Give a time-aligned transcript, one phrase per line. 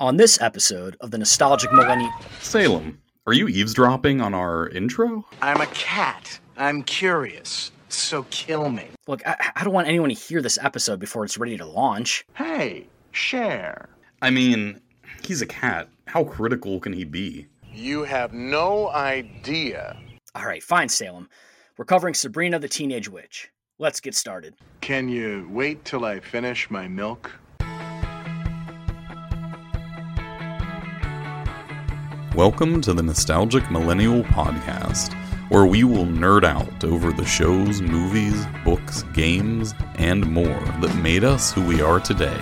[0.00, 2.10] On this episode of the Nostalgic Millennial.
[2.40, 5.24] Salem, are you eavesdropping on our intro?
[5.40, 6.40] I'm a cat.
[6.56, 7.70] I'm curious.
[7.90, 8.88] So kill me.
[9.06, 12.24] Look, I, I don't want anyone to hear this episode before it's ready to launch.
[12.34, 13.88] Hey, share.
[14.20, 14.80] I mean,
[15.24, 15.88] he's a cat.
[16.06, 17.46] How critical can he be?
[17.72, 19.96] You have no idea.
[20.34, 21.28] All right, fine, Salem.
[21.78, 23.48] We're covering Sabrina the Teenage Witch.
[23.78, 24.54] Let's get started.
[24.80, 27.30] Can you wait till I finish my milk?
[32.34, 35.14] Welcome to the Nostalgic Millennial Podcast,
[35.50, 41.22] where we will nerd out over the shows, movies, books, games, and more that made
[41.22, 42.40] us who we are today.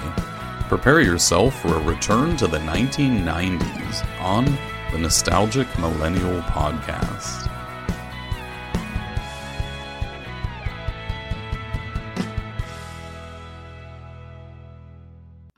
[0.67, 4.47] Prepare yourself for a return to the 1990s on
[4.93, 7.51] the Nostalgic Millennial Podcast.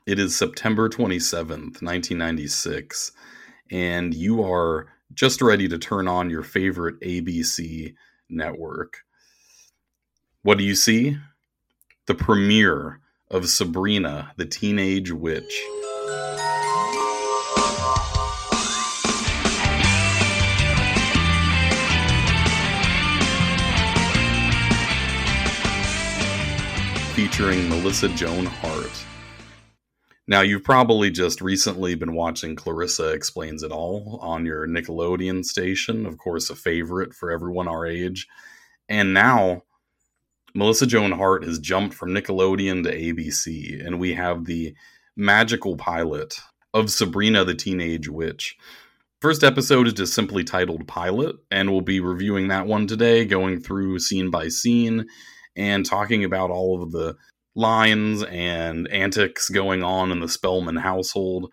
[0.05, 3.13] It is September 27th, 1996
[3.71, 7.95] and you are just ready to turn on your favorite ABC
[8.29, 9.03] network.
[10.41, 11.17] What do you see?
[12.07, 12.99] The premiere
[13.31, 15.63] of Sabrina, the Teenage Witch.
[27.15, 28.84] Featuring Melissa Joan Hart.
[30.27, 36.07] Now, you've probably just recently been watching Clarissa Explains It All on your Nickelodeon station,
[36.07, 38.27] of course, a favorite for everyone our age.
[38.89, 39.61] And now,
[40.55, 44.73] Melissa Joan Hart has jumped from Nickelodeon to ABC, and we have the
[45.15, 46.39] magical pilot
[46.73, 48.57] of Sabrina the Teenage Witch.
[49.21, 53.59] First episode is just simply titled Pilot, and we'll be reviewing that one today, going
[53.59, 55.05] through scene by scene
[55.55, 57.15] and talking about all of the
[57.55, 61.51] lines and antics going on in the Spellman household.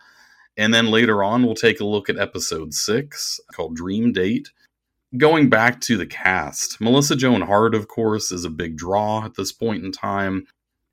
[0.57, 4.51] And then later on, we'll take a look at episode six called Dream Date.
[5.17, 9.35] Going back to the cast, Melissa Joan Hart, of course, is a big draw at
[9.35, 10.47] this point in time,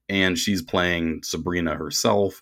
[0.07, 2.41] and she's playing Sabrina herself.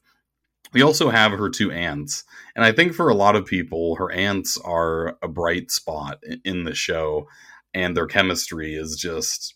[0.74, 2.24] We also have her two aunts,
[2.56, 6.66] and I think for a lot of people, her aunts are a bright spot in
[6.66, 7.28] the show,
[7.74, 9.54] and their chemistry is just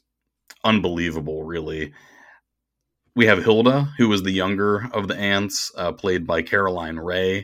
[0.63, 1.91] unbelievable, really
[3.15, 7.43] we have Hilda, who is the younger of the aunts, uh, played by Caroline Rhea,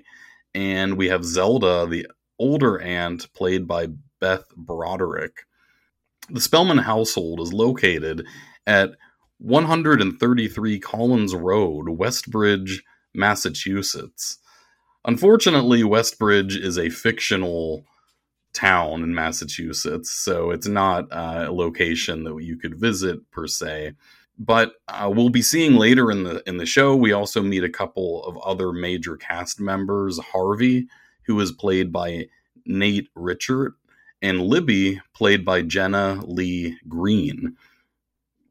[0.54, 2.08] and we have Zelda, the
[2.40, 3.88] older aunt, played by
[4.20, 5.46] Beth Broderick.
[6.30, 8.26] The Spellman household is located
[8.66, 8.92] at
[9.40, 12.82] 133 Collins Road, Westbridge,
[13.14, 14.40] Massachusetts.
[15.06, 17.86] Unfortunately, Westbridge is a fictional
[18.54, 23.94] town in Massachusetts, so it's not uh, a location that you could visit per se
[24.38, 26.96] but uh, we'll be seeing later in the in the show.
[26.96, 30.20] We also meet a couple of other major cast members.
[30.20, 30.88] Harvey,
[31.24, 32.28] who is played by
[32.66, 33.74] Nate Richert,
[34.22, 37.56] and Libby, played by Jenna Leigh Green.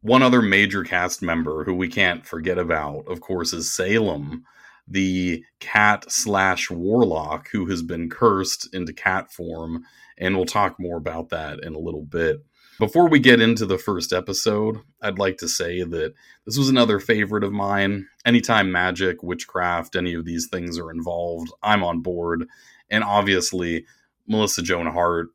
[0.00, 4.44] One other major cast member who we can't forget about, of course, is Salem,
[4.86, 9.84] the cat slash warlock who has been cursed into cat form,
[10.18, 12.44] and we'll talk more about that in a little bit.
[12.78, 16.12] Before we get into the first episode, I'd like to say that
[16.44, 18.06] this was another favorite of mine.
[18.26, 22.46] Anytime magic, witchcraft, any of these things are involved, I'm on board.
[22.90, 23.86] And obviously,
[24.26, 25.28] Melissa Joan Hart,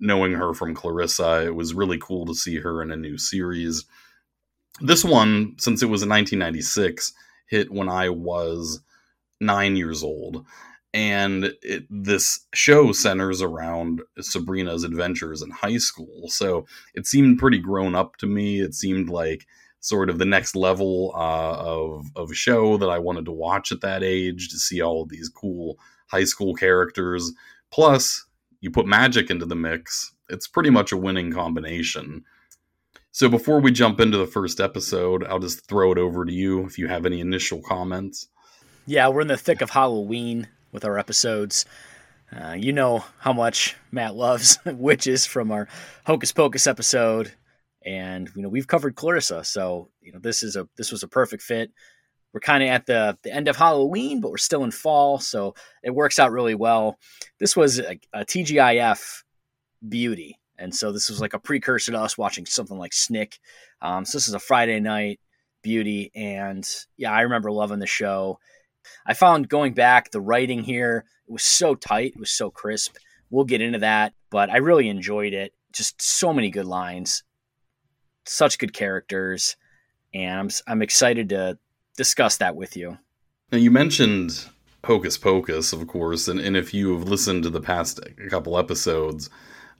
[0.00, 3.84] knowing her from Clarissa, it was really cool to see her in a new series.
[4.80, 7.12] This one, since it was in 1996,
[7.46, 8.80] hit when I was
[9.40, 10.44] nine years old
[10.94, 16.28] and it, this show centers around Sabrina's adventures in high school.
[16.28, 18.60] So it seemed pretty grown up to me.
[18.60, 19.46] It seemed like
[19.80, 23.70] sort of the next level uh, of of a show that I wanted to watch
[23.70, 25.78] at that age to see all of these cool
[26.08, 27.32] high school characters.
[27.70, 28.24] Plus,
[28.60, 30.14] you put magic into the mix.
[30.30, 32.24] It's pretty much a winning combination.
[33.12, 36.64] So before we jump into the first episode, I'll just throw it over to you
[36.64, 38.28] if you have any initial comments.
[38.86, 41.64] Yeah, we're in the thick of Halloween with our episodes.
[42.32, 45.66] Uh, you know how much Matt loves witches from our
[46.04, 47.32] Hocus Pocus episode,
[47.84, 51.08] and you know we've covered Clarissa, so you know this is a this was a
[51.08, 51.70] perfect fit.
[52.32, 55.54] We're kind of at the the end of Halloween, but we're still in fall, so
[55.82, 56.98] it works out really well.
[57.40, 59.22] This was a, a TGIF
[59.88, 63.38] beauty, and so this was like a precursor to us watching something like Snick.
[63.80, 65.18] Um, so this is a Friday night
[65.62, 66.68] beauty, and
[66.98, 68.38] yeah, I remember loving the show
[69.06, 72.96] I found going back, the writing here, it was so tight, it was so crisp.
[73.30, 75.52] We'll get into that, but I really enjoyed it.
[75.72, 77.22] Just so many good lines,
[78.24, 79.56] such good characters,
[80.14, 81.58] and I'm, I'm excited to
[81.96, 82.98] discuss that with you.
[83.52, 84.46] Now, you mentioned
[84.84, 89.28] Hocus Pocus, of course, and, and if you have listened to the past couple episodes,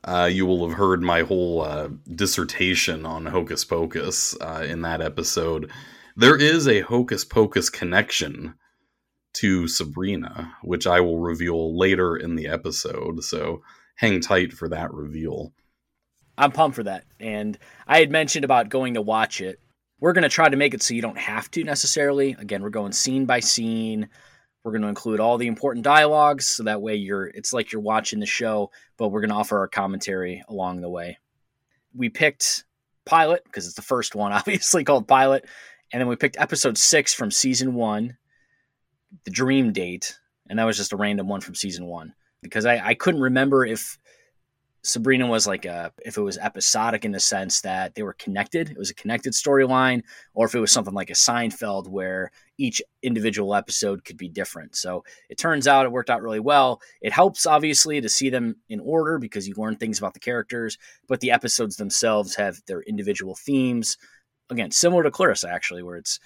[0.05, 5.01] uh, you will have heard my whole uh, dissertation on Hocus Pocus uh, in that
[5.01, 5.71] episode.
[6.17, 8.55] There is a Hocus Pocus connection
[9.39, 13.23] to Sabrina, which I will reveal later in the episode.
[13.23, 13.63] So
[13.97, 15.53] hang tight for that reveal.
[16.37, 17.05] I'm pumped for that.
[17.21, 19.61] And I had mentioned about going to watch it.
[20.01, 22.37] We're going to try to make it so you don't have to necessarily.
[22.39, 24.09] Again, we're going scene by scene.
[24.63, 27.81] We're going to include all the important dialogues so that way you're it's like you're
[27.81, 31.19] watching the show, but we're going to offer our commentary along the way.
[31.95, 32.65] We picked
[33.05, 35.47] Pilot because it's the first one obviously called Pilot,
[35.93, 38.17] and then we picked episode 6 from season 1,
[39.25, 40.19] The Dream Date,
[40.49, 43.65] and that was just a random one from season 1 because I, I couldn't remember
[43.65, 43.99] if
[44.83, 48.71] Sabrina was like a if it was episodic in the sense that they were connected,
[48.71, 50.03] it was a connected storyline,
[50.35, 54.77] or if it was something like a Seinfeld where each individual episode could be different.
[54.77, 56.81] So it turns out it worked out really well.
[57.03, 60.79] It helps obviously to see them in order because you learn things about the characters,
[61.09, 63.99] but the episodes themselves have their individual themes.
[64.49, 66.21] Again, similar to Clarissa actually, where it's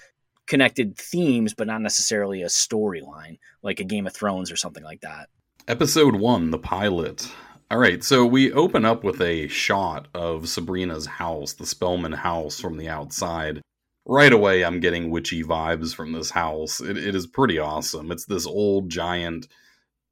[0.46, 5.00] connected themes, but not necessarily a storyline like a Game of Thrones or something like
[5.00, 5.28] that.
[5.68, 7.30] Episode one, the pilot.
[7.70, 12.60] All right, so we open up with a shot of Sabrina's house, the Spellman house
[12.60, 13.62] from the outside.
[14.04, 16.80] Right away, I'm getting witchy vibes from this house.
[16.80, 18.10] It, it is pretty awesome.
[18.10, 19.46] It's this old, giant,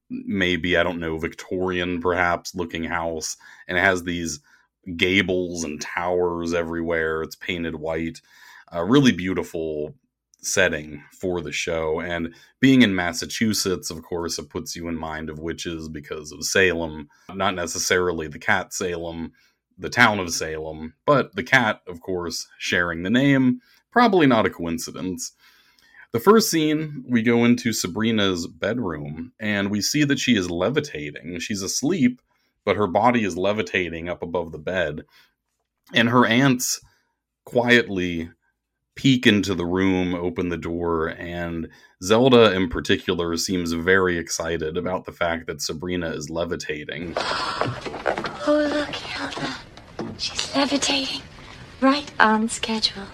[0.09, 3.37] maybe, I don't know, Victorian perhaps looking house,
[3.69, 4.41] and it has these
[4.97, 7.23] gables and towers everywhere.
[7.23, 8.21] It's painted white.
[8.73, 9.94] A really beautiful
[10.42, 12.00] setting for the show.
[12.00, 16.44] And being in Massachusetts, of course, it puts you in mind of witches because of
[16.44, 19.32] Salem, not necessarily the cat Salem,
[19.78, 23.60] the town of Salem, but the cat, of course, sharing the name.
[23.90, 25.32] Probably not a coincidence.
[26.12, 31.38] The first scene, we go into Sabrina's bedroom and we see that she is levitating.
[31.38, 32.20] She's asleep,
[32.64, 35.02] but her body is levitating up above the bed.
[35.94, 36.81] And her aunts
[37.44, 38.31] quietly
[39.00, 41.67] peek into the room, open the door, and
[42.02, 47.14] Zelda in particular seems very excited about the fact that Sabrina is levitating.
[47.17, 49.56] Oh, look, Hilda.
[50.19, 51.23] She's levitating.
[51.81, 53.05] Right on schedule.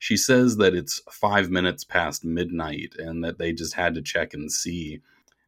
[0.00, 4.34] She says that it's five minutes past midnight and that they just had to check
[4.34, 5.00] and see.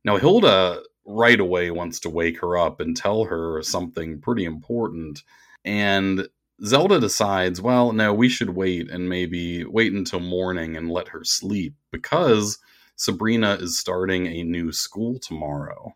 [0.05, 5.25] Now, Hilda right away wants to wake her up and tell her something pretty important.
[5.65, 6.29] And
[6.65, 11.23] Zelda decides, well, no, we should wait and maybe wait until morning and let her
[11.23, 12.59] sleep because
[12.97, 15.95] Sabrina is starting a new school tomorrow.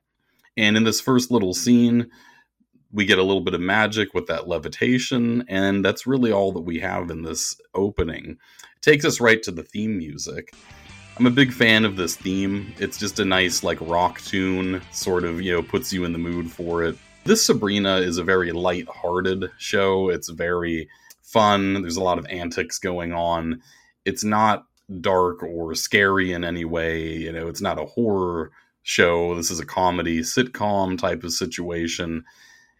[0.56, 2.10] And in this first little scene,
[2.92, 6.60] we get a little bit of magic with that levitation, and that's really all that
[6.60, 8.36] we have in this opening.
[8.76, 10.54] It takes us right to the theme music.
[11.18, 12.72] I'm a big fan of this theme.
[12.78, 16.18] It's just a nice, like, rock tune, sort of, you know, puts you in the
[16.18, 16.96] mood for it.
[17.24, 20.08] This Sabrina is a very light-hearted show.
[20.08, 20.88] It's very
[21.22, 21.82] fun.
[21.82, 23.62] There's a lot of antics going on.
[24.04, 24.66] It's not
[25.00, 27.06] dark or scary in any way.
[27.06, 28.50] You know, it's not a horror
[28.82, 29.36] show.
[29.36, 32.24] This is a comedy sitcom type of situation.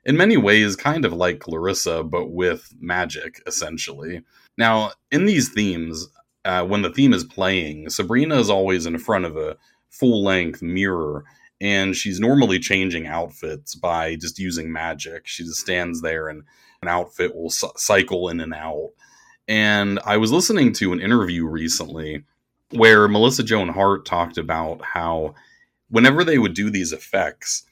[0.04, 4.22] In many ways, kind of like Clarissa, but with magic, essentially.
[4.58, 6.08] Now, in these themes,
[6.44, 9.56] uh, when the theme is playing, Sabrina is always in front of a
[9.88, 11.24] full length mirror
[11.62, 15.28] and she's normally changing outfits by just using magic.
[15.28, 16.42] She just stands there and
[16.82, 18.90] an outfit will c- cycle in and out.
[19.46, 22.24] And I was listening to an interview recently
[22.70, 25.36] where Melissa Joan Hart talked about how
[25.88, 27.62] whenever they would do these effects,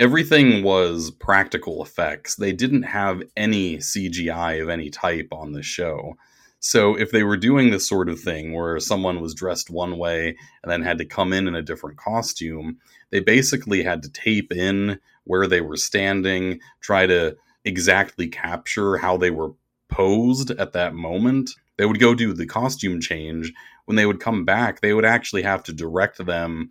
[0.00, 2.36] everything was practical effects.
[2.36, 6.16] They didn't have any CGI of any type on the show.
[6.60, 10.34] So if they were doing this sort of thing where someone was dressed one way
[10.62, 12.78] and then had to come in in a different costume,
[13.10, 19.16] they basically had to tape in where they were standing, try to exactly capture how
[19.16, 19.52] they were
[19.88, 21.50] posed at that moment.
[21.76, 23.52] They would go do the costume change.
[23.84, 26.70] When they would come back, they would actually have to direct them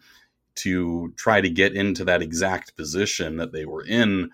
[0.56, 4.32] to try to get into that exact position that they were in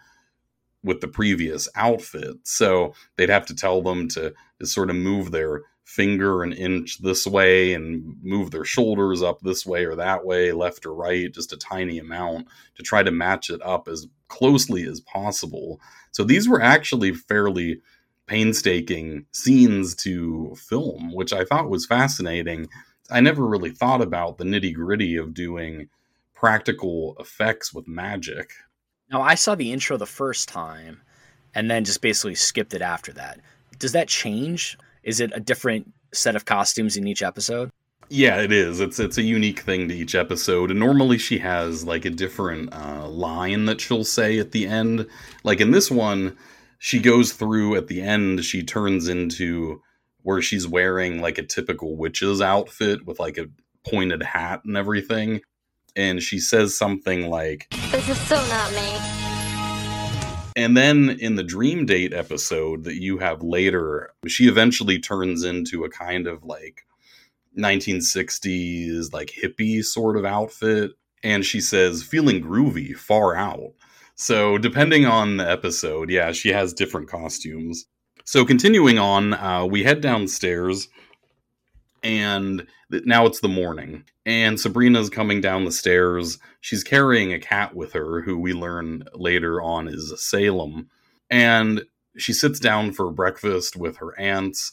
[0.83, 2.37] with the previous outfit.
[2.43, 6.99] So they'd have to tell them to, to sort of move their finger an inch
[7.01, 11.33] this way and move their shoulders up this way or that way, left or right,
[11.33, 15.79] just a tiny amount to try to match it up as closely as possible.
[16.11, 17.81] So these were actually fairly
[18.25, 22.69] painstaking scenes to film, which I thought was fascinating.
[23.11, 25.89] I never really thought about the nitty gritty of doing
[26.33, 28.53] practical effects with magic.
[29.11, 31.01] Now, I saw the intro the first time
[31.53, 33.39] and then just basically skipped it after that.
[33.77, 34.77] Does that change?
[35.03, 37.69] Is it a different set of costumes in each episode?
[38.09, 38.79] Yeah, it is.
[38.79, 42.73] It's it's a unique thing to each episode, and normally she has like a different
[42.73, 45.07] uh, line that she'll say at the end.
[45.43, 46.37] Like in this one,
[46.79, 48.43] she goes through at the end.
[48.43, 49.81] She turns into
[50.21, 53.47] where she's wearing like a typical witch's outfit with like a
[53.85, 55.41] pointed hat and everything,
[55.95, 59.22] and she says something like, This is so not me.
[60.55, 65.83] And then in the dream date episode that you have later, she eventually turns into
[65.83, 66.85] a kind of like
[67.57, 70.91] 1960s, like hippie sort of outfit.
[71.23, 73.73] And she says, feeling groovy, far out.
[74.15, 77.85] So, depending on the episode, yeah, she has different costumes.
[78.25, 80.87] So, continuing on, uh, we head downstairs,
[82.03, 82.67] and
[83.05, 84.03] now it's the morning.
[84.25, 86.39] And Sabrina's coming down the stairs.
[86.61, 90.89] She's carrying a cat with her, who we learn later on is Salem.
[91.29, 91.83] And
[92.17, 94.71] she sits down for breakfast with her aunts,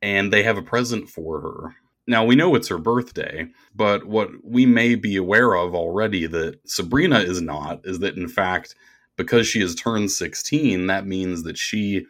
[0.00, 1.76] and they have a present for her.
[2.06, 6.58] Now, we know it's her birthday, but what we may be aware of already that
[6.66, 8.74] Sabrina is not is that, in fact,
[9.16, 12.06] because she has turned 16, that means that she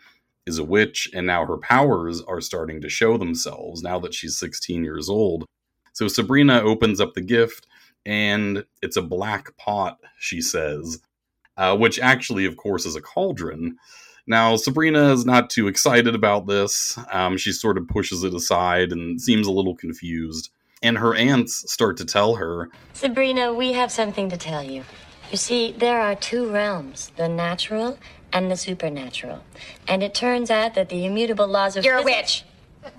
[0.46, 4.38] is a witch and now her powers are starting to show themselves now that she's
[4.38, 5.44] 16 years old.
[5.92, 7.66] So Sabrina opens up the gift
[8.04, 11.00] and it's a black pot, she says,
[11.56, 13.76] uh, which actually, of course, is a cauldron.
[14.26, 16.98] Now, Sabrina is not too excited about this.
[17.10, 20.50] Um, she sort of pushes it aside and seems a little confused.
[20.82, 24.84] And her aunts start to tell her, Sabrina, we have something to tell you.
[25.30, 27.98] You see, there are two realms the natural
[28.32, 29.42] and the supernatural.
[29.88, 32.44] And it turns out that the immutable laws of You're a witch.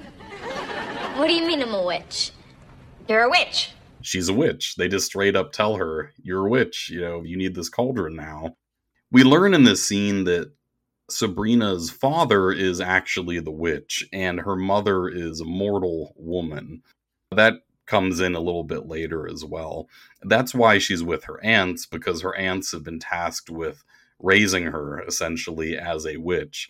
[1.15, 2.31] What do you mean I'm a witch?
[3.07, 3.69] You're a witch.
[4.01, 4.75] she's a witch.
[4.75, 6.89] They just straight up tell her, You're a witch.
[6.89, 8.55] You know, you need this cauldron now.
[9.11, 10.51] We learn in this scene that
[11.11, 16.81] Sabrina's father is actually the witch, and her mother is a mortal woman.
[17.31, 19.87] That comes in a little bit later as well.
[20.23, 23.83] That's why she's with her aunts, because her aunts have been tasked with
[24.23, 26.69] raising her essentially as a witch.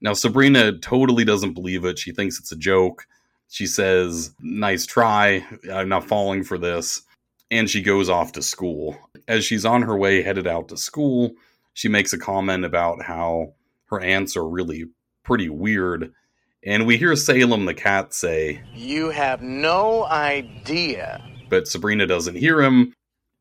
[0.00, 1.98] Now, Sabrina totally doesn't believe it.
[1.98, 3.06] She thinks it's a joke.
[3.48, 5.44] She says, Nice try.
[5.72, 7.02] I'm not falling for this.
[7.50, 8.96] And she goes off to school.
[9.28, 11.32] As she's on her way headed out to school,
[11.72, 13.54] she makes a comment about how
[13.86, 14.84] her aunts are really
[15.22, 16.12] pretty weird.
[16.66, 21.22] And we hear Salem the cat say, You have no idea.
[21.48, 22.92] but Sabrina doesn't hear him,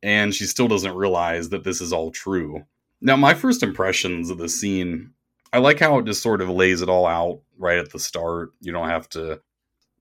[0.04, 2.66] and she still doesn't realize that this is all true.
[3.06, 5.12] Now, my first impressions of the scene,
[5.52, 8.52] I like how it just sort of lays it all out right at the start.
[8.62, 9.42] You don't have to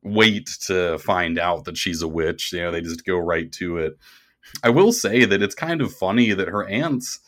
[0.05, 2.53] wait to find out that she's a witch.
[2.53, 3.99] You know, they just go right to it.
[4.63, 7.19] I will say that it's kind of funny that her aunts,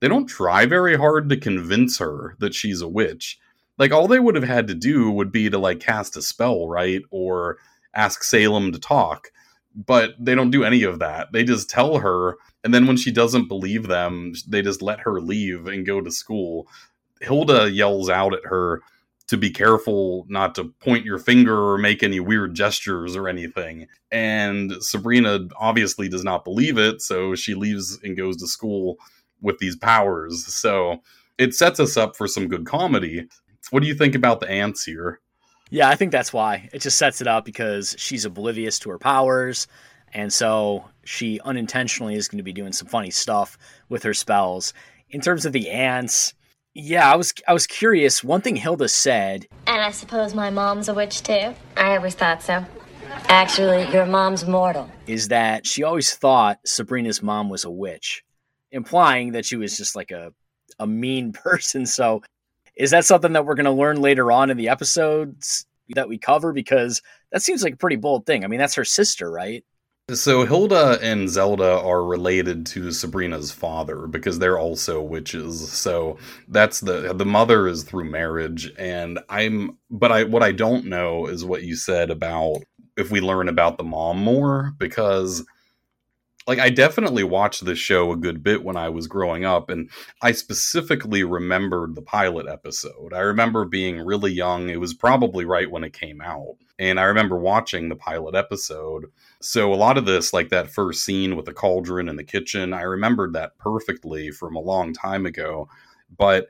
[0.00, 3.38] they don't try very hard to convince her that she's a witch.
[3.78, 6.68] Like, all they would have had to do would be to, like, cast a spell,
[6.68, 7.00] right?
[7.10, 7.56] Or
[7.94, 9.28] ask Salem to talk
[9.74, 11.32] but they don't do any of that.
[11.32, 15.20] They just tell her, and then when she doesn't believe them, they just let her
[15.20, 16.68] leave and go to school.
[17.20, 18.82] Hilda yells out at her
[19.26, 23.86] to be careful not to point your finger or make any weird gestures or anything.
[24.12, 28.98] And Sabrina obviously does not believe it, so she leaves and goes to school
[29.40, 30.46] with these powers.
[30.54, 30.98] So
[31.38, 33.26] it sets us up for some good comedy.
[33.70, 35.20] What do you think about the aunts here?
[35.70, 36.68] Yeah, I think that's why.
[36.72, 39.66] It just sets it up because she's oblivious to her powers.
[40.12, 44.72] And so she unintentionally is going to be doing some funny stuff with her spells.
[45.10, 46.34] In terms of the aunts,
[46.74, 48.22] yeah, I was I was curious.
[48.22, 51.54] One thing Hilda said, And I suppose my mom's a witch too.
[51.76, 52.64] I always thought so.
[53.28, 54.90] Actually, your mom's mortal.
[55.06, 58.24] is that she always thought Sabrina's mom was a witch,
[58.72, 60.32] implying that she was just like a
[60.78, 61.86] a mean person.
[61.86, 62.22] So,
[62.76, 66.18] is that something that we're going to learn later on in the episodes that we
[66.18, 66.52] cover?
[66.52, 67.02] Because
[67.32, 68.44] that seems like a pretty bold thing.
[68.44, 69.64] I mean, that's her sister, right?
[70.10, 75.72] So Hilda and Zelda are related to Sabrina's father because they're also witches.
[75.72, 80.84] So that's the the mother is through marriage and I'm but I what I don't
[80.84, 82.64] know is what you said about
[82.98, 85.42] if we learn about the mom more because
[86.46, 89.90] like I definitely watched this show a good bit when I was growing up and
[90.20, 93.14] I specifically remembered the pilot episode.
[93.14, 94.68] I remember being really young.
[94.68, 96.56] It was probably right when it came out.
[96.78, 99.06] And I remember watching the pilot episode.
[99.40, 102.74] So a lot of this like that first scene with the cauldron in the kitchen,
[102.74, 105.68] I remembered that perfectly from a long time ago,
[106.18, 106.48] but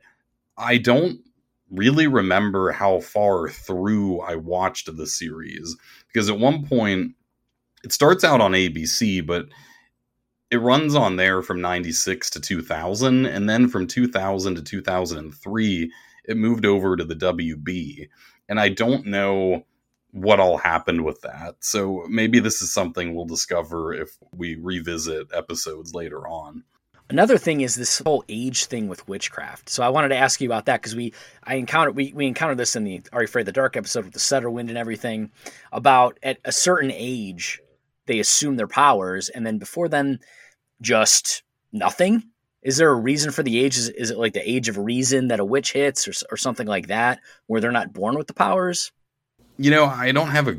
[0.57, 1.21] I don't
[1.71, 5.77] really remember how far through I watched the series
[6.09, 7.13] because at one point
[7.85, 9.47] it starts out on ABC, but
[10.55, 15.93] it runs on there from 96 to 2000 and then from 2000 to 2003
[16.27, 18.09] it moved over to the WB
[18.49, 19.67] and I don't know
[20.13, 21.57] what all happened with that.
[21.59, 26.63] So maybe this is something we'll discover if we revisit episodes later on.
[27.11, 29.69] Another thing is this whole age thing with witchcraft.
[29.69, 32.59] So I wanted to ask you about that because we I encountered we, we encountered
[32.59, 35.33] this in the Are You Afraid of the Dark episode with the Sutterwind and everything
[35.73, 37.61] about at a certain age
[38.07, 40.21] they assume their powers and then before then
[40.85, 42.23] just nothing.
[42.63, 43.77] Is there a reason for the age?
[43.77, 46.67] Is, is it like the age of reason that a witch hits or, or something
[46.67, 48.93] like that where they're not born with the powers?
[49.59, 50.57] You know, I don't have a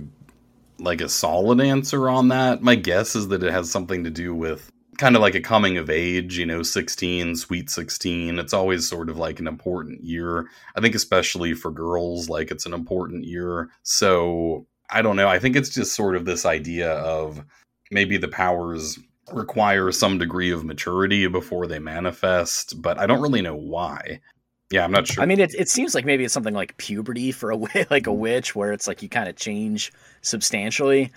[0.77, 2.61] like a solid answer on that.
[2.61, 5.77] My guess is that it has something to do with kind of like a coming
[5.77, 8.39] of age, you know, 16, sweet 16.
[8.39, 10.47] It's always sort of like an important year.
[10.75, 13.69] I think especially for girls like it's an important year.
[13.83, 15.27] So, I don't know.
[15.27, 17.43] I think it's just sort of this idea of
[17.89, 18.99] maybe the powers
[19.31, 24.19] require some degree of maturity before they manifest, but I don't really know why.
[24.71, 25.23] Yeah, I'm not sure.
[25.23, 27.55] I mean, it, it seems like maybe it's something like puberty for a
[27.89, 28.17] like a mm.
[28.17, 31.11] witch, where it's like you kind of change substantially.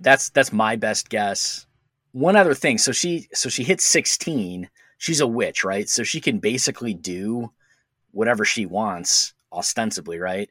[0.00, 1.66] That's that's my best guess.
[2.12, 4.68] One other thing, so she so she hits 16.
[4.98, 5.88] She's a witch, right?
[5.88, 7.50] So she can basically do
[8.12, 10.50] whatever she wants, ostensibly, right?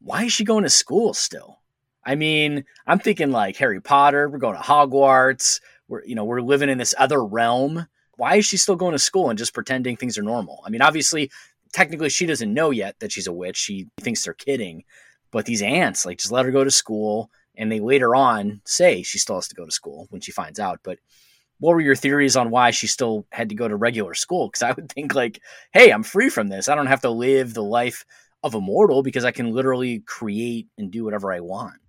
[0.00, 1.58] Why is she going to school still?
[2.04, 4.28] I mean, I'm thinking like Harry Potter.
[4.28, 5.60] We're going to Hogwarts.
[5.90, 7.86] We're you know we're living in this other realm.
[8.16, 10.62] Why is she still going to school and just pretending things are normal?
[10.64, 11.30] I mean, obviously
[11.72, 13.56] technically she doesn't know yet that she's a witch.
[13.56, 14.84] She thinks they're kidding.
[15.30, 17.30] But these aunts, like, just let her go to school.
[17.56, 20.58] And they later on say she still has to go to school when she finds
[20.58, 20.80] out.
[20.82, 20.98] But
[21.58, 24.48] what were your theories on why she still had to go to regular school?
[24.48, 25.40] Because I would think, like,
[25.72, 26.68] hey, I'm free from this.
[26.68, 28.04] I don't have to live the life
[28.42, 31.79] of a mortal because I can literally create and do whatever I want.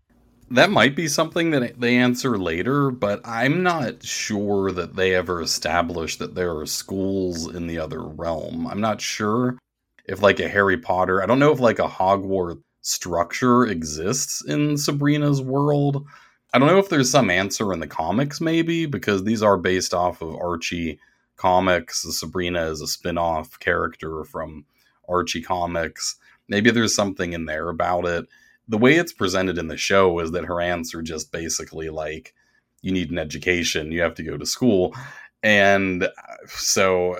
[0.51, 5.41] That might be something that they answer later, but I'm not sure that they ever
[5.41, 8.67] establish that there are schools in the other realm.
[8.67, 9.57] I'm not sure
[10.05, 14.77] if like a Harry Potter, I don't know if like a Hogwarts structure exists in
[14.77, 16.05] Sabrina's world.
[16.53, 19.93] I don't know if there's some answer in the comics, maybe, because these are based
[19.93, 20.99] off of Archie
[21.37, 22.01] comics.
[22.01, 24.65] Sabrina is a spin off character from
[25.07, 26.17] Archie comics.
[26.49, 28.25] Maybe there's something in there about it.
[28.71, 32.33] The way it's presented in the show is that her answer just basically like,
[32.81, 34.95] you need an education, you have to go to school.
[35.43, 36.09] And uh,
[36.47, 37.17] so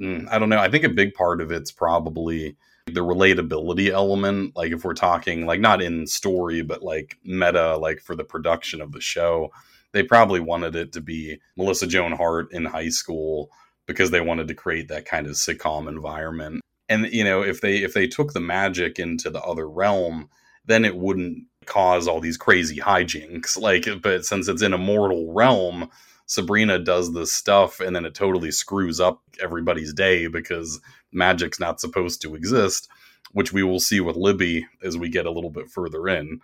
[0.00, 0.58] mm, i don't know.
[0.58, 4.56] I think a big part of it's probably the relatability element.
[4.56, 8.80] Like if we're talking like not in story but like meta like for the production
[8.80, 9.50] of the show
[9.92, 13.50] they probably wanted it to be melissa joan hart in high school
[13.86, 16.60] because they wanted to create that kind of sitcom environment.
[16.88, 20.30] And you know if they if they took the magic into the other realm
[20.66, 25.32] then it wouldn't cause all these crazy hijinks like but since it's in a mortal
[25.32, 25.90] realm
[26.26, 30.80] Sabrina does this stuff and then it totally screws up everybody's day because
[31.12, 32.88] magic's not supposed to exist,
[33.32, 36.40] which we will see with Libby as we get a little bit further in.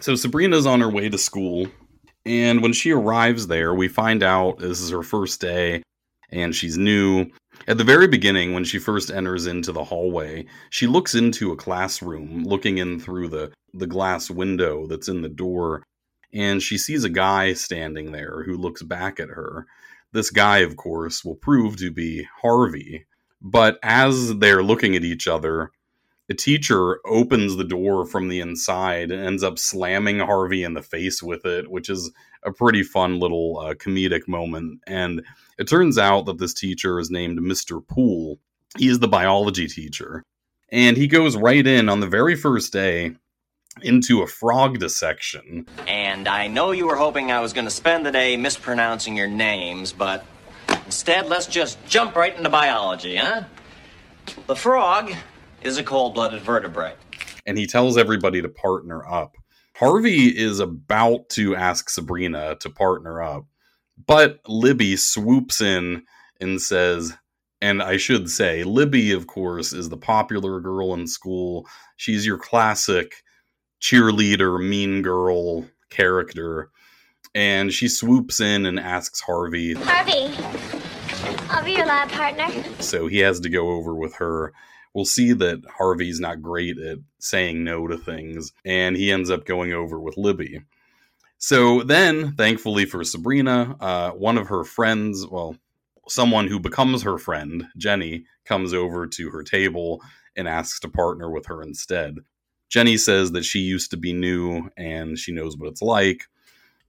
[0.00, 1.68] So Sabrina's on her way to school,
[2.24, 5.82] and when she arrives there, we find out this is her first day
[6.30, 7.26] and she's new.
[7.68, 11.56] At the very beginning, when she first enters into the hallway, she looks into a
[11.56, 15.82] classroom, looking in through the, the glass window that's in the door,
[16.32, 19.66] and she sees a guy standing there who looks back at her.
[20.12, 23.06] This guy, of course, will prove to be Harvey.
[23.40, 25.70] But as they're looking at each other,
[26.28, 30.82] the teacher opens the door from the inside and ends up slamming Harvey in the
[30.82, 32.10] face with it, which is
[32.42, 34.80] a pretty fun little uh, comedic moment.
[34.86, 35.22] And
[35.58, 37.86] it turns out that this teacher is named Mr.
[37.86, 38.38] Poole.
[38.76, 40.22] He is the biology teacher.
[40.70, 43.14] And he goes right in on the very first day
[43.82, 45.66] into a frog dissection.
[45.86, 49.28] And I know you were hoping I was going to spend the day mispronouncing your
[49.28, 50.24] names, but
[50.86, 53.44] instead, let's just jump right into biology, huh?
[54.48, 55.14] The frog
[55.62, 56.96] is a cold blooded vertebrate.
[57.46, 59.36] And he tells everybody to partner up.
[59.76, 63.46] Harvey is about to ask Sabrina to partner up,
[64.06, 66.04] but Libby swoops in
[66.40, 67.14] and says,
[67.60, 71.66] and I should say, Libby, of course, is the popular girl in school.
[71.96, 73.22] She's your classic
[73.80, 76.70] cheerleader, mean girl character.
[77.34, 79.74] And she swoops in and asks Harvey.
[79.74, 80.34] Harvey,
[81.50, 82.48] I'll be your lab partner.
[82.80, 84.52] So he has to go over with her.
[84.96, 89.44] We'll see that Harvey's not great at saying no to things, and he ends up
[89.44, 90.62] going over with Libby.
[91.36, 95.54] So then, thankfully for Sabrina, uh, one of her friends, well,
[96.08, 100.00] someone who becomes her friend, Jenny, comes over to her table
[100.34, 102.16] and asks to partner with her instead.
[102.70, 106.22] Jenny says that she used to be new and she knows what it's like.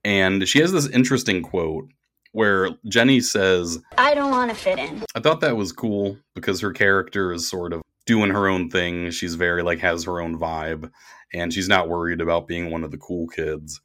[0.06, 1.90] And she has this interesting quote
[2.32, 5.04] where Jenny says, I don't want to fit in.
[5.14, 9.12] I thought that was cool because her character is sort of doing her own thing.
[9.12, 10.92] She's very like has her own vibe.
[11.34, 13.82] and she's not worried about being one of the cool kids.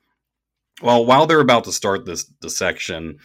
[0.81, 3.19] Well, while they're about to start this dissection,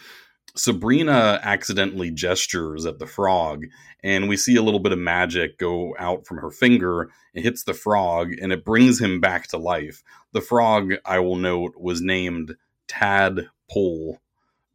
[0.56, 3.64] Sabrina accidentally gestures at the frog,
[4.02, 7.10] and we see a little bit of magic go out from her finger.
[7.34, 10.02] It hits the frog, and it brings him back to life.
[10.32, 12.56] The frog, I will note, was named
[12.88, 14.18] Tadpole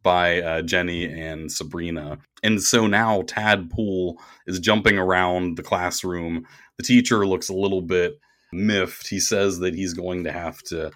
[0.04, 2.18] by uh, Jenny and Sabrina.
[2.44, 6.46] And so now Tadpole is jumping around the classroom.
[6.76, 8.20] The teacher looks a little bit
[8.52, 9.08] miffed.
[9.08, 10.92] He says that he's going to have to,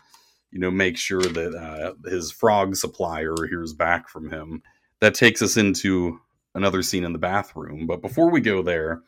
[0.52, 4.62] you know, make sure that uh, his frog supplier hears back from him.
[5.00, 6.20] That takes us into
[6.54, 7.86] another scene in the bathroom.
[7.86, 9.02] But before we go there,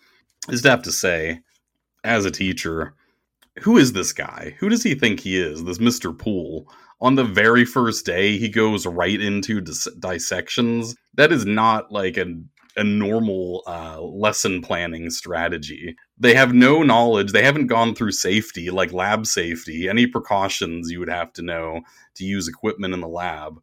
[0.48, 1.42] I just have to say,
[2.02, 2.94] as a teacher,
[3.60, 4.56] who is this guy?
[4.60, 5.64] Who does he think he is?
[5.64, 6.16] This Mr.
[6.16, 6.72] Poole.
[7.00, 10.94] On the very first day, he goes right into dis- dissections.
[11.14, 12.26] That is not like a,
[12.76, 15.96] a normal uh, lesson planning strategy.
[16.18, 17.32] They have no knowledge.
[17.32, 21.80] They haven't gone through safety, like lab safety, any precautions you would have to know
[22.16, 23.60] to use equipment in the lab.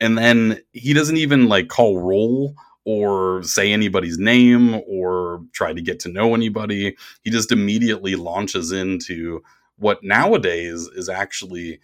[0.00, 5.80] And then he doesn't even like call roll or say anybody's name or try to
[5.80, 6.96] get to know anybody.
[7.22, 9.42] He just immediately launches into
[9.76, 11.80] what nowadays is actually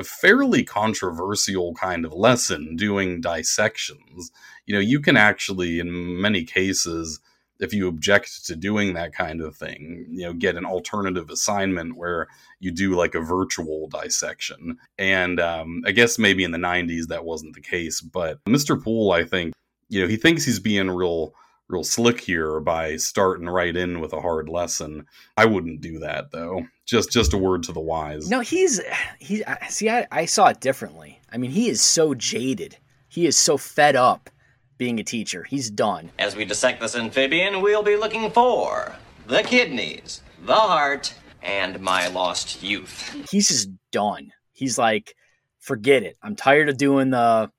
[0.00, 4.32] a fairly controversial kind of lesson doing dissections.
[4.66, 7.20] You know, you can actually, in many cases,
[7.60, 11.96] if you object to doing that kind of thing, you know, get an alternative assignment
[11.96, 12.26] where
[12.58, 14.78] you do like a virtual dissection.
[14.98, 18.82] And um, I guess maybe in the 90s that wasn't the case, but Mr.
[18.82, 19.52] Poole, I think,
[19.90, 21.34] you know, he thinks he's being real
[21.70, 25.06] real slick here by starting right in with a hard lesson.
[25.36, 26.66] I wouldn't do that though.
[26.86, 28.28] Just just a word to the wise.
[28.28, 28.80] No, he's
[29.18, 29.42] he.
[29.68, 31.20] See, I, I saw it differently.
[31.32, 32.76] I mean, he is so jaded.
[33.08, 34.30] He is so fed up
[34.78, 35.44] being a teacher.
[35.44, 36.10] He's done.
[36.18, 42.08] As we dissect this amphibian, we'll be looking for the kidneys, the heart, and my
[42.08, 43.28] lost youth.
[43.30, 44.32] He's just done.
[44.52, 45.14] He's like,
[45.58, 46.16] forget it.
[46.22, 47.50] I'm tired of doing the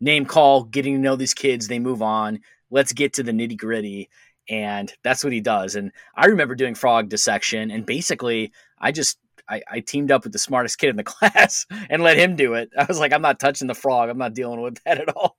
[0.00, 1.68] name call, getting to know these kids.
[1.68, 2.40] They move on.
[2.70, 4.08] Let's get to the nitty gritty.
[4.48, 5.74] And that's what he does.
[5.74, 10.32] And I remember doing frog dissection, and basically, I just I, I, teamed up with
[10.32, 12.70] the smartest kid in the class and let him do it.
[12.78, 14.08] I was like, I'm not touching the frog.
[14.08, 15.36] I'm not dealing with that at all.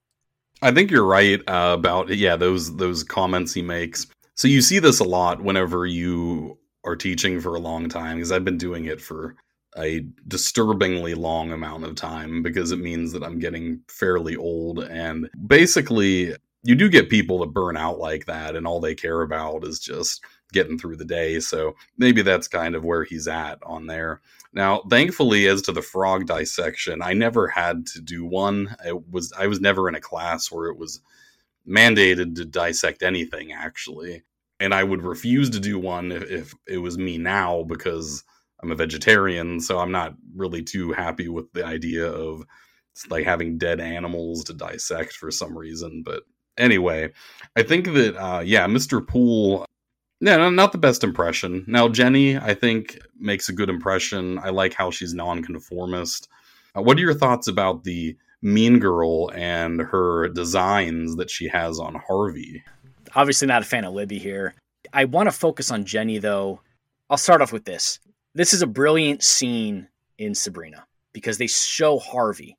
[0.62, 4.08] I think you're right uh, about yeah those those comments he makes.
[4.36, 8.32] So you see this a lot whenever you are teaching for a long time because
[8.32, 9.36] I've been doing it for
[9.78, 15.30] a disturbingly long amount of time because it means that I'm getting fairly old and
[15.46, 19.66] basically you do get people that burn out like that and all they care about
[19.66, 21.40] is just getting through the day.
[21.40, 24.22] So maybe that's kind of where he's at on there.
[24.54, 28.76] Now, thankfully, as to the frog dissection, I never had to do one.
[28.86, 31.02] It was I was never in a class where it was
[31.68, 34.24] mandated to dissect anything actually,
[34.60, 38.24] and I would refuse to do one if, if it was me now because
[38.64, 42.44] I'm a vegetarian, so I'm not really too happy with the idea of
[43.10, 46.02] like having dead animals to dissect for some reason.
[46.04, 46.24] But
[46.58, 47.12] anyway,
[47.56, 49.06] I think that uh, yeah, Mr.
[49.06, 49.66] Poole
[50.20, 51.64] yeah, not the best impression.
[51.68, 54.40] Now, Jenny, I think, makes a good impression.
[54.40, 56.28] I like how she's nonconformist.
[56.76, 61.80] Uh, what are your thoughts about the Mean Girl and her designs that she has
[61.80, 62.64] on Harvey?
[63.16, 64.56] Obviously, not a fan of Libby here.
[64.92, 66.62] I want to focus on Jenny, though.
[67.10, 68.00] I'll start off with this.
[68.34, 72.58] This is a brilliant scene in Sabrina because they show Harvey.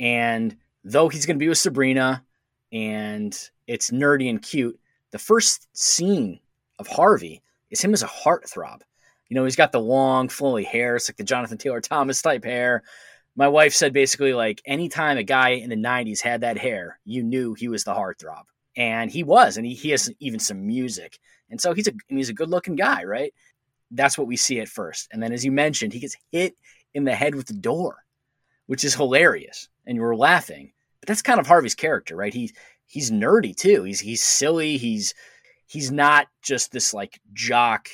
[0.00, 2.24] And though he's going to be with Sabrina
[2.72, 4.78] and it's nerdy and cute,
[5.10, 6.40] the first scene
[6.78, 8.80] of Harvey is him as a heartthrob.
[9.28, 10.96] You know, he's got the long, flowy hair.
[10.96, 12.82] It's like the Jonathan Taylor Thomas type hair.
[13.36, 17.22] My wife said basically like anytime a guy in the 90s had that hair, you
[17.22, 18.42] knew he was the heartthrob.
[18.76, 21.18] And he was, and he, he has even some music.
[21.50, 23.34] And so he's a he's a good looking guy, right?
[23.90, 25.08] That's what we see at first.
[25.12, 26.56] And then as you mentioned, he gets hit
[26.94, 28.04] in the head with the door,
[28.66, 29.68] which is hilarious.
[29.86, 30.72] And you were laughing.
[31.00, 32.34] But that's kind of Harvey's character, right?
[32.34, 32.52] He
[32.86, 33.84] he's nerdy too.
[33.84, 35.14] He's he's silly, he's
[35.66, 37.88] he's not just this like jock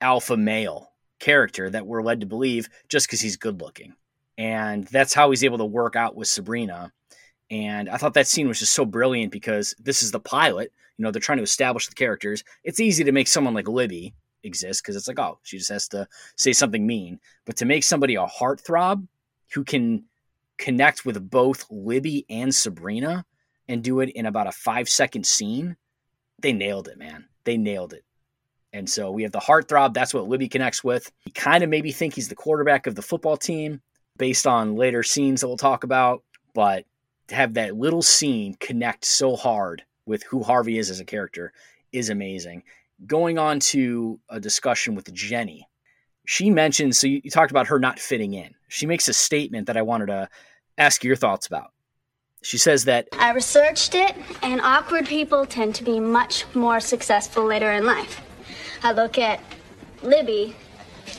[0.00, 3.94] alpha male character that we're led to believe just because he's good looking.
[4.36, 6.92] And that's how he's able to work out with Sabrina.
[7.50, 10.72] And I thought that scene was just so brilliant because this is the pilot.
[10.96, 12.44] You know, they're trying to establish the characters.
[12.64, 15.88] It's easy to make someone like Libby exist because it's like, oh, she just has
[15.88, 17.20] to say something mean.
[17.44, 19.06] But to make somebody a heartthrob
[19.52, 20.04] who can
[20.58, 23.24] connect with both Libby and Sabrina
[23.68, 25.76] and do it in about a five second scene
[26.42, 27.24] they nailed it, man.
[27.44, 28.04] They nailed it.
[28.72, 29.94] And so we have the heartthrob.
[29.94, 31.10] That's what Libby connects with.
[31.20, 33.80] He kind of maybe think he's the quarterback of the football team
[34.18, 36.22] based on later scenes that we'll talk about.
[36.54, 36.84] But
[37.28, 41.52] to have that little scene connect so hard with who Harvey is as a character
[41.92, 42.64] is amazing.
[43.06, 45.68] Going on to a discussion with Jenny.
[46.24, 48.54] She mentions, so you, you talked about her not fitting in.
[48.68, 50.28] She makes a statement that I wanted to
[50.78, 51.72] ask your thoughts about.
[52.42, 57.44] She says that I researched it, and awkward people tend to be much more successful
[57.44, 58.20] later in life.
[58.82, 59.40] I look at
[60.02, 60.56] Libby,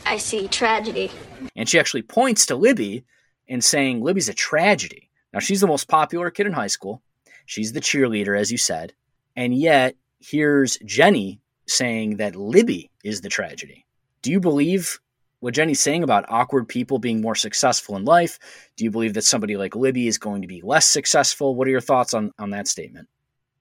[0.05, 1.11] I see tragedy.
[1.55, 3.05] And she actually points to Libby
[3.47, 5.09] and saying Libby's a tragedy.
[5.33, 7.01] Now, she's the most popular kid in high school.
[7.45, 8.93] She's the cheerleader, as you said.
[9.35, 13.82] And yet, here's Jenny saying that Libby is the tragedy.
[14.23, 14.99] Do you believe
[15.41, 18.39] what Jenny's saying about awkward people being more successful in life?
[18.77, 21.55] Do you believe that somebody like Libby is going to be less successful?
[21.55, 23.09] What are your thoughts on, on that statement?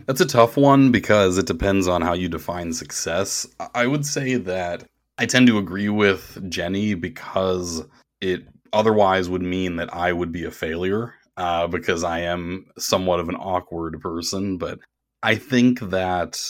[0.06, 3.44] That's a tough one because it depends on how you define success.
[3.74, 4.84] I would say that
[5.18, 7.82] I tend to agree with Jenny because
[8.20, 13.18] it otherwise would mean that I would be a failure uh, because I am somewhat
[13.18, 14.58] of an awkward person.
[14.58, 14.78] But
[15.24, 16.40] I think that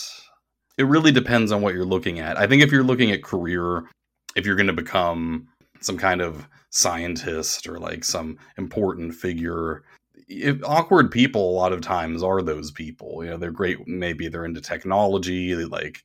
[0.77, 2.37] it really depends on what you're looking at.
[2.37, 3.85] I think if you're looking at career
[4.35, 5.47] if you're going to become
[5.81, 9.83] some kind of scientist or like some important figure
[10.27, 13.23] if, awkward people a lot of times are those people.
[13.23, 16.03] You know they're great maybe they're into technology they like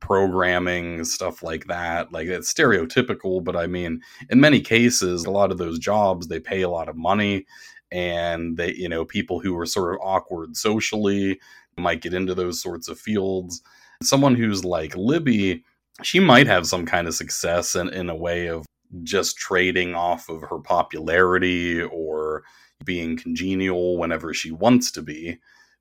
[0.00, 2.12] programming stuff like that.
[2.12, 4.00] Like it's stereotypical but i mean
[4.30, 7.46] in many cases a lot of those jobs they pay a lot of money
[7.90, 11.38] and they you know people who are sort of awkward socially
[11.76, 13.62] might get into those sorts of fields.
[14.02, 15.64] Someone who's like libby
[16.02, 18.66] she might have some kind of success in, in a way of
[19.02, 22.44] just trading off of her popularity or
[22.84, 25.38] being congenial whenever she wants to be.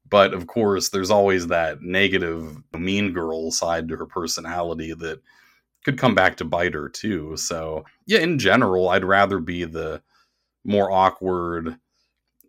[0.10, 5.21] But of course, there's always that negative, mean girl side to her personality that
[5.84, 7.38] could come back to bite her too.
[7.38, 10.01] So, yeah, in general, I'd rather be the
[10.63, 11.77] more awkward,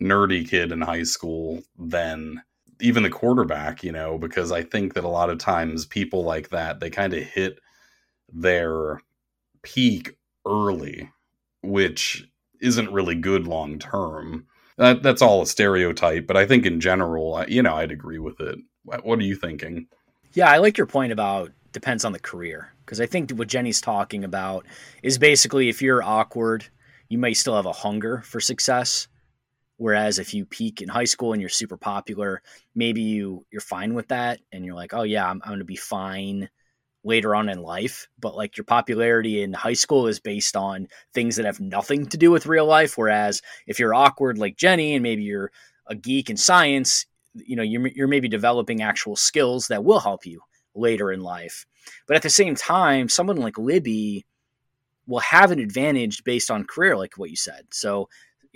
[0.00, 2.42] nerdy kid in high school than
[2.80, 6.50] even the quarterback, you know, because I think that a lot of times people like
[6.50, 7.58] that, they kind of hit
[8.32, 9.00] their
[9.62, 11.10] peak early,
[11.62, 12.28] which
[12.60, 14.46] isn't really good long term.
[14.76, 18.40] That, that's all a stereotype, but I think in general, you know, I'd agree with
[18.40, 18.58] it.
[18.84, 19.86] What are you thinking?
[20.34, 23.80] Yeah, I like your point about depends on the career because I think what Jenny's
[23.80, 24.64] talking about
[25.02, 26.66] is basically if you're awkward,
[27.08, 29.08] you may still have a hunger for success
[29.78, 32.42] Whereas if you peak in high school and you're super popular,
[32.74, 35.64] maybe you you're fine with that and you're like, oh yeah, I'm, I'm going to
[35.64, 36.50] be fine
[37.04, 38.08] later on in life.
[38.18, 42.18] But like your popularity in high school is based on things that have nothing to
[42.18, 42.98] do with real life.
[42.98, 45.52] Whereas if you're awkward like Jenny and maybe you're
[45.86, 50.26] a geek in science, you know you're you're maybe developing actual skills that will help
[50.26, 50.40] you
[50.74, 51.66] later in life.
[52.06, 54.26] But at the same time, someone like Libby
[55.06, 57.66] will have an advantage based on career, like what you said.
[57.70, 58.08] So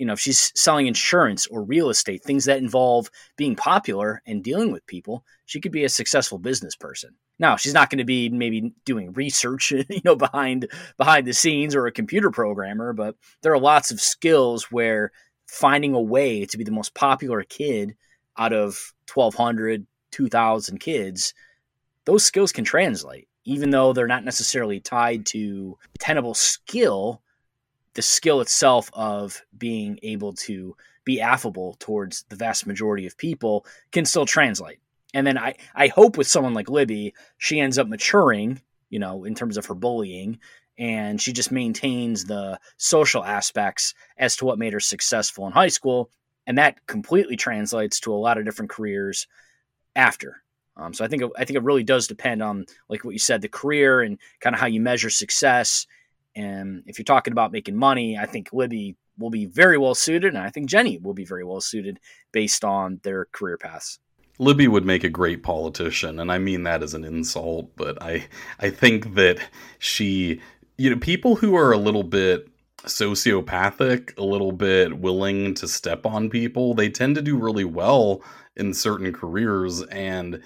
[0.02, 4.42] you know, if she's selling insurance or real estate, things that involve being popular and
[4.42, 7.14] dealing with people, she could be a successful business person.
[7.38, 10.66] Now, she's not going to be maybe doing research, you know, behind
[10.98, 15.12] behind the scenes or a computer programmer, but there are lots of skills where
[15.46, 17.94] finding a way to be the most popular kid
[18.36, 21.32] out of 1200, 2000 kids,
[22.06, 27.22] those skills can translate even though they're not necessarily tied to tenable skill
[27.94, 33.66] the skill itself of being able to be affable towards the vast majority of people
[33.90, 34.78] can still translate.
[35.14, 39.24] And then I, I hope with someone like Libby, she ends up maturing, you know,
[39.24, 40.38] in terms of her bullying,
[40.78, 45.68] and she just maintains the social aspects as to what made her successful in high
[45.68, 46.10] school.
[46.46, 49.26] And that completely translates to a lot of different careers
[49.94, 50.42] after.
[50.76, 53.42] Um, so I think I think it really does depend on like what you said,
[53.42, 55.86] the career and kind of how you measure success
[56.34, 60.34] and if you're talking about making money, I think Libby will be very well suited,
[60.34, 62.00] and I think Jenny will be very well suited
[62.32, 63.98] based on their career paths.
[64.38, 68.26] Libby would make a great politician, and I mean that as an insult, but I
[68.58, 69.38] I think that
[69.78, 70.40] she
[70.78, 72.48] you know, people who are a little bit
[72.84, 78.22] sociopathic, a little bit willing to step on people, they tend to do really well
[78.56, 80.42] in certain careers and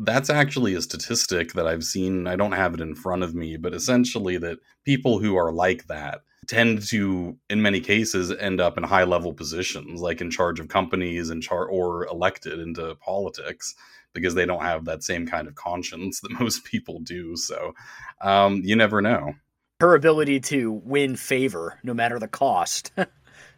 [0.00, 2.26] that's actually a statistic that I've seen.
[2.26, 5.86] I don't have it in front of me, but essentially that people who are like
[5.88, 10.58] that tend to, in many cases, end up in high level positions, like in charge
[10.58, 13.74] of companies and char- or elected into politics
[14.14, 17.36] because they don't have that same kind of conscience that most people do.
[17.36, 17.74] So
[18.22, 19.34] um, you never know.
[19.80, 22.92] Her ability to win favor, no matter the cost.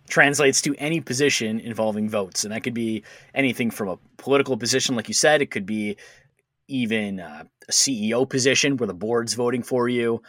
[0.08, 2.44] translates to any position involving votes.
[2.44, 5.96] And that could be anything from a political position, like you said, it could be
[6.72, 10.22] even uh, a CEO position where the board's voting for you,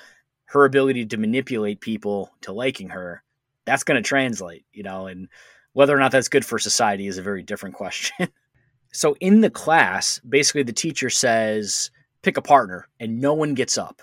[0.45, 3.23] her ability to manipulate people to liking her,
[3.65, 5.29] that's going to translate, you know, and
[5.71, 8.27] whether or not that's good for society is a very different question.
[8.91, 11.89] so in the class, basically the teacher says,
[12.21, 14.01] pick a partner, and no one gets up.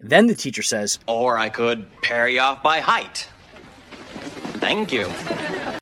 [0.00, 3.28] Then the teacher says, Or I could pair you off by height.
[4.62, 5.06] Thank you.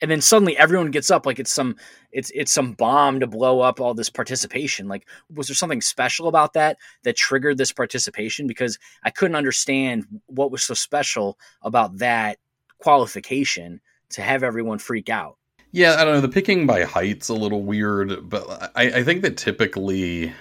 [0.01, 1.75] and then suddenly everyone gets up like it's some
[2.11, 6.27] it's it's some bomb to blow up all this participation like was there something special
[6.27, 11.99] about that that triggered this participation because i couldn't understand what was so special about
[11.99, 12.39] that
[12.79, 15.37] qualification to have everyone freak out
[15.71, 16.21] Yeah, I don't know.
[16.21, 20.33] The picking by height's a little weird, but I, I think that typically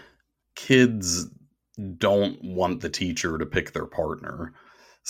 [0.57, 1.29] kids
[1.99, 4.53] don't want the teacher to pick their partner.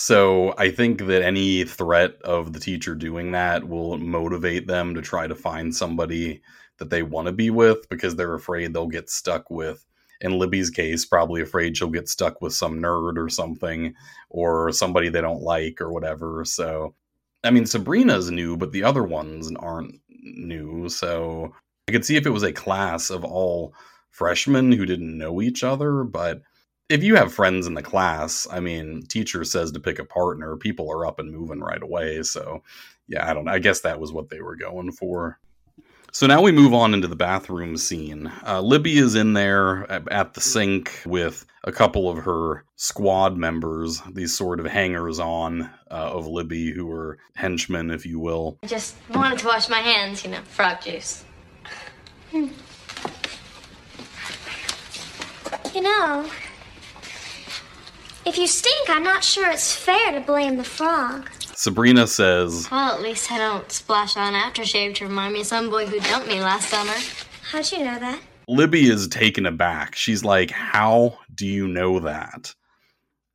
[0.03, 5.01] So I think that any threat of the teacher doing that will motivate them to
[5.01, 6.41] try to find somebody
[6.79, 9.85] that they want to be with because they're afraid they'll get stuck with.
[10.19, 13.93] In Libby's case, probably afraid she'll get stuck with some nerd or something,
[14.31, 16.45] or somebody they don't like or whatever.
[16.45, 16.95] So,
[17.43, 20.89] I mean, Sabrina's new, but the other ones aren't new.
[20.89, 21.53] So
[21.87, 23.75] I could see if it was a class of all
[24.09, 26.41] freshmen who didn't know each other, but
[26.91, 30.57] if you have friends in the class, I mean, teacher says to pick a partner,
[30.57, 32.21] people are up and moving right away.
[32.23, 32.63] So,
[33.07, 33.53] yeah, I don't know.
[33.53, 35.39] I guess that was what they were going for.
[36.11, 38.29] So now we move on into the bathroom scene.
[38.45, 43.37] Uh, Libby is in there at, at the sink with a couple of her squad
[43.37, 48.57] members, these sort of hangers on uh, of Libby, who are henchmen, if you will.
[48.63, 51.23] I just wanted to wash my hands, you know, frog juice.
[52.33, 52.49] You
[55.81, 56.29] know,
[58.25, 61.29] if you stink, I'm not sure it's fair to blame the frog.
[61.55, 65.69] Sabrina says, Well, at least I don't splash on aftershave to remind me of some
[65.69, 66.93] boy who dumped me last summer.
[67.51, 68.21] How'd you know that?
[68.47, 69.95] Libby is taken aback.
[69.95, 72.53] She's like, How do you know that?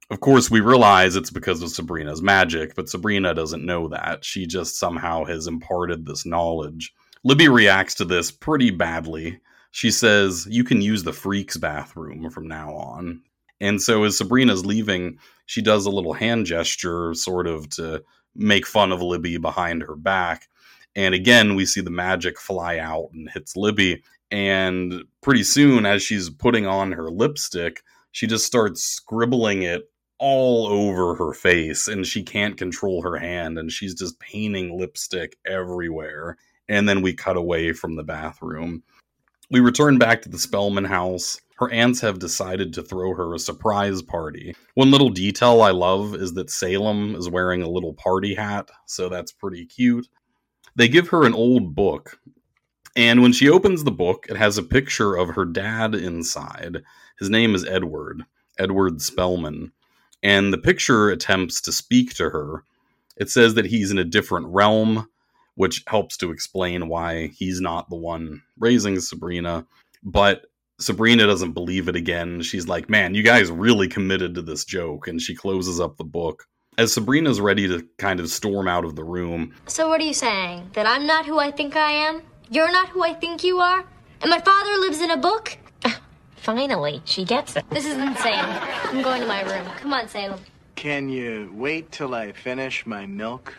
[0.08, 4.24] Of course, we realize it's because of Sabrina's magic, but Sabrina doesn't know that.
[4.24, 6.94] She just somehow has imparted this knowledge.
[7.24, 9.40] Libby reacts to this pretty badly.
[9.72, 13.22] She says, You can use the freak's bathroom from now on.
[13.60, 18.02] And so, as Sabrina's leaving, she does a little hand gesture, sort of to
[18.34, 20.48] make fun of Libby behind her back.
[20.94, 24.02] And again, we see the magic fly out and hits Libby.
[24.30, 30.66] And pretty soon, as she's putting on her lipstick, she just starts scribbling it all
[30.66, 36.38] over her face and she can't control her hand and she's just painting lipstick everywhere.
[36.68, 38.82] And then we cut away from the bathroom.
[39.50, 41.40] We return back to the Spellman house.
[41.58, 44.54] Her aunts have decided to throw her a surprise party.
[44.74, 49.08] One little detail I love is that Salem is wearing a little party hat, so
[49.08, 50.06] that's pretty cute.
[50.74, 52.20] They give her an old book,
[52.94, 56.82] and when she opens the book, it has a picture of her dad inside.
[57.18, 58.24] His name is Edward,
[58.58, 59.72] Edward Spellman,
[60.22, 62.64] and the picture attempts to speak to her.
[63.16, 65.08] It says that he's in a different realm,
[65.54, 69.66] which helps to explain why he's not the one raising Sabrina.
[70.02, 70.46] But
[70.78, 72.42] Sabrina doesn't believe it again.
[72.42, 75.08] She's like, man, you guys really committed to this joke.
[75.08, 76.44] And she closes up the book.
[76.76, 80.12] As Sabrina's ready to kind of storm out of the room, So what are you
[80.12, 80.70] saying?
[80.74, 82.20] That I'm not who I think I am?
[82.50, 83.84] You're not who I think you are?
[84.20, 85.56] And my father lives in a book?
[86.36, 87.64] Finally, she gets it.
[87.70, 88.34] This is insane.
[88.84, 89.66] I'm going to my room.
[89.78, 90.40] Come on, Salem.
[90.74, 93.56] Can you wait till I finish my milk?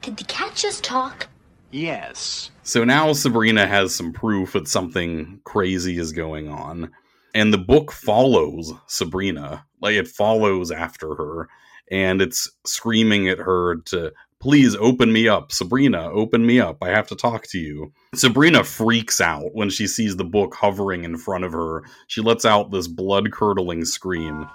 [0.00, 1.28] Did the cat just talk?
[1.72, 2.50] Yes.
[2.62, 6.92] So now Sabrina has some proof that something crazy is going on.
[7.34, 9.64] And the book follows Sabrina.
[9.80, 11.48] Like it follows after her.
[11.90, 15.50] And it's screaming at her to please open me up.
[15.50, 16.78] Sabrina, open me up.
[16.82, 17.92] I have to talk to you.
[18.14, 21.84] Sabrina freaks out when she sees the book hovering in front of her.
[22.08, 24.46] She lets out this blood curdling scream.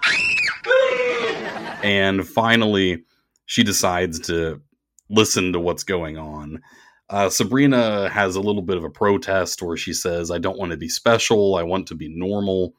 [1.84, 3.04] and finally,
[3.46, 4.62] she decides to
[5.10, 6.62] listen to what's going on.
[7.10, 10.72] Uh, Sabrina has a little bit of a protest where she says, I don't want
[10.72, 11.56] to be special.
[11.56, 12.74] I want to be normal.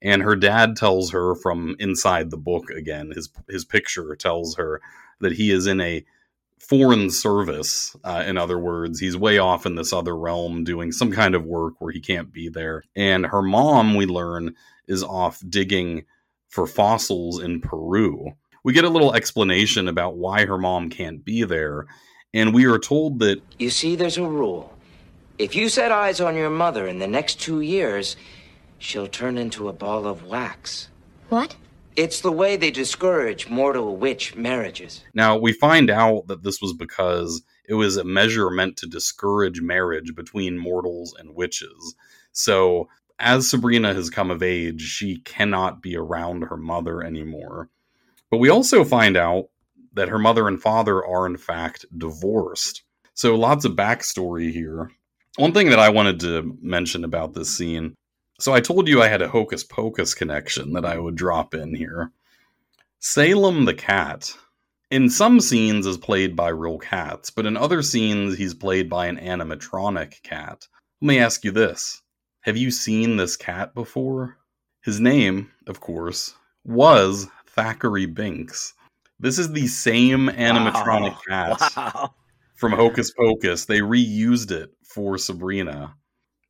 [0.00, 4.80] And her dad tells her from inside the book again, his, his picture tells her
[5.20, 6.04] that he is in a
[6.58, 7.94] foreign service.
[8.02, 11.44] Uh, in other words, he's way off in this other realm doing some kind of
[11.44, 12.82] work where he can't be there.
[12.94, 14.54] And her mom, we learn,
[14.88, 16.04] is off digging
[16.48, 18.32] for fossils in Peru.
[18.64, 21.86] We get a little explanation about why her mom can't be there
[22.36, 24.76] and we are told that You see, there's a rule.
[25.38, 28.16] If you set eyes on your mother in the next two years,
[28.78, 30.88] she'll turn into a ball of wax.
[31.30, 31.56] What?
[31.96, 35.02] It's the way they discourage mortal witch marriages.
[35.14, 39.62] now we find out that this was because it was a measure meant to discourage
[39.62, 41.94] marriage between mortals and witches.
[42.32, 47.70] So as Sabrina has come of age, she cannot be around her mother anymore.
[48.30, 49.48] But we also find out
[49.96, 52.82] that her mother and father are in fact divorced.
[53.14, 54.90] So lots of backstory here.
[55.36, 57.94] One thing that I wanted to mention about this scene
[58.38, 61.74] So I told you I had a hocus pocus connection that I would drop in
[61.74, 62.12] here.
[63.00, 64.36] Salem the cat,
[64.90, 69.06] in some scenes, is played by real cats, but in other scenes, he's played by
[69.06, 70.68] an animatronic cat.
[71.00, 72.02] Let me ask you this
[72.42, 74.36] Have you seen this cat before?
[74.82, 76.34] His name, of course,
[76.64, 78.74] was Thackeray Binks.
[79.18, 81.56] This is the same animatronic wow.
[81.56, 82.14] cat wow.
[82.56, 83.64] from Hocus Pocus.
[83.64, 85.94] They reused it for Sabrina.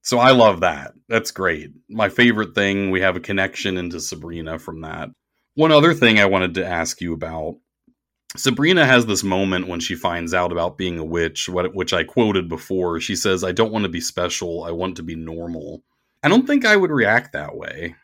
[0.02, 0.94] So I love that.
[1.08, 1.72] That's great.
[1.88, 5.10] My favorite thing, we have a connection into Sabrina from that.
[5.54, 7.56] One other thing I wanted to ask you about
[8.36, 12.48] Sabrina has this moment when she finds out about being a witch, which I quoted
[12.48, 13.00] before.
[13.00, 15.82] She says, I don't want to be special, I want to be normal.
[16.22, 17.94] I don't think I would react that way.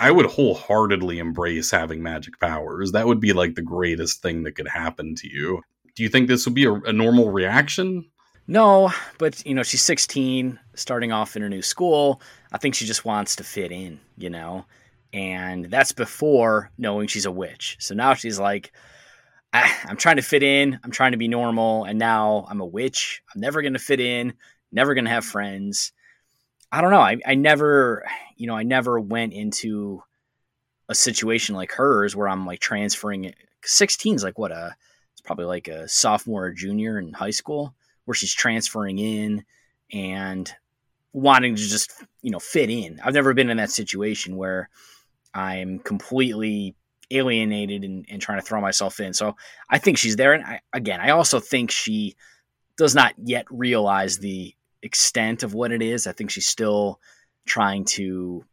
[0.00, 2.92] I would wholeheartedly embrace having magic powers.
[2.92, 5.60] That would be like the greatest thing that could happen to you.
[5.94, 8.10] Do you think this would be a, a normal reaction?
[8.46, 12.22] No, but you know, she's 16, starting off in her new school.
[12.50, 14.64] I think she just wants to fit in, you know?
[15.12, 17.76] And that's before knowing she's a witch.
[17.78, 18.72] So now she's like,
[19.52, 22.66] ah, I'm trying to fit in, I'm trying to be normal, and now I'm a
[22.66, 23.22] witch.
[23.34, 24.32] I'm never going to fit in,
[24.72, 25.92] never going to have friends.
[26.72, 27.00] I don't know.
[27.00, 28.04] I, I never,
[28.40, 30.02] you know, I never went into
[30.88, 34.74] a situation like hers where I'm like transferring 16 is like what a,
[35.12, 37.74] it's probably like a sophomore or junior in high school
[38.06, 39.44] where she's transferring in
[39.92, 40.50] and
[41.12, 42.98] wanting to just, you know, fit in.
[43.04, 44.70] I've never been in that situation where
[45.34, 46.74] I'm completely
[47.10, 49.12] alienated and, and trying to throw myself in.
[49.12, 49.36] So
[49.68, 50.32] I think she's there.
[50.32, 52.16] And I, again, I also think she
[52.78, 56.06] does not yet realize the extent of what it is.
[56.06, 57.00] I think she's still
[57.46, 58.44] trying to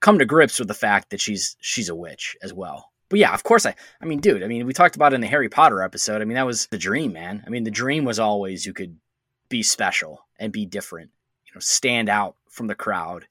[0.00, 2.90] come to grips with the fact that she's she's a witch as well.
[3.08, 5.26] But yeah, of course I I mean, dude, I mean, we talked about in the
[5.26, 6.22] Harry Potter episode.
[6.22, 7.42] I mean, that was the dream, man.
[7.46, 8.96] I mean, the dream was always you could
[9.48, 11.10] be special and be different,
[11.46, 13.26] you know, stand out from the crowd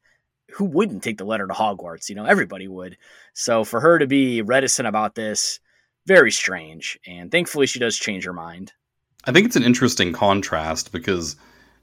[0.52, 2.10] who wouldn't take the letter to Hogwarts?
[2.10, 2.98] You know, everybody would.
[3.34, 5.60] So for her to be reticent about this,
[6.06, 7.00] very strange.
[7.06, 8.74] And thankfully, she does change her mind.
[9.26, 11.36] I think it's an interesting contrast because,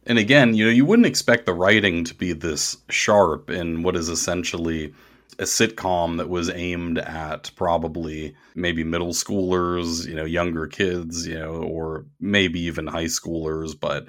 [0.06, 3.96] and again, you know, you wouldn't expect the writing to be this sharp in what
[3.96, 4.94] is essentially
[5.38, 11.38] a sitcom that was aimed at probably maybe middle schoolers, you know, younger kids, you
[11.38, 13.78] know, or maybe even high schoolers.
[13.78, 14.08] But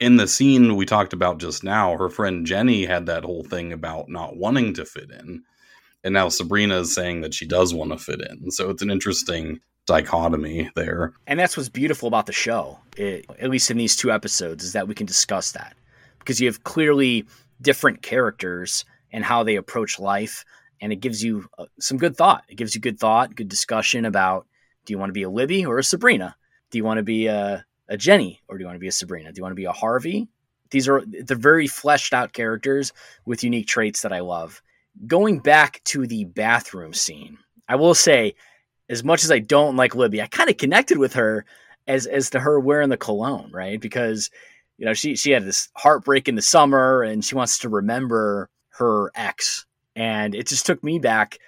[0.00, 3.72] in the scene we talked about just now, her friend Jenny had that whole thing
[3.72, 5.42] about not wanting to fit in.
[6.04, 8.50] And now Sabrina is saying that she does want to fit in.
[8.50, 11.12] So it's an interesting dichotomy there.
[11.26, 14.72] And that's what's beautiful about the show, it, at least in these two episodes, is
[14.72, 15.74] that we can discuss that.
[16.18, 17.24] Because you have clearly
[17.62, 20.44] different characters and how they approach life.
[20.80, 22.44] And it gives you uh, some good thought.
[22.48, 24.46] It gives you good thought, good discussion about
[24.84, 26.36] do you want to be a Libby or a Sabrina?
[26.70, 28.92] Do you want to be a a Jenny or do you want to be a
[28.92, 29.32] Sabrina?
[29.32, 30.28] Do you want to be a Harvey?
[30.70, 32.92] These are the very fleshed out characters
[33.24, 34.62] with unique traits that I love.
[35.06, 38.34] Going back to the bathroom scene, I will say,
[38.88, 41.44] as much as I don't like Libby, I kind of connected with her
[41.86, 43.80] as as to her wearing the cologne, right?
[43.80, 44.30] Because
[44.78, 48.48] you know she she had this heartbreak in the summer and she wants to remember
[48.70, 51.38] her ex, and it just took me back.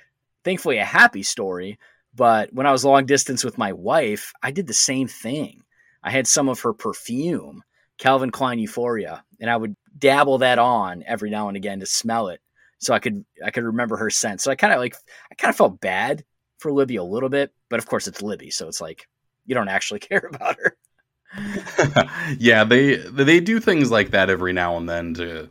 [0.44, 1.78] Thankfully, a happy story.
[2.14, 5.62] But when I was long distance with my wife, I did the same thing.
[6.02, 7.62] I had some of her perfume,
[7.98, 12.28] Calvin Klein Euphoria, and I would dabble that on every now and again to smell
[12.28, 12.40] it,
[12.78, 14.40] so I could I could remember her scent.
[14.40, 14.96] So I kind of like
[15.30, 16.24] I kind of felt bad
[16.58, 19.06] for Libby a little bit, but of course it's Libby, so it's like
[19.46, 20.76] you don't actually care about her.
[22.38, 25.48] yeah, they they do things like that every now and then to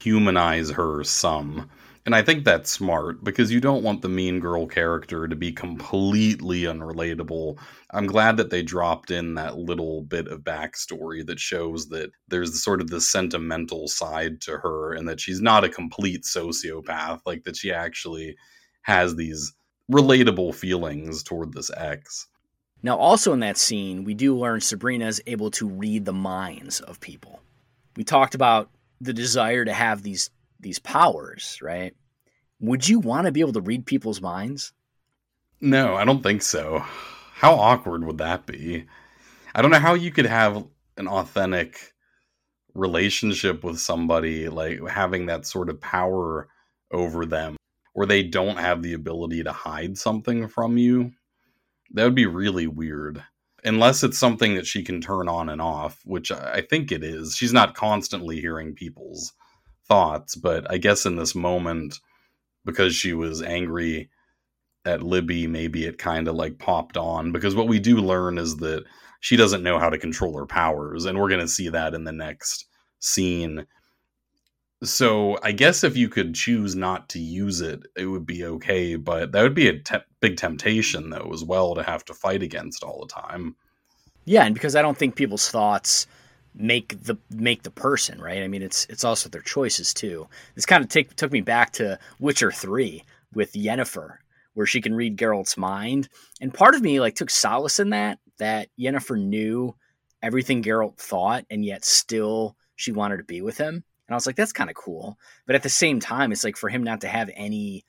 [0.00, 1.70] humanize her some.
[2.04, 5.50] And I think that's smart because you don't want the mean girl character to be
[5.50, 7.58] completely unrelatable.
[7.90, 12.62] I'm glad that they dropped in that little bit of backstory that shows that there's
[12.62, 17.42] sort of the sentimental side to her and that she's not a complete sociopath, like
[17.42, 18.36] that she actually
[18.82, 19.52] has these
[19.90, 22.28] relatable feelings toward this ex.
[22.82, 26.80] Now, also in that scene, we do learn Sabrina is able to read the minds
[26.80, 27.40] of people.
[27.96, 28.70] We talked about
[29.00, 30.30] the desire to have these
[30.60, 31.94] these powers, right?
[32.60, 34.72] Would you want to be able to read people's minds?
[35.60, 36.78] No, I don't think so.
[37.34, 38.86] How awkward would that be?
[39.54, 40.64] I don't know how you could have
[40.96, 41.92] an authentic
[42.74, 46.48] relationship with somebody like having that sort of power
[46.90, 47.56] over them
[47.96, 51.10] where they don't have the ability to hide something from you.
[51.92, 53.24] That would be really weird.
[53.64, 57.34] Unless it's something that she can turn on and off, which I think it is.
[57.34, 59.32] She's not constantly hearing people's
[59.88, 61.98] thoughts, but I guess in this moment,
[62.66, 64.10] because she was angry
[64.84, 67.32] at Libby, maybe it kind of like popped on.
[67.32, 68.84] Because what we do learn is that
[69.20, 72.04] she doesn't know how to control her powers, and we're going to see that in
[72.04, 72.66] the next
[72.98, 73.66] scene.
[74.82, 78.96] So I guess if you could choose not to use it, it would be okay.
[78.96, 82.42] But that would be a te- big temptation, though, as well, to have to fight
[82.42, 83.56] against all the time.
[84.26, 86.06] Yeah, and because I don't think people's thoughts
[86.54, 88.42] make the make the person right.
[88.42, 90.28] I mean, it's it's also their choices too.
[90.54, 94.16] This kind of take, took me back to Witcher Three with Yennefer,
[94.54, 96.08] where she can read Geralt's mind,
[96.40, 99.74] and part of me like took solace in that that Yennefer knew
[100.22, 103.84] everything Geralt thought, and yet still she wanted to be with him.
[104.08, 105.18] And I was like, that's kind of cool.
[105.46, 107.84] But at the same time, it's like for him not to have any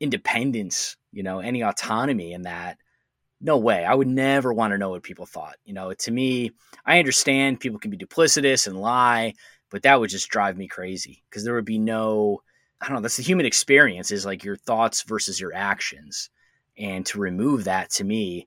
[0.00, 2.78] independence, you know, any autonomy in that.
[3.40, 3.84] No way.
[3.84, 5.56] I would never want to know what people thought.
[5.64, 6.52] You know, to me,
[6.86, 9.34] I understand people can be duplicitous and lie,
[9.70, 12.42] but that would just drive me crazy because there would be no,
[12.80, 16.30] I don't know, that's the human experience is like your thoughts versus your actions.
[16.78, 18.46] And to remove that to me,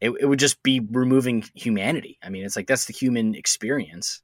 [0.00, 2.18] it, it would just be removing humanity.
[2.22, 4.20] I mean, it's like that's the human experience.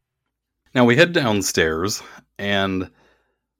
[0.74, 2.02] Now we head downstairs,
[2.38, 2.90] and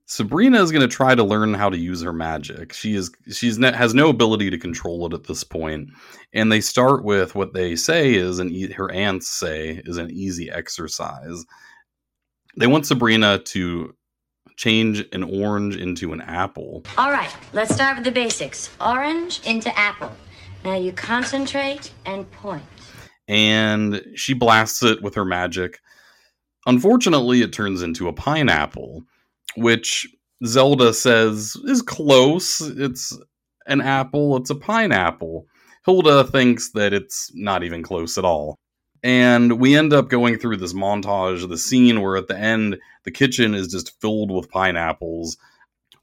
[0.06, 2.72] Sabrina is going to try to learn how to use her magic.
[2.72, 5.90] She is she's ne- has no ability to control it at this point,
[6.32, 10.11] and they start with what they say is an e- her aunts say is an
[10.11, 11.44] easy exercise.
[12.56, 13.94] They want Sabrina to
[14.56, 16.84] change an orange into an apple.
[16.98, 18.70] All right, let's start with the basics.
[18.80, 20.12] Orange into apple.
[20.64, 22.62] Now you concentrate and point.
[23.28, 25.78] And she blasts it with her magic.
[26.66, 29.02] Unfortunately, it turns into a pineapple,
[29.56, 30.06] which
[30.44, 32.61] Zelda says is close.
[32.61, 33.16] It's
[33.66, 35.46] an apple, it's a pineapple.
[35.86, 38.56] Hilda thinks that it's not even close at all.
[39.02, 42.78] And we end up going through this montage of the scene where at the end,
[43.04, 45.38] the kitchen is just filled with pineapples.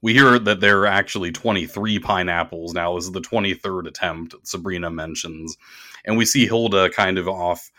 [0.02, 2.96] We hear that there are actually 23 pineapples now.
[2.96, 5.56] This is the 23rd attempt, Sabrina mentions.
[6.04, 7.70] And we see Hilda kind of off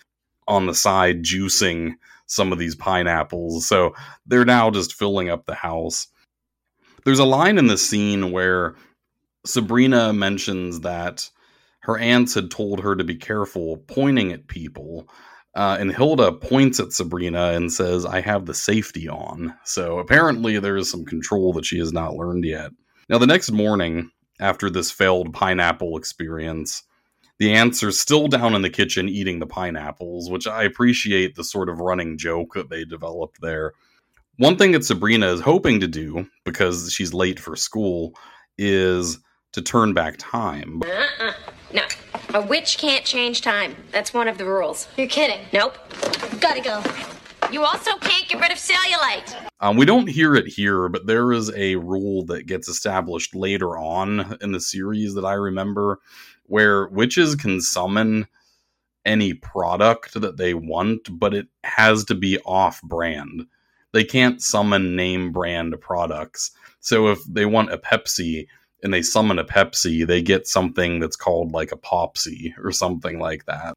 [0.47, 1.95] on the side juicing
[2.29, 3.67] some of these pineapples.
[3.67, 3.93] So
[4.25, 6.07] they're now just filling up the house.
[7.03, 8.75] There's a line in the scene where
[9.45, 11.29] Sabrina mentions that
[11.81, 15.09] her aunts had told her to be careful pointing at people.
[15.55, 19.55] Uh, and Hilda points at Sabrina and says, I have the safety on.
[19.63, 22.71] So apparently there is some control that she has not learned yet.
[23.09, 26.83] Now, the next morning, after this failed pineapple experience,
[27.39, 31.43] the aunts are still down in the kitchen eating the pineapples, which I appreciate the
[31.43, 33.73] sort of running joke that they developed there.
[34.37, 38.13] One thing that Sabrina is hoping to do, because she's late for school,
[38.57, 39.19] is
[39.53, 40.81] to turn back time.
[40.83, 41.33] Uh-uh.
[41.73, 41.83] No.
[42.33, 43.75] A witch can't change time.
[43.91, 44.87] That's one of the rules.
[44.97, 45.39] You're kidding.
[45.51, 45.77] Nope.
[46.39, 46.83] Gotta go.
[47.51, 49.49] You also can't get rid of cellulite.
[49.61, 53.77] Um, we don't hear it here, but there is a rule that gets established later
[53.77, 55.99] on in the series that I remember
[56.49, 58.27] where witches can summon
[59.05, 63.45] any product that they want, but it has to be off brand.
[63.93, 66.51] They can't summon name brand products.
[66.79, 68.47] So if they want a Pepsi
[68.83, 73.19] and they summon a Pepsi, they get something that's called like a Popsy or something
[73.19, 73.73] like that.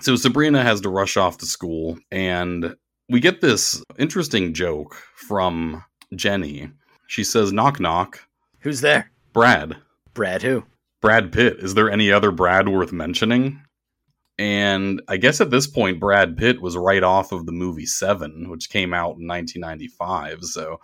[0.00, 2.76] So Sabrina has to rush off to school, and
[3.08, 6.70] we get this interesting joke from Jenny.
[7.08, 8.20] She says, Knock, knock.
[8.60, 9.10] Who's there?
[9.32, 9.76] Brad.
[10.14, 10.64] Brad who?
[11.00, 11.58] Brad Pitt.
[11.58, 13.62] Is there any other Brad worth mentioning?
[14.38, 18.48] And I guess at this point, Brad Pitt was right off of the movie Seven,
[18.48, 20.44] which came out in 1995.
[20.44, 20.80] So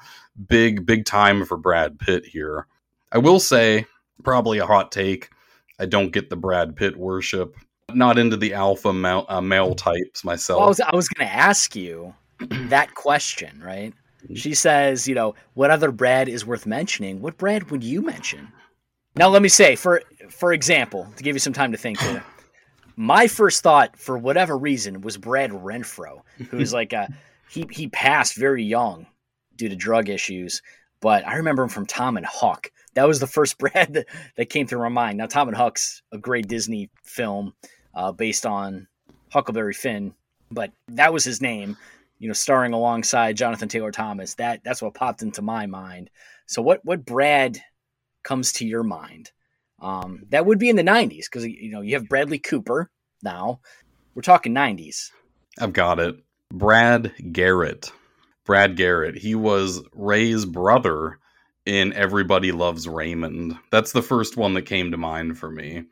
[0.48, 2.66] big, big time for Brad Pitt here.
[3.12, 3.86] I will say,
[4.24, 5.30] probably a hot take.
[5.78, 7.54] I don't get the Brad Pitt worship.
[7.92, 10.58] Not into the alpha male, uh, male types myself.
[10.58, 13.92] Well, I was, I was going to ask you that question, right?
[14.34, 17.20] She says, you know, what other Brad is worth mentioning?
[17.20, 18.48] What Brad would you mention?
[19.16, 22.24] Now, let me say, for for example, to give you some time to think here,
[22.96, 27.08] my first thought, for whatever reason, was Brad Renfro, who's like a
[27.48, 29.06] he he passed very young
[29.56, 30.62] due to drug issues,
[31.00, 32.72] but I remember him from Tom and Huck.
[32.94, 34.06] That was the first Brad that,
[34.36, 35.18] that came through my mind.
[35.18, 37.54] Now, Tom and Huck's a great Disney film
[37.94, 38.88] uh, based on
[39.30, 40.12] Huckleberry Finn,
[40.50, 41.76] but that was his name.
[42.18, 44.34] You know, starring alongside Jonathan Taylor Thomas.
[44.34, 46.10] That that's what popped into my mind.
[46.46, 47.60] So, what what Brad
[48.24, 49.30] comes to your mind?
[49.80, 52.90] Um, that would be in the '90s because you know you have Bradley Cooper
[53.22, 53.60] now.
[54.14, 55.10] We're talking '90s.
[55.60, 56.16] I've got it.
[56.52, 57.92] Brad Garrett.
[58.44, 59.16] Brad Garrett.
[59.16, 61.18] He was Ray's brother
[61.66, 63.58] in Everybody Loves Raymond.
[63.70, 65.84] That's the first one that came to mind for me,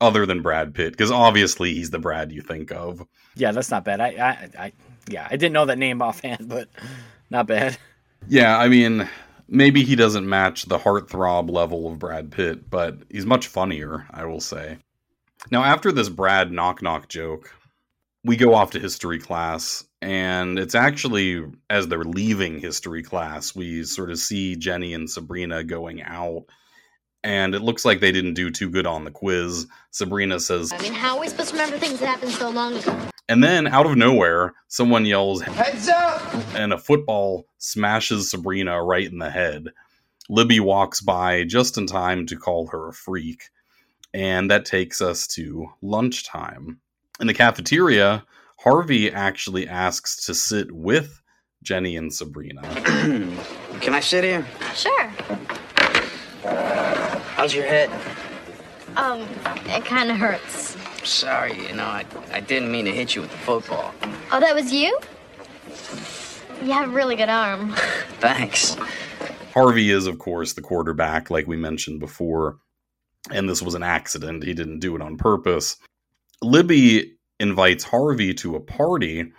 [0.00, 3.06] other than Brad Pitt, because obviously he's the Brad you think of.
[3.34, 4.00] Yeah, that's not bad.
[4.00, 4.72] I, I, I,
[5.08, 6.68] yeah, I didn't know that name offhand, but
[7.30, 7.76] not bad.
[8.28, 9.08] Yeah, I mean,
[9.48, 14.24] maybe he doesn't match the heartthrob level of Brad Pitt, but he's much funnier, I
[14.24, 14.78] will say.
[15.50, 17.52] Now, after this Brad knock knock joke,
[18.24, 23.84] we go off to history class, and it's actually as they're leaving history class, we
[23.84, 26.46] sort of see Jenny and Sabrina going out.
[27.26, 29.66] And it looks like they didn't do too good on the quiz.
[29.90, 32.76] Sabrina says, I mean, how are we supposed to remember things that happened so long
[32.76, 32.96] ago?
[33.28, 36.22] and then out of nowhere, someone yells, Heads up!
[36.54, 39.70] and a football smashes Sabrina right in the head.
[40.28, 43.50] Libby walks by just in time to call her a freak.
[44.14, 46.78] And that takes us to lunchtime.
[47.18, 48.24] In the cafeteria,
[48.60, 51.20] Harvey actually asks to sit with
[51.64, 52.62] Jenny and Sabrina.
[53.80, 54.46] Can I sit here?
[54.76, 55.12] Sure.
[57.36, 57.90] How's your head?
[58.96, 59.20] Um,
[59.66, 60.74] it kind of hurts.
[61.04, 63.92] Sorry, you know, I, I didn't mean to hit you with the football.
[64.32, 64.98] Oh, that was you?
[66.64, 67.74] You have a really good arm.
[68.20, 68.74] Thanks.
[69.52, 72.56] Harvey is, of course, the quarterback, like we mentioned before,
[73.30, 74.42] and this was an accident.
[74.42, 75.76] He didn't do it on purpose.
[76.40, 79.30] Libby invites Harvey to a party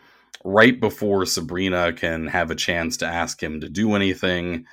[0.46, 4.66] right before Sabrina can have a chance to ask him to do anything.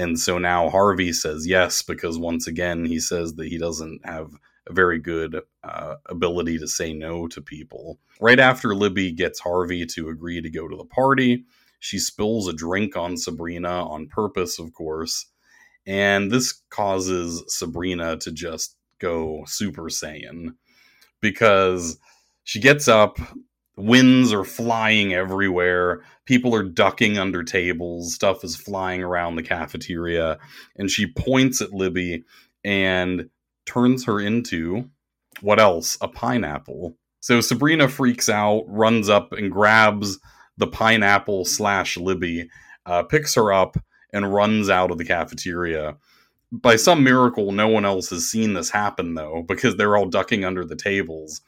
[0.00, 4.30] And so now Harvey says yes, because once again, he says that he doesn't have
[4.66, 7.98] a very good uh, ability to say no to people.
[8.18, 11.44] Right after Libby gets Harvey to agree to go to the party,
[11.80, 15.26] she spills a drink on Sabrina on purpose, of course.
[15.86, 20.54] And this causes Sabrina to just go Super Saiyan
[21.20, 21.98] because
[22.44, 23.18] she gets up,
[23.82, 30.38] winds are flying everywhere, people are ducking under tables, stuff is flying around the cafeteria,
[30.76, 32.24] and she points at Libby
[32.64, 33.28] and
[33.66, 34.90] turns her into
[35.40, 35.96] what else?
[36.00, 36.96] A pineapple.
[37.20, 40.18] So Sabrina freaks out, runs up and grabs
[40.56, 42.48] the pineapple slash Libby,
[42.86, 43.76] uh, picks her up,
[44.12, 45.96] and runs out of the cafeteria.
[46.52, 50.44] By some miracle, no one else has seen this happen, though, because they're all ducking
[50.44, 51.40] under the tables.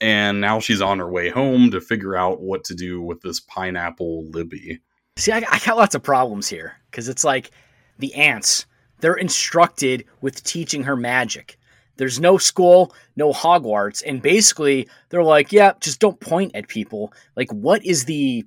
[0.00, 3.40] And now she's on her way home to figure out what to do with this
[3.40, 4.80] pineapple Libby.
[5.16, 7.50] See, I, I got lots of problems here because it's like
[7.98, 8.66] the aunts,
[9.00, 11.58] they're instructed with teaching her magic.
[11.96, 17.12] There's no school, no Hogwarts, and basically they're like, yeah, just don't point at people.
[17.36, 18.46] Like, what is the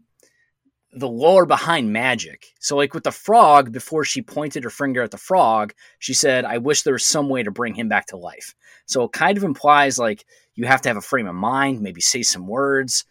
[0.93, 2.47] the lore behind magic?
[2.59, 6.45] So, like with the frog, before she pointed her finger at the frog, she said,
[6.45, 9.37] "I wish there was some way to bring him back to life." So it kind
[9.37, 10.25] of implies like
[10.55, 13.05] you have to have a frame of mind, maybe say some words.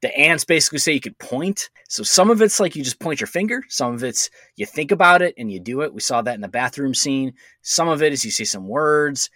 [0.00, 1.70] The aunts basically say you could point.
[1.88, 3.64] So some of it's like you just point your finger.
[3.68, 5.92] Some of it's you think about it and you do it.
[5.92, 7.34] We saw that in the bathroom scene.
[7.62, 9.28] Some of it is you say some words.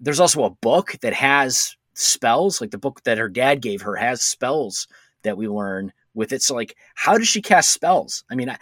[0.00, 3.96] There's also a book that has spells, like the book that her dad gave her
[3.96, 4.86] has spells
[5.22, 6.42] that we learn with it.
[6.42, 8.24] So, like, how does she cast spells?
[8.30, 8.54] I mean,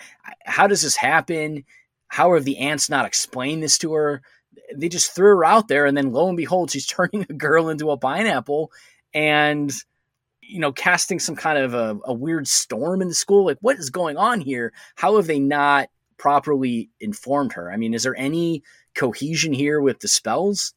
[0.45, 1.65] how does this happen?
[2.09, 4.23] How have the aunts not explained this to her?
[4.77, 7.69] They just threw her out there, and then lo and behold, she's turning a girl
[7.69, 8.73] into a pineapple
[9.15, 9.73] and,
[10.41, 13.47] you know, casting some kind of a, a weird storm in the school.
[13.47, 14.73] Like, what is going on here?
[14.97, 17.71] How have they not properly informed her?
[17.71, 18.63] I mean, is there any
[18.95, 20.75] cohesion here with the spells?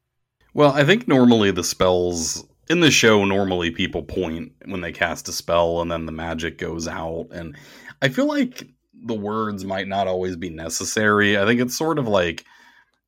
[0.54, 5.30] Well, I think normally the spells in the show, normally people point when they cast
[5.30, 7.28] a spell and then the magic goes out.
[7.32, 7.56] And
[8.02, 8.68] I feel like
[9.04, 11.38] the words might not always be necessary.
[11.38, 12.46] I think it's sort of like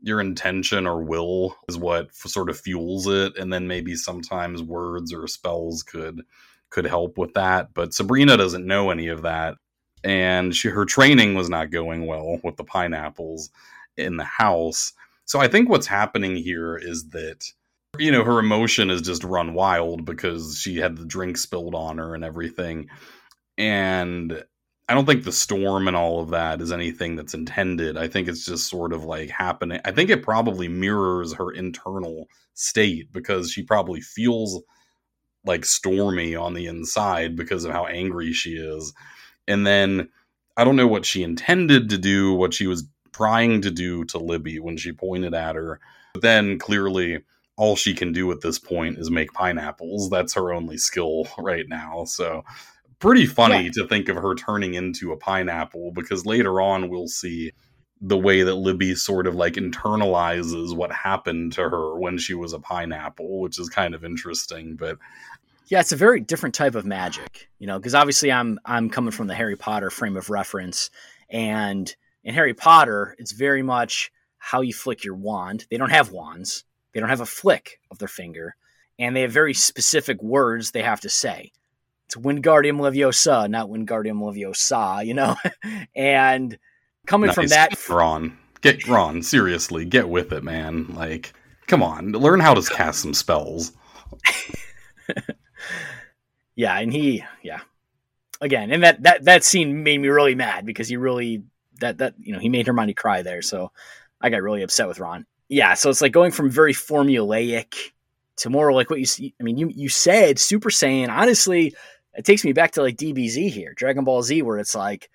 [0.01, 3.37] your intention or will is what sort of fuels it.
[3.37, 6.21] And then maybe sometimes words or spells could
[6.69, 7.73] could help with that.
[7.73, 9.55] But Sabrina doesn't know any of that.
[10.03, 13.49] And she, her training was not going well with the pineapples
[13.95, 14.93] in the house.
[15.25, 17.51] So I think what's happening here is that
[17.97, 21.97] you know her emotion is just run wild because she had the drink spilled on
[21.97, 22.89] her and everything.
[23.57, 24.43] And
[24.89, 27.97] I don't think the storm and all of that is anything that's intended.
[27.97, 29.81] I think it's just sort of like happening.
[29.83, 34.63] I think it probably mirrors her internal state because she probably feels
[35.45, 38.93] like stormy on the inside because of how angry she is.
[39.47, 40.09] And then
[40.55, 44.17] I don't know what she intended to do, what she was trying to do to
[44.19, 45.79] Libby when she pointed at her.
[46.13, 47.23] But then clearly
[47.57, 50.09] all she can do at this point is make pineapples.
[50.09, 52.05] That's her only skill right now.
[52.05, 52.43] So
[52.99, 53.71] pretty funny yeah.
[53.73, 57.51] to think of her turning into a pineapple because later on we'll see
[58.01, 62.53] the way that Libby sort of like internalizes what happened to her when she was
[62.53, 64.75] a pineapple, which is kind of interesting.
[64.75, 64.97] But
[65.67, 69.11] yeah, it's a very different type of magic, you know, because obviously I'm I'm coming
[69.11, 70.89] from the Harry Potter frame of reference,
[71.29, 71.93] and
[72.23, 75.65] in Harry Potter, it's very much how you flick your wand.
[75.69, 76.63] They don't have wands.
[76.93, 78.55] They don't have a flick of their finger,
[78.97, 81.51] and they have very specific words they have to say.
[82.07, 85.35] It's Wingardium Leviosa, not Wingardium Leviosa, you know.
[85.95, 86.57] and
[87.05, 87.35] coming nice.
[87.35, 90.93] from that, Ron, get Ron seriously, get with it, man.
[90.95, 91.33] Like,
[91.67, 93.73] come on, learn how to cast some spells.
[96.57, 97.59] Yeah, and he, yeah,
[98.41, 101.43] again, and that that that scene made me really mad because he really
[101.79, 103.71] that that you know he made Hermione cry there, so
[104.19, 105.27] I got really upset with Ron.
[105.49, 107.75] Yeah, so it's like going from very formulaic
[108.37, 109.35] to more like what you see.
[109.39, 111.09] I mean, you you said Super Saiyan.
[111.09, 111.75] Honestly,
[112.17, 115.09] it takes me back to like DBZ here, Dragon Ball Z, where it's like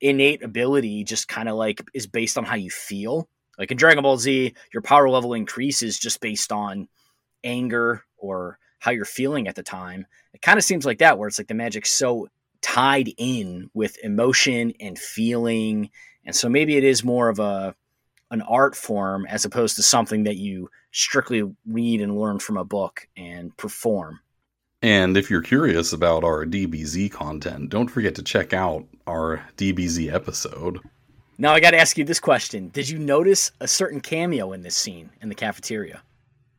[0.00, 3.28] innate ability just kind of like is based on how you feel.
[3.58, 6.88] Like in Dragon Ball Z, your power level increases just based on
[7.44, 10.06] anger or how you're feeling at the time.
[10.34, 12.28] It kind of seems like that, where it's like the magic's so
[12.60, 15.90] tied in with emotion and feeling.
[16.24, 17.74] And so maybe it is more of a
[18.30, 22.64] an art form as opposed to something that you strictly read and learn from a
[22.64, 24.20] book and perform.
[24.80, 30.12] And if you're curious about our DBZ content, don't forget to check out our DBZ
[30.12, 30.78] episode.
[31.36, 34.62] Now I got to ask you this question: Did you notice a certain cameo in
[34.62, 36.02] this scene in the cafeteria?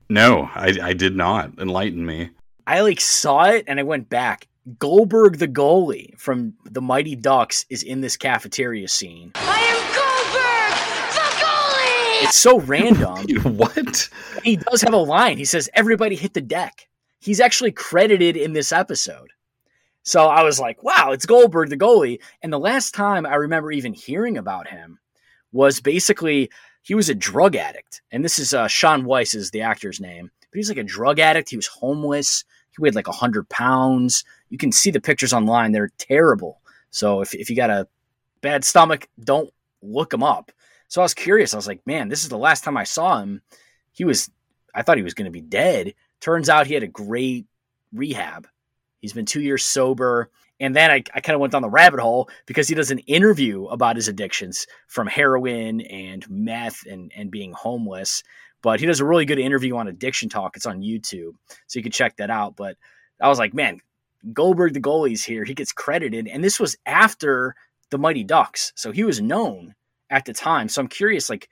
[0.10, 1.58] No, I, I did not.
[1.60, 2.32] Enlighten me.
[2.68, 4.48] I like saw it and I went back.
[4.78, 9.32] Goldberg, the goalie from the Mighty Ducks, is in this cafeteria scene.
[9.36, 12.24] I am Goldberg, the goalie!
[12.26, 13.56] It's so random.
[13.58, 14.10] what?
[14.44, 15.38] He does have a line.
[15.38, 16.89] He says, "Everybody hit the deck."
[17.20, 19.32] He's actually credited in this episode.
[20.04, 22.20] So I was like, wow, it's Goldberg, the goalie.
[22.42, 24.98] And the last time I remember even hearing about him
[25.52, 26.50] was basically
[26.82, 28.02] he was a drug addict.
[28.12, 30.32] And this is uh, Shaun Weiss is the actor's name.
[30.40, 31.50] But he's like a drug addict.
[31.50, 32.44] He was homeless.
[32.72, 34.24] He weighed like 100 pounds.
[34.50, 35.72] You can see the pictures online.
[35.72, 36.62] They're terrible.
[36.90, 37.88] So if, if you got a
[38.42, 39.52] bad stomach, don't
[39.82, 40.52] look him up.
[40.88, 41.54] So I was curious.
[41.54, 43.42] I was like, man, this is the last time I saw him.
[43.92, 44.32] He was,
[44.74, 45.94] I thought he was going to be dead.
[46.22, 47.46] Turns out he had a great
[47.94, 48.48] rehab.
[49.00, 50.30] He's been two years sober.
[50.60, 53.00] And then I, I kind of went down the rabbit hole because he does an
[53.00, 58.24] interview about his addictions from heroin and meth and, and being homeless.
[58.62, 60.58] But he does a really good interview on Addiction Talk.
[60.58, 61.32] It's on YouTube.
[61.68, 62.58] So you can check that out.
[62.58, 62.76] But
[63.22, 63.80] I was like, man,
[64.34, 65.46] Goldberg, the goalie's here.
[65.46, 66.28] He gets credited.
[66.28, 67.56] And this was after
[67.90, 68.74] the Mighty Ducks.
[68.76, 69.76] So he was known
[70.10, 70.68] at the time.
[70.68, 71.48] So I'm curious, like,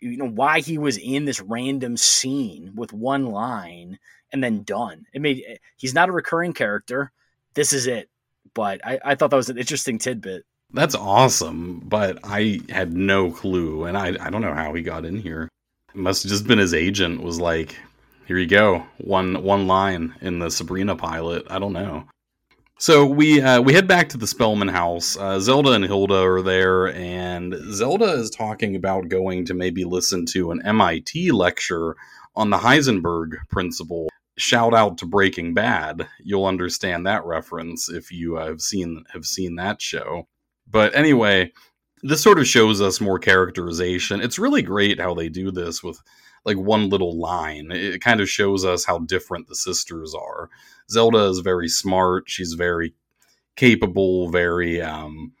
[0.00, 3.98] you know, why he was in this random scene with one line
[4.32, 5.06] and then done.
[5.12, 7.12] It made he's not a recurring character.
[7.54, 8.08] This is it.
[8.54, 10.44] But I, I thought that was an interesting tidbit.
[10.72, 15.04] That's awesome, but I had no clue, and I, I don't know how he got
[15.04, 15.48] in here.
[15.88, 17.76] It must have just been his agent was like,
[18.26, 22.04] "Here you go, one one line in the Sabrina pilot." I don't know.
[22.80, 25.14] So we uh, we head back to the Spellman house.
[25.14, 30.24] Uh, Zelda and Hilda are there, and Zelda is talking about going to maybe listen
[30.30, 31.94] to an MIT lecture
[32.34, 34.08] on the Heisenberg principle
[34.38, 36.08] shout out to Breaking Bad.
[36.20, 40.26] You'll understand that reference if you uh, have seen have seen that show.
[40.66, 41.52] But anyway,
[42.02, 44.22] this sort of shows us more characterization.
[44.22, 46.00] It's really great how they do this with
[46.46, 47.70] like one little line.
[47.70, 50.48] It kind of shows us how different the sisters are.
[50.90, 52.24] Zelda is very smart.
[52.26, 52.94] She's very
[53.56, 55.32] capable, very um,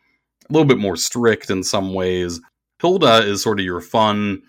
[0.48, 2.40] a little bit more strict in some ways.
[2.80, 4.42] Hilda is sort of your fun,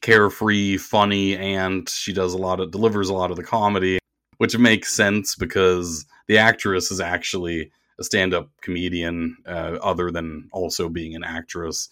[0.00, 1.88] carefree, funny aunt.
[1.88, 3.98] She does a lot of delivers a lot of the comedy,
[4.38, 10.88] which makes sense because the actress is actually a stand-up comedian, uh, other than also
[10.88, 11.88] being an actress.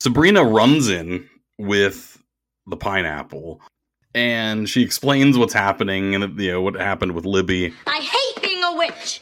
[0.00, 1.28] Sabrina runs in
[1.58, 2.22] with
[2.66, 3.60] the pineapple,
[4.16, 7.74] and she explains what's happening and you know what happened with Libby.
[7.86, 9.20] I hate being a witch.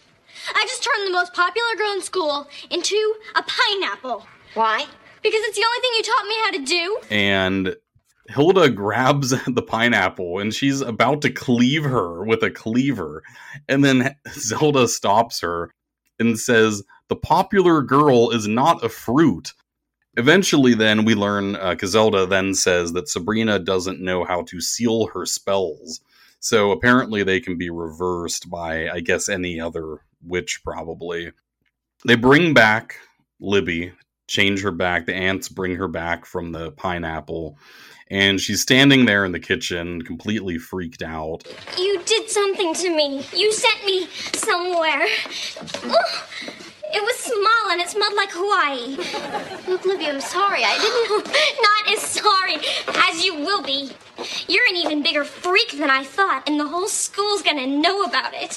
[0.54, 4.24] I just turned the most popular girl in school into a pineapple.
[4.54, 4.86] Why?
[5.22, 6.98] Because it's the only thing you taught me how to do.
[7.10, 7.76] And
[8.28, 13.24] Hilda grabs the pineapple and she's about to cleave her with a cleaver.
[13.68, 15.72] And then Zelda stops her
[16.20, 19.54] and says, The popular girl is not a fruit.
[20.16, 21.74] Eventually, then we learn, uh,
[22.28, 26.00] then says that Sabrina doesn't know how to seal her spells.
[26.40, 31.32] So apparently, they can be reversed by, I guess, any other witch, probably.
[32.04, 32.96] They bring back
[33.40, 33.92] Libby,
[34.28, 35.06] change her back.
[35.06, 37.58] The aunts bring her back from the pineapple
[38.10, 41.42] and she's standing there in the kitchen completely freaked out.
[41.78, 43.24] You did something to me.
[43.34, 45.06] You sent me somewhere.
[45.84, 46.26] Oh,
[46.94, 48.96] it was small and it smelled like Hawaii.
[49.68, 50.62] Look, Libby, I'm sorry.
[50.64, 51.26] I didn't.
[51.62, 52.56] Not as sorry
[53.10, 53.90] as you will be.
[54.46, 58.32] You're an even bigger freak than I thought, and the whole school's gonna know about
[58.34, 58.52] it.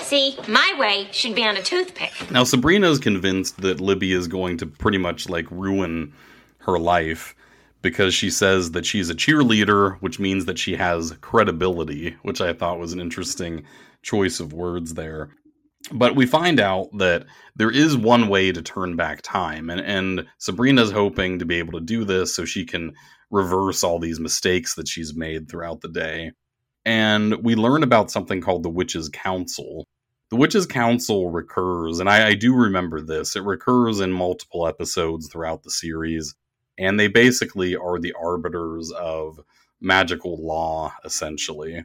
[0.00, 2.12] See, my way should be on a toothpick.
[2.30, 6.12] Now, Sabrina's convinced that Libby is going to pretty much like ruin
[6.58, 7.34] her life
[7.80, 12.52] because she says that she's a cheerleader, which means that she has credibility, which I
[12.52, 13.64] thought was an interesting
[14.02, 15.30] choice of words there.
[15.90, 17.26] But we find out that
[17.56, 21.72] there is one way to turn back time, and, and Sabrina's hoping to be able
[21.78, 22.92] to do this so she can
[23.30, 26.32] reverse all these mistakes that she's made throughout the day.
[26.84, 29.86] and we learn about something called the Witches' Council.
[30.30, 33.36] The Witches' Council recurs, and I, I do remember this.
[33.36, 36.34] It recurs in multiple episodes throughout the series,
[36.78, 39.40] and they basically are the arbiters of
[39.80, 41.84] magical law, essentially.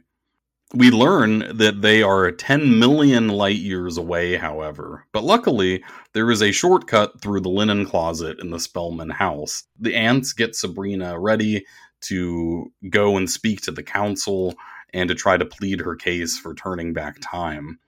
[0.74, 6.42] We learn that they are 10 million light years away, however, but luckily, there is
[6.42, 9.64] a shortcut through the linen closet in the Spellman house.
[9.80, 11.64] The aunts get Sabrina ready
[12.02, 14.56] to go and speak to the council
[14.92, 17.78] and to try to plead her case for turning back time.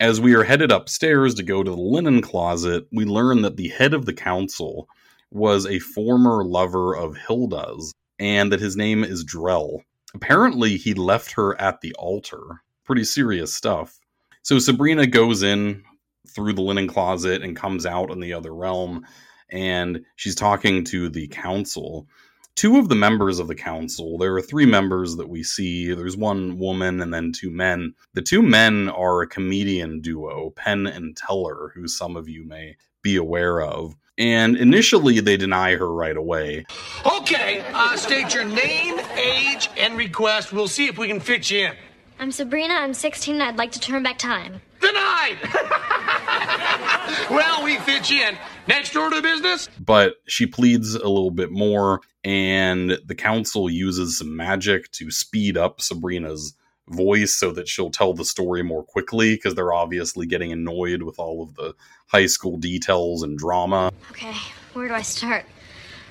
[0.00, 3.68] As we are headed upstairs to go to the linen closet, we learn that the
[3.68, 4.88] head of the council
[5.30, 9.82] was a former lover of Hilda's and that his name is Drell.
[10.16, 12.62] Apparently, he left her at the altar.
[12.84, 13.98] Pretty serious stuff.
[14.42, 15.82] So Sabrina goes in
[16.28, 19.06] through the linen closet and comes out in the other realm,
[19.50, 22.08] and she's talking to the council
[22.56, 25.92] two of the members of the council, there are three members that we see.
[25.92, 27.94] There's one woman and then two men.
[28.14, 32.76] The two men are a comedian duo, Penn and Teller, who some of you may
[33.02, 33.94] be aware of.
[34.18, 36.64] And initially, they deny her right away.
[37.04, 40.52] Okay, uh, state your name, age, and request.
[40.52, 41.72] We'll see if we can fit you in.
[42.18, 42.72] I'm Sabrina.
[42.72, 44.62] I'm 16 and I'd like to turn back time.
[44.80, 45.36] Denied!
[47.30, 48.38] well, we fit you in.
[48.66, 49.68] Next order of business?
[49.78, 55.58] But she pleads a little bit more, and the council uses some magic to speed
[55.58, 56.54] up Sabrina's
[56.88, 61.18] voice so that she'll tell the story more quickly because they're obviously getting annoyed with
[61.18, 61.74] all of the
[62.06, 63.90] high school details and drama.
[64.10, 64.34] Okay,
[64.72, 65.44] where do I start?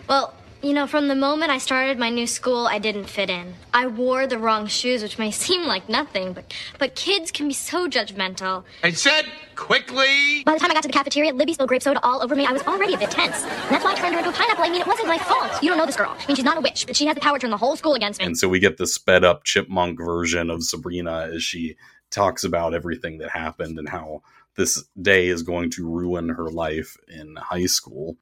[0.07, 0.33] Well,
[0.65, 3.53] you know, from the moment I started my new school, I didn't fit in.
[3.71, 7.53] I wore the wrong shoes, which may seem like nothing, but but kids can be
[7.53, 8.63] so judgmental.
[8.83, 10.43] I said quickly.
[10.43, 12.45] By the time I got to the cafeteria, Libby spilled grape soda all over me.
[12.45, 13.43] I was already a bit tense.
[13.43, 14.63] And that's why I turned her into a pineapple.
[14.63, 15.61] I mean, it wasn't my fault.
[15.61, 16.15] You don't know this girl.
[16.17, 17.75] I mean, she's not a witch, but she has the power to turn the whole
[17.75, 18.25] school against me.
[18.25, 21.75] And so we get the sped up chipmunk version of Sabrina as she
[22.09, 24.23] talks about everything that happened and how
[24.55, 28.17] this day is going to ruin her life in high school.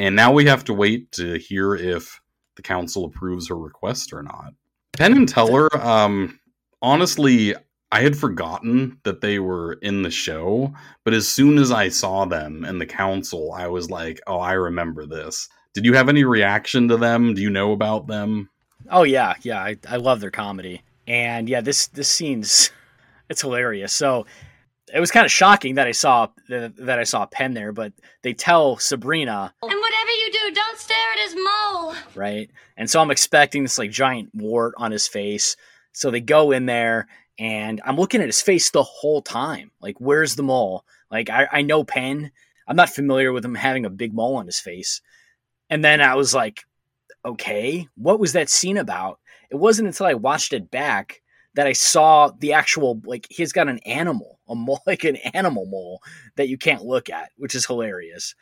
[0.00, 2.22] And now we have to wait to hear if
[2.56, 4.54] the council approves her request or not.
[4.94, 6.40] Penn and Teller, um,
[6.80, 7.54] honestly,
[7.92, 10.72] I had forgotten that they were in the show,
[11.04, 14.52] but as soon as I saw them in the council, I was like, oh, I
[14.52, 15.50] remember this.
[15.74, 17.34] Did you have any reaction to them?
[17.34, 18.48] Do you know about them?
[18.90, 19.60] Oh yeah, yeah.
[19.60, 20.80] I, I love their comedy.
[21.06, 22.70] And yeah, this this scene's
[23.28, 23.92] it's hilarious.
[23.92, 24.24] So
[24.92, 27.92] it was kind of shocking that I saw that, that I saw Penn there, but
[28.22, 29.79] they tell Sabrina, and whatever you
[30.30, 31.94] do, don't stare at his mole.
[32.14, 32.50] right?
[32.76, 35.56] And so I'm expecting this like giant wart on his face.
[35.92, 37.08] So they go in there,
[37.38, 39.70] and I'm looking at his face the whole time.
[39.80, 40.84] Like, where's the mole?
[41.10, 42.30] Like, I, I know Penn.
[42.68, 45.00] I'm not familiar with him having a big mole on his face.
[45.68, 46.64] And then I was like,
[47.24, 49.18] okay, what was that scene about?
[49.50, 51.22] It wasn't until I watched it back
[51.54, 55.66] that I saw the actual like he's got an animal, a mole, like an animal
[55.66, 56.02] mole
[56.36, 58.34] that you can't look at, which is hilarious.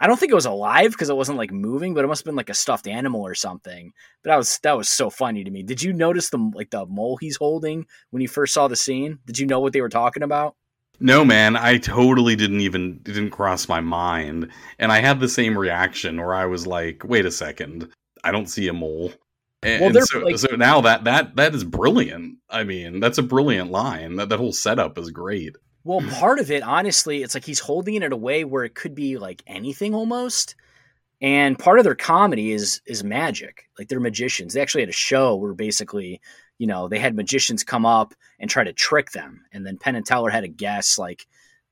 [0.00, 2.26] I don't think it was alive because it wasn't like moving, but it must have
[2.26, 3.92] been like a stuffed animal or something.
[4.22, 5.62] But that was that was so funny to me.
[5.62, 9.18] Did you notice the like the mole he's holding when you first saw the scene?
[9.26, 10.56] Did you know what they were talking about?
[11.00, 15.58] No, man, I totally didn't even didn't cross my mind, and I had the same
[15.58, 17.88] reaction where I was like, "Wait a second,
[18.22, 19.12] I don't see a mole."
[19.62, 22.38] And, Well, and so, like- so now that that that is brilliant.
[22.50, 24.16] I mean, that's a brilliant line.
[24.16, 25.56] That that whole setup is great.
[25.84, 28.74] Well, part of it, honestly, it's like he's holding it in a way where it
[28.74, 30.56] could be like anything almost.
[31.20, 33.68] And part of their comedy is is magic.
[33.78, 34.52] Like they're magicians.
[34.52, 36.20] They actually had a show where basically,
[36.58, 39.42] you know, they had magicians come up and try to trick them.
[39.52, 41.26] And then Penn and Teller had to guess like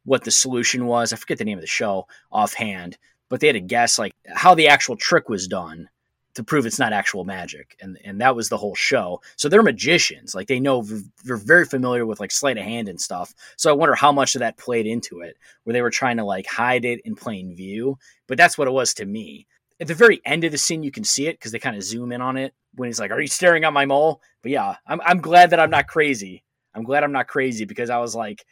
[0.05, 1.13] what the solution was.
[1.13, 2.97] I forget the name of the show offhand,
[3.29, 5.89] but they had to guess like how the actual trick was done
[6.35, 9.21] to prove it's not actual magic and and that was the whole show.
[9.37, 10.83] So they're magicians like they know
[11.25, 13.35] they're very familiar with like sleight of hand and stuff.
[13.57, 16.25] So i wonder how much of that played into it where they were trying to
[16.25, 17.99] like hide it in plain view.
[18.27, 19.47] But that's what it was to me.
[19.81, 21.83] At the very end of the scene you can see it because they kind of
[21.83, 24.21] zoom in on it when he's like are you staring at my mole?
[24.43, 26.45] But yeah i'm, I'm glad that i'm not crazy.
[26.75, 28.47] I'm glad i'm not crazy because i was like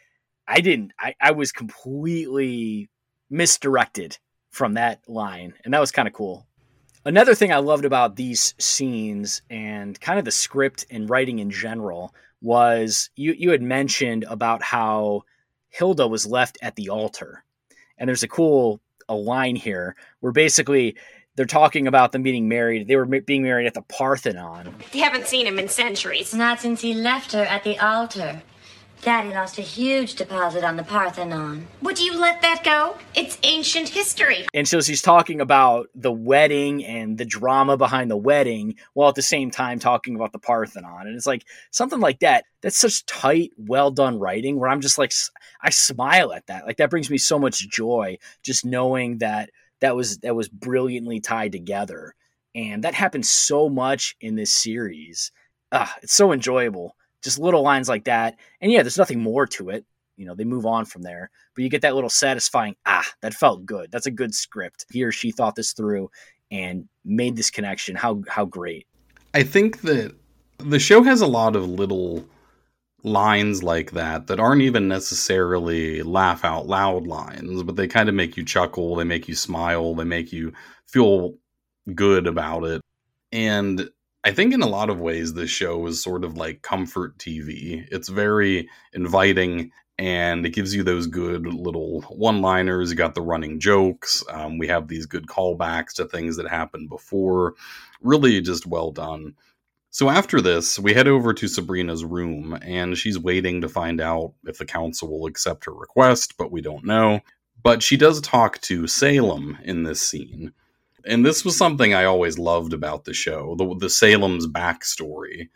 [0.47, 2.91] i didn't i, I was completely
[3.31, 4.19] misdirected
[4.51, 6.47] from that line and that was kind of cool
[7.05, 11.51] Another thing I loved about these scenes and kind of the script and writing in
[11.51, 15.23] general was you you had mentioned about how
[15.71, 17.43] Hilda was left at the altar.
[17.97, 20.95] And there's a cool a line here where basically
[21.37, 22.87] they're talking about them being married.
[22.87, 24.75] They were being married at the Parthenon.
[24.93, 26.35] You haven't seen him in centuries.
[26.35, 28.43] Not since he left her at the altar.
[29.03, 31.67] Daddy lost a huge deposit on the Parthenon.
[31.81, 32.99] Would you let that go?
[33.15, 34.47] It's ancient history.
[34.53, 39.15] And so she's talking about the wedding and the drama behind the wedding, while at
[39.15, 41.07] the same time talking about the Parthenon.
[41.07, 42.45] And it's like something like that.
[42.61, 45.13] That's such tight, well done writing where I'm just like,
[45.63, 46.67] I smile at that.
[46.67, 49.49] Like that brings me so much joy just knowing that
[49.81, 52.15] that was that was brilliantly tied together.
[52.55, 55.33] And that happens so much in this series.
[55.73, 58.37] Ah, it's so enjoyable just little lines like that.
[58.61, 59.85] And yeah, there's nothing more to it.
[60.17, 63.33] You know, they move on from there, but you get that little satisfying, ah, that
[63.33, 63.91] felt good.
[63.91, 64.85] That's a good script.
[64.91, 66.11] He or she thought this through
[66.51, 67.97] and made this connection.
[67.97, 68.87] How how great.
[69.33, 70.15] I think that
[70.59, 72.25] the show has a lot of little
[73.03, 78.15] lines like that that aren't even necessarily laugh out loud lines, but they kind of
[78.15, 80.53] make you chuckle, they make you smile, they make you
[80.87, 81.35] feel
[81.95, 82.83] good about it.
[83.33, 83.89] And
[84.23, 87.87] I think in a lot of ways, this show is sort of like comfort TV.
[87.91, 92.91] It's very inviting and it gives you those good little one liners.
[92.91, 94.23] You got the running jokes.
[94.31, 97.55] Um, we have these good callbacks to things that happened before.
[98.03, 99.35] Really just well done.
[99.91, 104.35] So after this, we head over to Sabrina's room and she's waiting to find out
[104.45, 107.21] if the council will accept her request, but we don't know.
[107.63, 110.53] But she does talk to Salem in this scene.
[111.07, 115.49] And this was something I always loved about the show the, the Salem's backstory.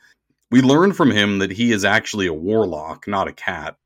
[0.51, 3.77] We learn from him that he is actually a warlock, not a cat.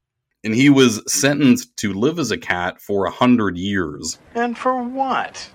[0.45, 4.19] And he was sentenced to live as a cat for a hundred years.
[4.35, 5.51] And for what?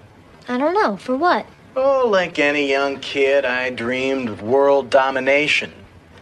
[0.47, 0.97] I don't know.
[0.97, 1.45] For what?
[1.75, 5.71] Oh, like any young kid, I dreamed of world domination.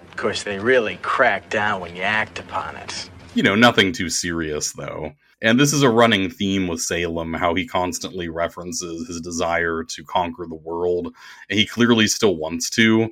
[0.09, 3.09] Of course, they really crack down when you act upon it.
[3.33, 5.13] You know, nothing too serious, though.
[5.41, 10.03] And this is a running theme with Salem, how he constantly references his desire to
[10.03, 11.13] conquer the world.
[11.49, 13.11] And he clearly still wants to.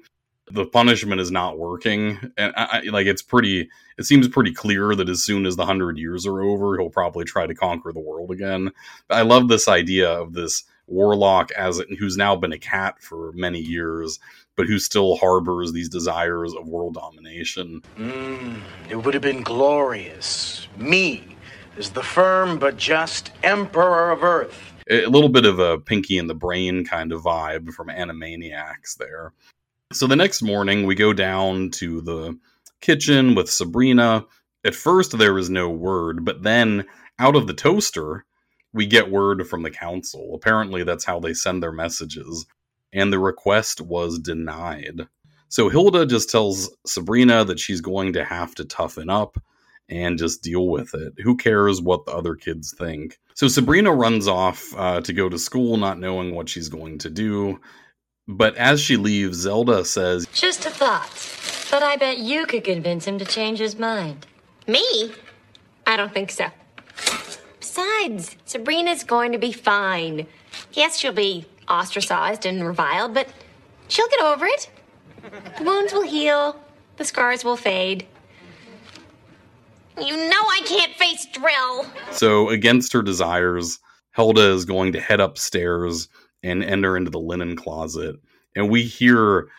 [0.52, 2.20] The punishment is not working.
[2.38, 5.98] And I, like, it's pretty, it seems pretty clear that as soon as the hundred
[5.98, 8.72] years are over, he'll probably try to conquer the world again.
[9.10, 13.60] I love this idea of this warlock as who's now been a cat for many
[13.60, 14.20] years
[14.60, 17.82] but who still harbors these desires of world domination.
[17.98, 18.60] Mm,
[18.90, 20.68] it would have been glorious.
[20.76, 21.38] Me,
[21.80, 24.74] is the firm but just emperor of Earth.
[24.90, 29.34] A little bit of a Pinky in the Brain kind of vibe from Animaniacs there.
[29.94, 32.38] So the next morning, we go down to the
[32.82, 34.26] kitchen with Sabrina.
[34.66, 36.86] At first, there is no word, but then
[37.18, 38.26] out of the toaster,
[38.74, 40.36] we get word from the council.
[40.36, 42.46] Apparently, that's how they send their messages.
[42.92, 45.08] And the request was denied.
[45.48, 49.42] So Hilda just tells Sabrina that she's going to have to toughen up
[49.90, 51.14] and just deal with it.
[51.20, 53.20] Who cares what the other kids think?
[53.34, 57.10] So Sabrina runs off uh, to go to school, not knowing what she's going to
[57.10, 57.60] do.
[58.28, 61.10] But as she leaves, Zelda says, Just a thought.
[61.72, 64.28] But I bet you could convince him to change his mind.
[64.68, 65.14] Me?
[65.88, 66.48] I don't think so.
[67.60, 70.28] Besides, Sabrina's going to be fine.
[70.74, 73.28] Yes, she'll be ostracized and reviled, but
[73.88, 74.70] she'll get over it.
[75.58, 76.60] The wounds will heal,
[76.98, 78.06] the scars will fade.
[80.02, 81.86] You know I can't face Drell.
[82.14, 83.80] So, against her desires,
[84.16, 86.08] Hilda is going to head upstairs
[86.42, 88.16] and enter into the linen closet.
[88.56, 89.50] And we hear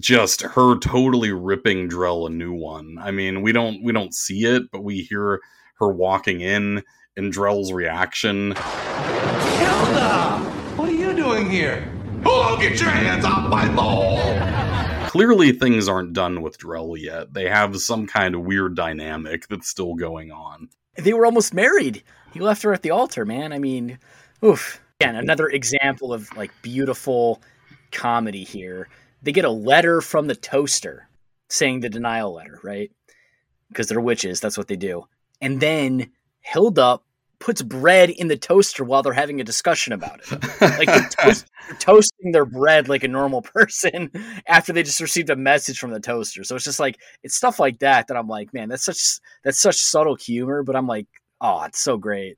[0.00, 2.98] just her totally ripping Drell a new one.
[3.00, 5.40] I mean, we don't we don't see it, but we hear
[5.78, 6.82] her walking in
[7.16, 8.52] and Drell's reaction.
[8.52, 10.38] Hilda!
[10.76, 11.90] What are you doing here?
[12.24, 14.89] Oh, get your hands off my ball!
[15.10, 17.34] Clearly things aren't done with Drell yet.
[17.34, 20.68] They have some kind of weird dynamic that's still going on.
[20.94, 22.04] They were almost married.
[22.32, 23.52] He left her at the altar, man.
[23.52, 23.98] I mean,
[24.44, 24.80] oof.
[25.00, 27.42] Again, another example of like beautiful
[27.90, 28.88] comedy here.
[29.20, 31.08] They get a letter from the toaster
[31.48, 32.92] saying the denial letter, right?
[33.66, 35.06] Because they're witches, that's what they do.
[35.40, 37.00] And then Hilda
[37.40, 40.30] puts bread in the toaster while they're having a discussion about it.
[40.60, 44.10] Like they're, toast, they're, toasting their bread like a normal person
[44.46, 46.44] after they just received a message from the toaster.
[46.44, 49.60] So it's just like it's stuff like that that I'm like, man, that's such that's
[49.60, 51.06] such subtle humor, but I'm like,
[51.40, 52.36] oh, it's so great.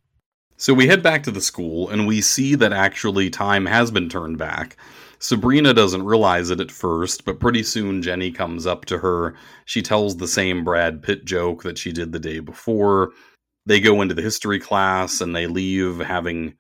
[0.57, 4.09] So we head back to the school and we see that actually time has been
[4.09, 4.77] turned back.
[5.19, 9.35] Sabrina doesn't realize it at first, but pretty soon Jenny comes up to her.
[9.67, 13.13] She tells the same Brad Pitt joke that she did the day before
[13.67, 16.55] they go into the history class and they leave having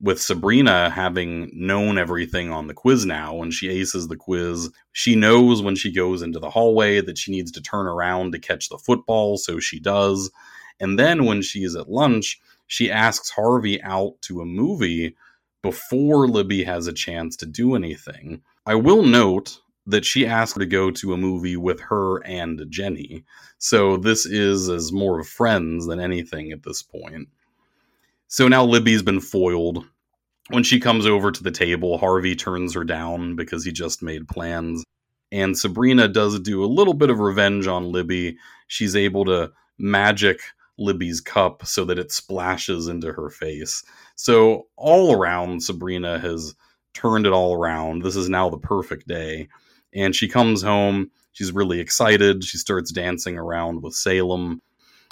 [0.00, 5.16] with Sabrina having known everything on the quiz now when she aces the quiz she
[5.16, 8.68] knows when she goes into the hallway that she needs to turn around to catch
[8.68, 10.30] the football so she does.
[10.80, 15.16] And then when she is at lunch she asks Harvey out to a movie
[15.62, 18.42] before Libby has a chance to do anything.
[18.66, 23.24] I will note that she asked to go to a movie with her and Jenny.
[23.56, 27.28] So this is as more of friends than anything at this point.
[28.28, 29.86] So now Libby's been foiled.
[30.50, 34.28] When she comes over to the table, Harvey turns her down because he just made
[34.28, 34.84] plans.
[35.32, 38.36] And Sabrina does do a little bit of revenge on Libby.
[38.66, 40.40] She's able to magic
[40.78, 43.82] Libby's cup so that it splashes into her face.
[44.16, 46.54] So all around, Sabrina has
[46.92, 48.02] turned it all around.
[48.02, 49.48] This is now the perfect day.
[49.94, 51.10] And she comes home.
[51.32, 52.44] She's really excited.
[52.44, 54.60] She starts dancing around with Salem.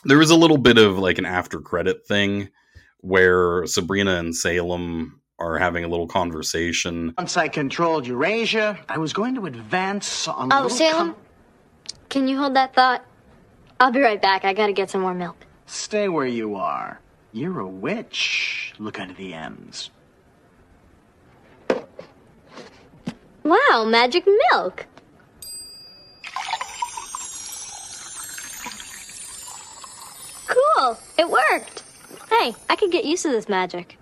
[0.05, 2.49] There is a little bit of like an after credit thing
[3.01, 7.15] where Sabrina and Salem are having a little conversation.
[7.19, 10.49] Once I controlled Eurasia, I was going to advance on.
[10.53, 11.13] Oh, Salem?
[11.15, 11.17] com-
[12.09, 13.05] Can you hold that thought?
[13.79, 14.45] I'll be right back.
[14.45, 15.37] I gotta get some more milk.
[15.67, 17.01] Stay where you are.
[17.33, 18.73] You're a witch.
[18.79, 19.91] Look under the M's.
[23.47, 24.87] Wow, magic milk.
[30.49, 30.99] Cool.
[31.17, 31.85] It worked.
[32.29, 33.99] Hey, I could get used to this magic.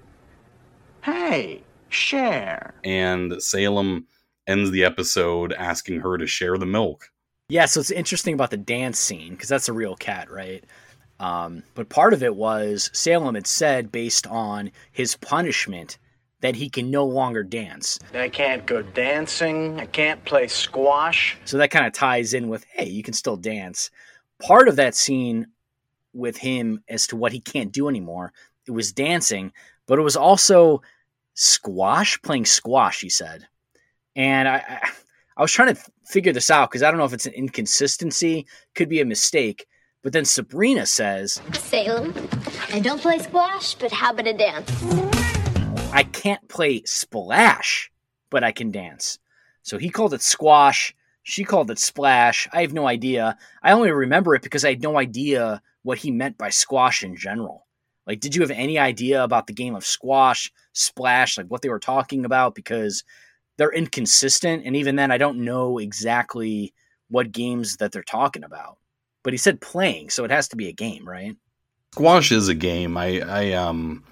[1.03, 2.73] Hey, share.
[2.85, 4.07] And Salem
[4.47, 7.11] ends the episode asking her to share the milk.
[7.51, 10.65] Yeah, so it's interesting about the dance scene because that's a real cat, right?
[11.21, 15.99] Um, but part of it was Salem had said, based on his punishment,
[16.45, 17.99] that he can no longer dance.
[18.13, 19.81] I can't go dancing.
[19.81, 21.39] I can't play squash.
[21.47, 23.91] So that kind of ties in with, hey, you can still dance.
[24.43, 25.47] Part of that scene
[26.13, 28.35] with him as to what he can't do anymore,
[28.67, 29.55] it was dancing,
[29.87, 30.83] but it was also
[31.33, 33.49] squash, playing squash, he said.
[34.15, 34.89] And I, I,
[35.39, 38.47] I was trying to figure this out because I don't know if it's an inconsistency,
[38.75, 39.67] could be a mistake.
[40.03, 42.13] But then Sabrina says, Salem,
[42.71, 45.24] I don't play squash, but how about a dance?
[45.95, 47.89] I can't play splash,
[48.29, 49.21] but I can dance.
[49.63, 50.93] So he called it squash.
[51.23, 52.49] She called it splash.
[52.53, 53.39] I have no idea.
[53.63, 57.15] I only remember it because I had no idea what he meant by squash in
[57.15, 57.67] general.
[58.09, 61.71] Like, did you have any idea about the game of squash, splash, like what they
[61.71, 62.57] were talking about?
[62.57, 63.05] Because
[63.57, 64.65] they're inconsistent.
[64.67, 66.75] And even then, I don't know exactly
[67.09, 68.79] what games that they're talking about.
[69.23, 71.37] But he said playing, so it has to be a game, right?
[71.93, 72.97] Squash is a game.
[72.97, 74.03] I, I um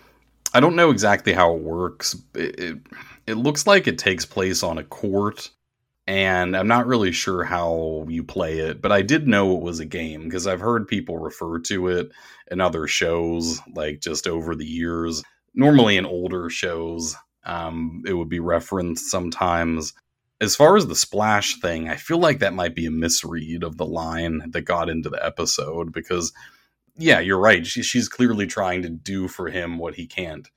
[0.54, 2.16] I don't know exactly how it works.
[2.34, 2.78] It, it,
[3.26, 5.50] it looks like it takes place on a court,
[6.06, 9.80] and I'm not really sure how you play it, but I did know it was
[9.80, 12.10] a game because I've heard people refer to it
[12.50, 15.22] in other shows, like just over the years.
[15.54, 19.94] Normally in older shows, um, it would be referenced sometimes.
[20.40, 23.76] As far as the splash thing, I feel like that might be a misread of
[23.76, 26.32] the line that got into the episode because
[26.96, 27.66] yeah, you're right.
[27.66, 30.48] She, she's clearly trying to do for him what he can't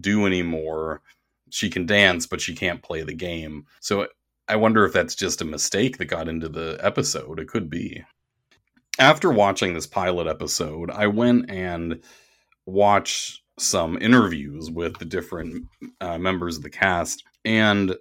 [0.00, 1.02] do anymore.
[1.50, 3.66] She can dance, but she can't play the game.
[3.80, 4.08] So
[4.48, 7.38] I wonder if that's just a mistake that got into the episode.
[7.38, 8.04] It could be.
[8.98, 12.02] After watching this pilot episode, I went and
[12.64, 15.66] watched some interviews with the different
[16.00, 17.24] uh, members of the cast.
[17.44, 17.94] And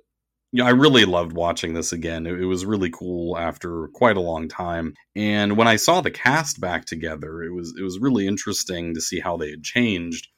[0.56, 2.26] you know, I really loved watching this again.
[2.26, 4.93] It, it, was really cool after quite a long time.
[5.14, 9.01] And when I saw the cast back together, it was it was really interesting to
[9.01, 10.30] see how they had changed.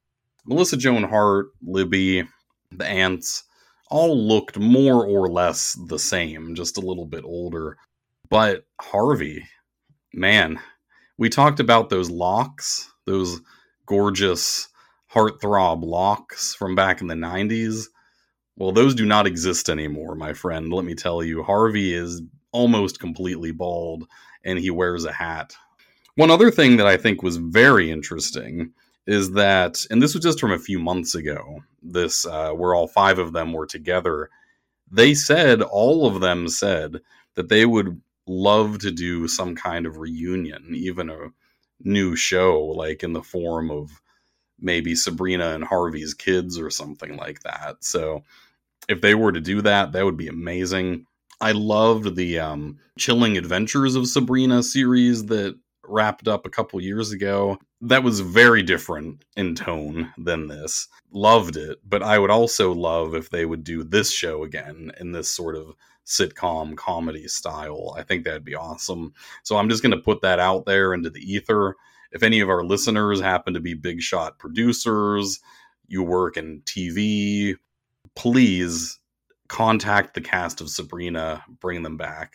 [0.43, 2.28] Melissa Joan Hart, Libby,
[2.72, 3.43] the aunts,
[3.91, 7.78] all looked more or less the same, just a little bit older.
[8.28, 9.45] But Harvey,
[10.15, 10.59] man,
[11.20, 13.39] we talked about those locks, those
[13.86, 14.68] gorgeous
[15.13, 17.86] heartthrob locks from back in the 90s
[18.58, 20.74] well, those do not exist anymore, my friend.
[20.74, 24.08] Let me tell you, Harvey is almost completely bald
[24.43, 25.55] and he wears a hat.
[26.16, 28.74] One other thing that I think was very interesting
[29.05, 32.88] is that, and this was just from a few months ago, this uh, where all
[32.88, 34.30] five of them were together.
[34.91, 36.97] They said, all of them said
[37.36, 41.29] that they would love to do some kind of reunion, even a
[41.82, 44.01] new show, like in the form of
[44.59, 47.84] maybe Sabrina and Harvey's kids or something like that.
[47.84, 48.24] So
[48.88, 51.05] if they were to do that, that would be amazing.
[51.39, 57.12] I loved the um, Chilling Adventures of Sabrina series that wrapped up a couple years
[57.12, 57.58] ago.
[57.82, 60.88] That was very different in tone than this.
[61.12, 65.12] Loved it, but I would also love if they would do this show again in
[65.12, 65.74] this sort of
[66.05, 67.93] sitcom comedy style.
[67.97, 69.14] I think that'd be awesome.
[69.43, 71.76] So I'm just going to put that out there into the ether.
[72.12, 75.39] If any of our listeners happen to be big shot producers,
[75.88, 77.58] you work in TV,
[78.18, 79.00] please
[79.48, 82.34] contact the cast of Sabrina, bring them back.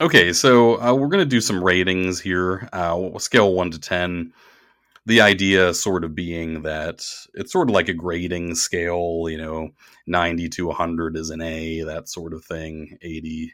[0.00, 4.32] Okay, so uh, we're going to do some ratings here, uh, scale 1 to 10.
[5.06, 9.70] The idea sort of being that it's sort of like a grading scale, you know,
[10.08, 13.52] 90 to 100 is an A, that sort of thing, 80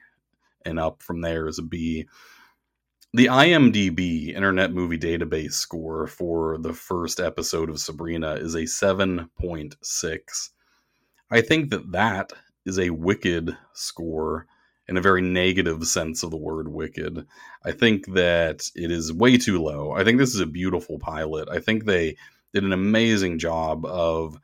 [0.65, 2.07] and up from there is a B.
[3.13, 10.49] The IMDb Internet Movie Database score for the first episode of Sabrina is a 7.6.
[11.31, 12.33] I think that that
[12.65, 14.47] is a wicked score
[14.89, 17.27] in a very negative sense of the word wicked.
[17.65, 19.93] I think that it is way too low.
[19.93, 21.49] I think this is a beautiful pilot.
[21.51, 22.17] I think they
[22.55, 24.39] did an amazing job of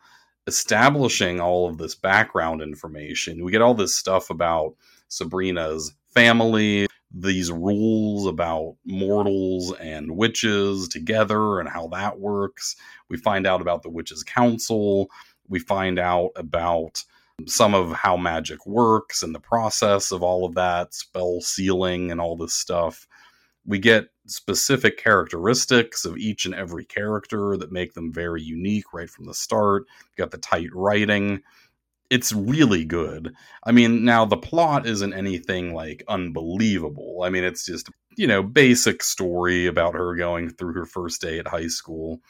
[0.47, 3.43] establishing all of this background information.
[3.43, 4.75] We get all this stuff about
[5.09, 12.77] Sabrina's family, these rules about mortals and witches together and how that works.
[13.09, 15.09] We find out about the Witches' Council.
[15.49, 17.05] We find out about
[17.47, 22.21] some of how magic works and the process of all of that, spell sealing and
[22.21, 23.07] all this stuff.
[23.67, 29.11] We get specific characteristics of each and every character that make them very unique right
[29.11, 29.85] from the start.
[30.11, 31.43] You got the tight writing.
[32.11, 33.35] It's really good.
[33.65, 37.23] I mean, now the plot isn't anything like unbelievable.
[37.25, 41.39] I mean, it's just, you know, basic story about her going through her first day
[41.39, 42.21] at high school.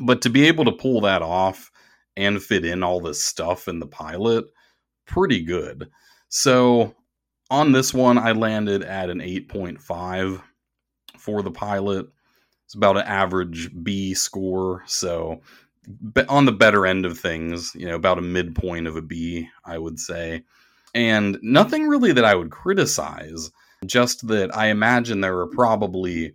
[0.00, 1.70] But to be able to pull that off
[2.16, 4.44] and fit in all this stuff in the pilot,
[5.06, 5.90] pretty good.
[6.28, 6.94] So
[7.50, 10.42] on this one, I landed at an 8.5
[11.18, 12.06] for the pilot.
[12.64, 14.82] It's about an average B score.
[14.86, 15.40] So
[16.28, 19.78] on the better end of things, you know, about a midpoint of a B, I
[19.78, 20.44] would say.
[20.94, 23.50] And nothing really that I would criticize,
[23.84, 26.32] just that I imagine there are probably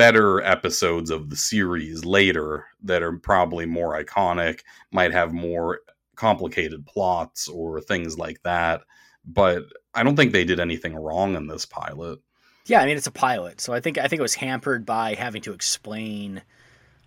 [0.00, 4.60] better episodes of the series later that are probably more iconic,
[4.90, 5.80] might have more
[6.16, 8.80] complicated plots or things like that.
[9.26, 12.18] But I don't think they did anything wrong in this pilot.
[12.64, 15.12] Yeah, I mean it's a pilot, so I think I think it was hampered by
[15.12, 16.40] having to explain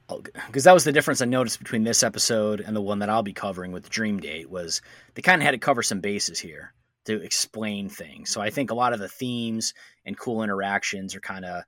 [0.08, 3.10] oh, because that was the difference I noticed between this episode and the one that
[3.10, 4.84] I'll be covering with Dream Date was
[5.16, 6.76] they kind of had to cover some bases here
[7.06, 8.30] to explain things.
[8.30, 9.74] So I think a lot of the themes
[10.06, 11.64] and cool interactions are kind of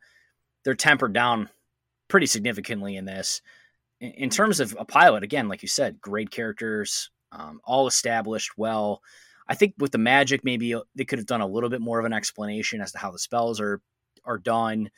[0.66, 1.48] they're tempered down
[2.10, 3.42] pretty significantly in this.
[4.02, 8.58] In, in, terms of a pilot, again, like you said, great characters, um, all established
[8.58, 9.02] well.
[9.48, 12.00] I think with the magic, maybe uh, they could have done a little bit more
[12.00, 13.80] of an explanation as to how the spells are
[14.26, 14.90] are done.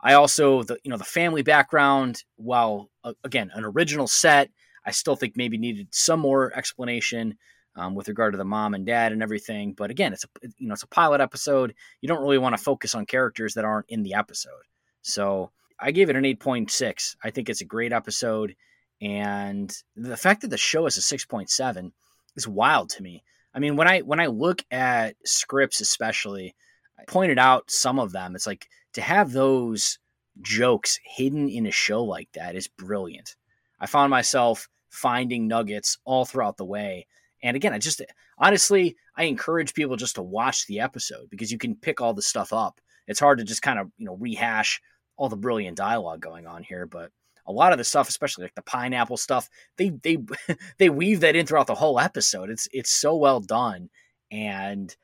[0.00, 4.50] I also the you know the family background, while uh, again an original set,
[4.84, 7.36] I still think maybe needed some more explanation
[7.74, 9.72] um, with regard to the mom and dad and everything.
[9.72, 11.74] But again, it's a you know it's a pilot episode.
[12.00, 14.62] You don't really want to focus on characters that aren't in the episode.
[15.06, 17.16] So I gave it an eight point six.
[17.22, 18.56] I think it's a great episode,
[19.00, 21.92] and the fact that the show is a six point seven
[22.34, 23.22] is wild to me.
[23.54, 26.56] I mean, when I when I look at scripts, especially,
[26.98, 28.34] I pointed out some of them.
[28.34, 29.98] It's like to have those
[30.42, 33.36] jokes hidden in a show like that is brilliant.
[33.78, 37.06] I found myself finding nuggets all throughout the way.
[37.42, 38.02] And again, I just
[38.38, 42.22] honestly, I encourage people just to watch the episode because you can pick all the
[42.22, 42.80] stuff up.
[43.06, 44.80] It's hard to just kind of, you know, rehash
[45.16, 47.10] all the brilliant dialogue going on here, but
[47.46, 50.18] a lot of the stuff, especially like the pineapple stuff, they they
[50.78, 52.50] they weave that in throughout the whole episode.
[52.50, 53.90] It's it's so well done,
[54.30, 54.94] and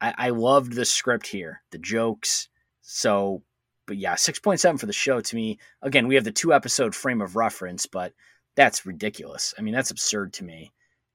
[0.00, 2.48] I, I loved the script here, the jokes.
[2.82, 3.42] So,
[3.86, 5.58] but yeah, six point seven for the show to me.
[5.82, 8.12] Again, we have the two episode frame of reference, but
[8.56, 9.54] that's ridiculous.
[9.58, 10.72] I mean, that's absurd to me.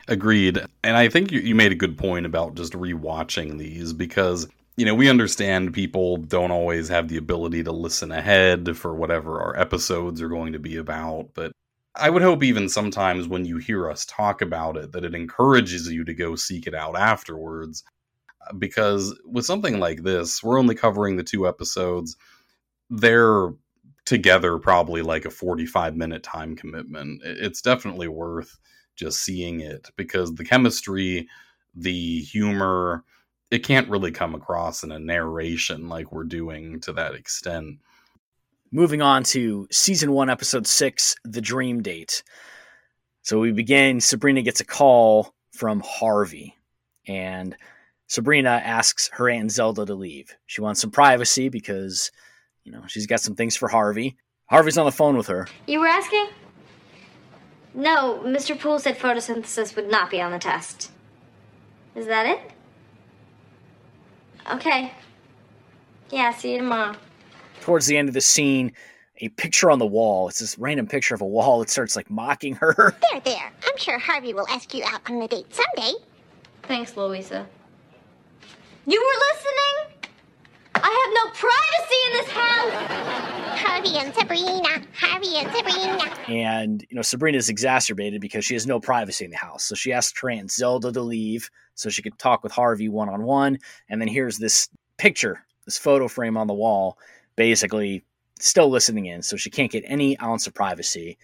[0.08, 0.60] Agreed.
[0.84, 4.48] And I think you, you made a good point about just rewatching these because
[4.80, 9.42] you know, we understand people don't always have the ability to listen ahead for whatever
[9.42, 11.52] our episodes are going to be about, but
[11.96, 15.92] I would hope even sometimes when you hear us talk about it that it encourages
[15.92, 17.84] you to go seek it out afterwards
[18.58, 22.16] because with something like this, we're only covering the two episodes.
[22.90, 23.50] They're
[24.06, 27.22] together probably like a 45 minute time commitment.
[27.26, 28.58] It's definitely worth
[28.96, 31.28] just seeing it because the chemistry,
[31.76, 33.04] the humor,
[33.52, 37.80] it can't really come across in a narration like we're doing to that extent.
[38.72, 42.24] Moving on to season one, episode six, The Dream Date.
[43.24, 46.56] So we begin, Sabrina gets a call from Harvey,
[47.08, 47.56] and
[48.08, 50.36] Sabrina asks her Aunt Zelda to leave.
[50.46, 52.12] She wants some privacy because,
[52.64, 54.18] you know, she's got some things for Harvey.
[54.46, 55.48] Harvey's on the phone with her.
[55.68, 56.28] You were asking?
[57.74, 58.60] No, Mr.
[58.60, 60.92] Pool said photosynthesis would not be on the test.
[61.96, 62.52] Is that it?
[64.52, 64.92] Okay.
[66.12, 66.96] Yeah, see you tomorrow.
[67.62, 68.72] Towards the end of the scene,
[69.22, 70.28] a picture on the wall.
[70.30, 71.62] It's this random picture of a wall.
[71.62, 72.96] It starts like mocking her.
[73.12, 73.52] There, there.
[73.68, 75.94] I'm sure Harvey will ask you out on a date someday.
[76.64, 77.46] Thanks, Louisa.
[78.86, 79.99] You were listening?
[80.82, 83.10] I have no privacy in this house.
[83.60, 84.86] Harvey and Sabrina.
[84.94, 86.16] Harvey and Sabrina.
[86.28, 89.64] And, you know, Sabrina's exacerbated because she has no privacy in the house.
[89.64, 93.10] So she asks her Aunt Zelda to leave so she could talk with Harvey one
[93.10, 93.58] on one.
[93.90, 96.98] And then here's this picture, this photo frame on the wall,
[97.36, 98.04] basically
[98.40, 99.22] still listening in.
[99.22, 101.18] So she can't get any ounce of privacy.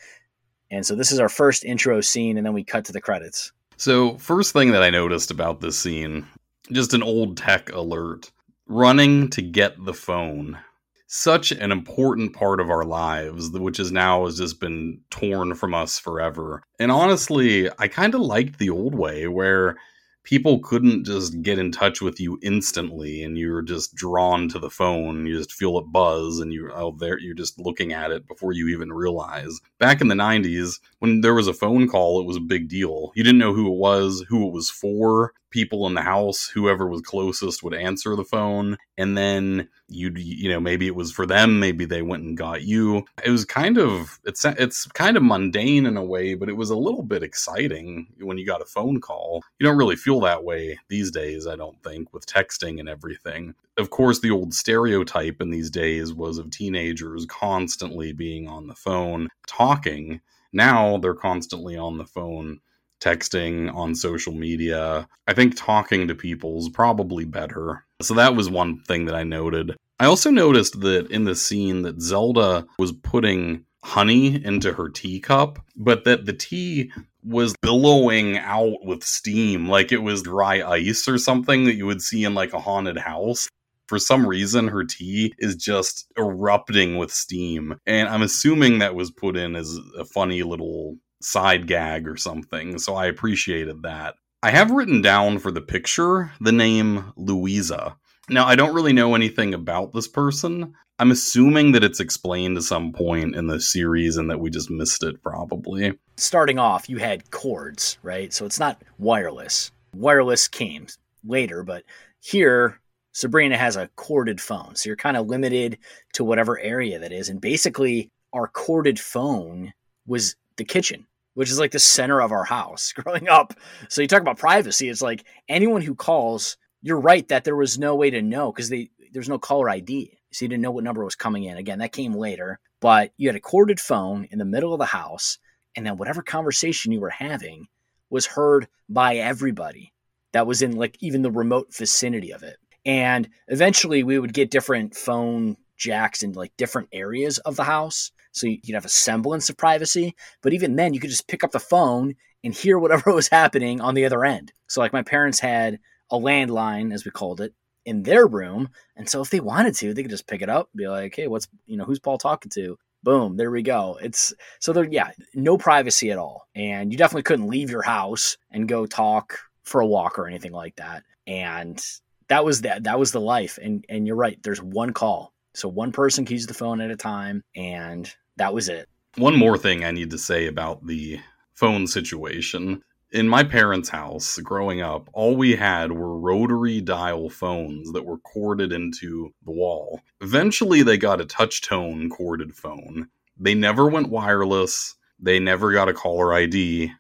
[0.72, 3.52] And so this is our first intro scene, and then we cut to the credits.
[3.77, 6.26] So, first thing that I noticed about this scene,
[6.72, 8.32] just an old tech alert
[8.68, 10.60] running to get the phone.
[11.08, 15.74] Such an important part of our lives, which is now has just been torn from
[15.74, 16.64] us forever.
[16.80, 19.78] And honestly, I kind of liked the old way where
[20.26, 24.70] people couldn't just get in touch with you instantly and you're just drawn to the
[24.70, 28.28] phone you just feel it buzz and you oh there you're just looking at it
[28.28, 32.26] before you even realize back in the 90s when there was a phone call it
[32.26, 35.88] was a big deal you didn't know who it was who it was for people
[35.88, 40.60] in the house whoever was closest would answer the phone and then you'd you know
[40.60, 43.06] maybe it was for them maybe they went and got you.
[43.23, 46.72] It was kind of it's it's kind of mundane in a way but it was
[46.72, 49.44] a little bit exciting when you got a phone call.
[49.57, 53.56] You don't really feel that way these days i don't think with texting and everything.
[53.77, 58.76] Of course the old stereotype in these days was of teenagers constantly being on the
[58.76, 60.19] phone talking.
[60.52, 62.60] Now they're constantly on the phone
[63.06, 65.07] texting on social media.
[65.27, 67.86] I think talking to people is probably better.
[68.02, 69.76] So that was one thing that I noted.
[69.99, 75.60] I also noticed that in the scene that Zelda was putting honey into her teacup,
[75.76, 76.91] but that the tea
[77.23, 82.02] was billowing out with steam like it was dry ice or something that you would
[82.02, 83.48] see in like a haunted house.
[83.88, 87.76] For some reason, her tea is just erupting with steam.
[87.86, 92.77] And I'm assuming that was put in as a funny little side gag or something.
[92.77, 94.15] So I appreciated that.
[94.43, 97.97] I have written down for the picture the name Louisa.
[98.30, 100.73] Now, I don't really know anything about this person.
[100.97, 104.69] I'm assuming that it's explained at some point in the series and that we just
[104.69, 105.93] missed it probably.
[106.18, 108.31] Starting off, you had cords, right?
[108.31, 109.72] So it's not wireless.
[109.93, 110.88] Wireless came
[111.23, 111.84] later, but
[112.19, 112.80] here
[113.14, 114.76] Sabrina has a corded phone.
[114.76, 115.77] So you're kind of limited
[116.14, 117.30] to whatever area that is.
[117.30, 119.73] And basically, our corded phone
[120.06, 123.53] was the kitchen, which is like the center of our house growing up.
[123.90, 124.90] So you talk about privacy.
[124.90, 128.70] It's like anyone who calls, you're right that there was no way to know because
[128.70, 130.18] they there's no caller ID.
[130.32, 131.57] So you didn't know what number was coming in.
[131.57, 132.60] Again, that came later.
[132.82, 135.38] But you had a corded phone in the middle of the house,
[135.76, 137.68] and then whatever conversation you were having
[138.10, 139.94] was heard by everybody
[140.34, 142.57] that was in like even the remote vicinity of it.
[142.86, 148.12] And eventually we would get different phone jacks in like different areas of the house.
[148.36, 150.14] So you'd have a semblance of privacy.
[150.41, 153.82] But even then, you could just pick up the phone and hear whatever was happening
[153.82, 154.52] on the other end.
[154.68, 155.80] So, like, my parents had
[156.12, 157.53] a landline, as we called it,
[157.86, 158.70] in their room.
[158.98, 161.28] And so, if they wanted to, they could just pick it up, be like, hey,
[161.28, 162.78] what's, you know, who's Paul talking to?
[163.03, 163.98] Boom, there we go.
[164.02, 166.48] It's so there, yeah, no privacy at all.
[166.56, 170.52] And you definitely couldn't leave your house and go talk for a walk or anything
[170.52, 171.03] like that.
[171.28, 171.82] And
[172.28, 173.60] that was that that was the life.
[173.62, 175.35] And and you're right, there's one call.
[175.56, 178.90] So one person keys the phone at a time and that was it.
[179.15, 181.19] One more thing I need to say about the
[181.53, 182.84] phone situation.
[183.11, 188.18] In my parents' house growing up, all we had were rotary dial phones that were
[188.18, 190.02] corded into the wall.
[190.19, 193.07] Eventually, they got a touch tone corded phone.
[193.40, 196.91] They never went wireless, they never got a caller ID.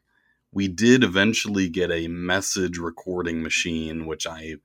[0.53, 4.55] We did eventually get a message recording machine, which I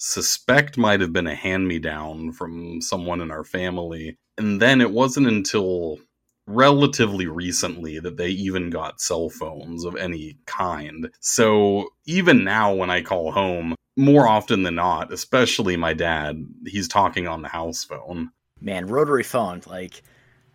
[0.00, 4.16] suspect might have been a hand me down from someone in our family.
[4.38, 5.98] And then it wasn't until
[6.46, 11.10] relatively recently that they even got cell phones of any kind.
[11.20, 16.88] So even now, when I call home, more often than not, especially my dad, he's
[16.88, 18.30] talking on the house phone.
[18.58, 20.02] Man, rotary phone, like,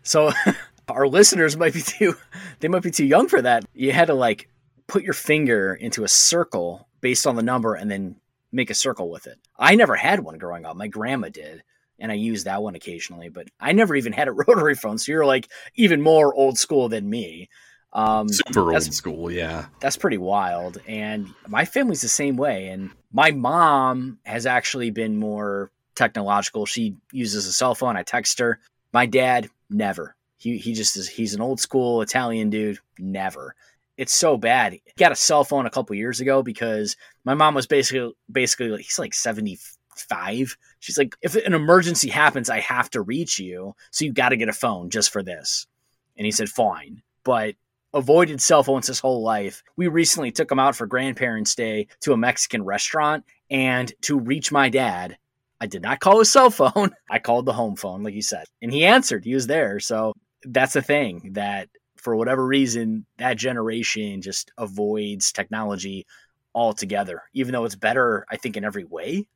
[0.01, 0.31] so
[0.87, 2.15] our listeners might be too,
[2.61, 3.63] they might be too young for that.
[3.73, 4.49] You had to like
[4.87, 8.15] put your finger into a circle based on the number and then
[8.55, 9.37] make a circle with it.
[9.57, 10.75] I never had one growing up.
[10.75, 11.63] My grandma did
[11.99, 14.97] and I use that one occasionally, but I never even had a rotary phone.
[14.97, 17.49] So you're like even more old school than me.
[17.93, 19.67] Um, Super old school, yeah.
[19.79, 20.79] That's pretty wild.
[20.85, 22.67] And my family's the same way.
[22.67, 26.65] And my mom has actually been more technological.
[26.65, 27.95] She uses a cell phone.
[27.95, 28.59] I text her.
[28.91, 30.15] My dad, never.
[30.37, 32.79] He, he just is, he's an old school Italian dude.
[32.99, 33.55] Never.
[33.97, 34.73] It's so bad.
[34.73, 38.81] He got a cell phone a couple years ago because my mom was basically, basically,
[38.81, 40.57] he's like 75.
[40.79, 43.73] She's like, if an emergency happens, I have to reach you.
[43.91, 45.67] So you got to get a phone just for this.
[46.17, 47.01] And he said, fine.
[47.23, 47.55] But
[47.93, 49.63] avoided cell phones his whole life.
[49.77, 53.23] We recently took him out for grandparents' day to a Mexican restaurant.
[53.49, 55.17] And to reach my dad,
[55.61, 56.91] I did not call his cell phone.
[57.09, 58.45] I called the home phone, like you said.
[58.61, 59.23] And he answered.
[59.23, 59.79] He was there.
[59.79, 60.13] So
[60.43, 61.69] that's the thing that
[62.05, 66.05] for whatever reason, that generation just avoids technology
[66.53, 69.27] altogether, even though it's better, I think, in every way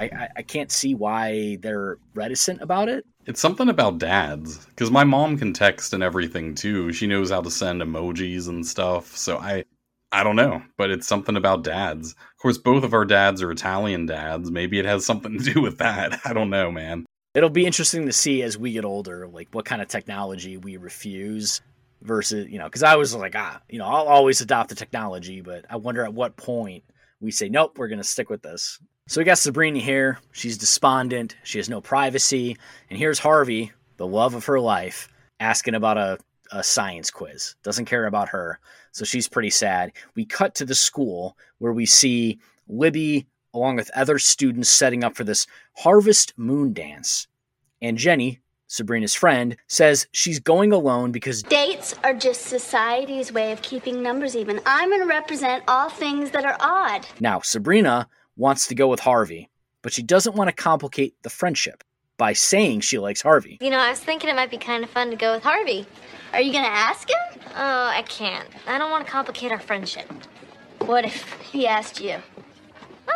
[0.00, 3.04] I, I, can't see why they're reticent about it.
[3.26, 6.92] It's something about dads because my mom can text and everything too.
[6.92, 9.16] She knows how to send emojis and stuff.
[9.16, 9.64] So I
[10.10, 12.12] I don't know, but it's something about dads.
[12.12, 14.50] Of course, both of our dads are Italian dads.
[14.50, 16.20] Maybe it has something to do with that.
[16.24, 17.06] I don't know, man.
[17.34, 20.76] It'll be interesting to see as we get older, like what kind of technology we
[20.76, 21.62] refuse
[22.02, 25.40] versus, you know, because I was like, ah, you know, I'll always adopt the technology,
[25.40, 26.84] but I wonder at what point
[27.20, 28.80] we say, nope, we're going to stick with this.
[29.08, 30.18] So we got Sabrina here.
[30.32, 31.36] She's despondent.
[31.44, 32.56] She has no privacy.
[32.90, 35.08] And here's Harvey, the love of her life,
[35.40, 36.18] asking about a,
[36.52, 37.54] a science quiz.
[37.62, 38.58] Doesn't care about her.
[38.92, 39.92] So she's pretty sad.
[40.14, 42.38] We cut to the school where we see
[42.68, 45.46] Libby, along with other students, setting up for this
[45.76, 47.26] Harvest Moon dance.
[47.80, 48.40] And Jenny,
[48.72, 54.34] Sabrina's friend, says she's going alone because Dates are just society's way of keeping numbers
[54.34, 54.60] even.
[54.64, 57.06] I'm going to represent all things that are odd.
[57.20, 59.50] now Sabrina wants to go with Harvey,
[59.82, 61.84] but she doesn't want to complicate the friendship
[62.16, 63.58] by saying she likes Harvey.
[63.60, 65.84] You know, I was thinking it might be kind of fun to go with Harvey.
[66.32, 67.42] Are you going to ask him?
[67.54, 68.48] Oh, I can't.
[68.66, 70.10] I don't want to complicate our friendship.
[70.78, 72.16] What if he asked you?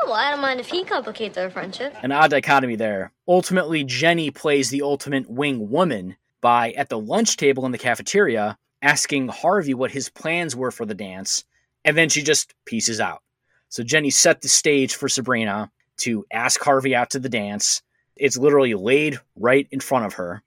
[0.02, 1.94] Oh, well, I don't mind if he complicates our friendship.
[2.02, 3.12] An odd dichotomy there.
[3.26, 8.58] Ultimately, Jenny plays the ultimate wing woman by, at the lunch table in the cafeteria,
[8.82, 11.44] asking Harvey what his plans were for the dance,
[11.84, 13.22] and then she just pieces out.
[13.68, 17.82] So Jenny set the stage for Sabrina to ask Harvey out to the dance.
[18.16, 20.42] It's literally laid right in front of her.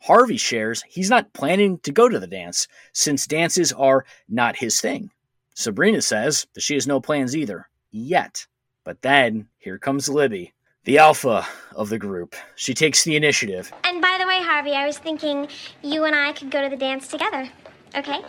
[0.00, 4.80] Harvey shares he's not planning to go to the dance since dances are not his
[4.80, 5.10] thing.
[5.54, 8.46] Sabrina says that she has no plans either, yet.
[8.84, 10.52] But then here comes Libby,
[10.84, 12.36] the alpha of the group.
[12.54, 13.72] She takes the initiative.
[13.82, 15.48] And by the way, Harvey, I was thinking
[15.82, 17.48] you and I could go to the dance together.
[17.96, 18.20] Okay?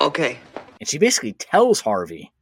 [0.00, 0.38] Okay.
[0.80, 2.32] And she basically tells Harvey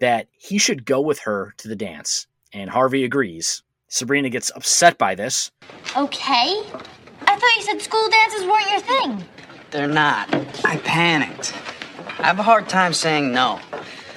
[0.00, 2.26] that he should go with her to the dance.
[2.52, 3.62] And Harvey agrees.
[3.88, 5.50] Sabrina gets upset by this.
[5.96, 6.62] Okay.
[7.26, 9.24] I thought you said school dances weren't your thing.
[9.70, 10.32] They're not.
[10.64, 11.52] I panicked.
[12.18, 13.60] I have a hard time saying no.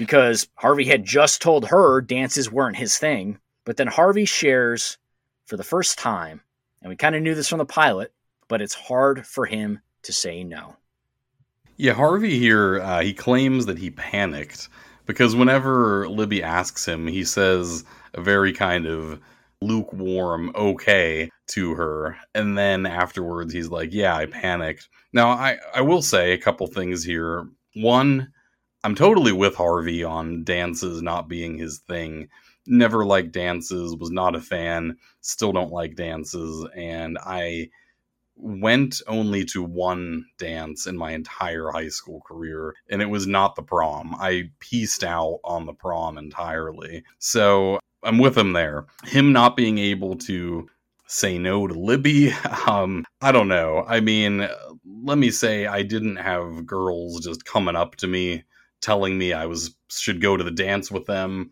[0.01, 3.37] Because Harvey had just told her dances weren't his thing.
[3.65, 4.97] But then Harvey shares
[5.45, 6.41] for the first time,
[6.81, 8.11] and we kind of knew this from the pilot,
[8.47, 10.75] but it's hard for him to say no.
[11.77, 14.69] Yeah, Harvey here, uh, he claims that he panicked
[15.05, 17.83] because whenever Libby asks him, he says
[18.15, 19.19] a very kind of
[19.61, 22.17] lukewarm okay to her.
[22.33, 24.89] And then afterwards, he's like, Yeah, I panicked.
[25.13, 27.47] Now, I, I will say a couple things here.
[27.75, 28.33] One,
[28.83, 32.29] I'm totally with Harvey on dances not being his thing.
[32.65, 36.65] Never liked dances, was not a fan, still don't like dances.
[36.75, 37.69] And I
[38.35, 43.55] went only to one dance in my entire high school career, and it was not
[43.55, 44.15] the prom.
[44.15, 47.03] I pieced out on the prom entirely.
[47.19, 48.87] So I'm with him there.
[49.05, 50.67] Him not being able to
[51.05, 52.31] say no to Libby,
[52.67, 53.85] um, I don't know.
[53.87, 54.47] I mean,
[55.03, 58.43] let me say I didn't have girls just coming up to me
[58.81, 61.51] telling me I was should go to the dance with them.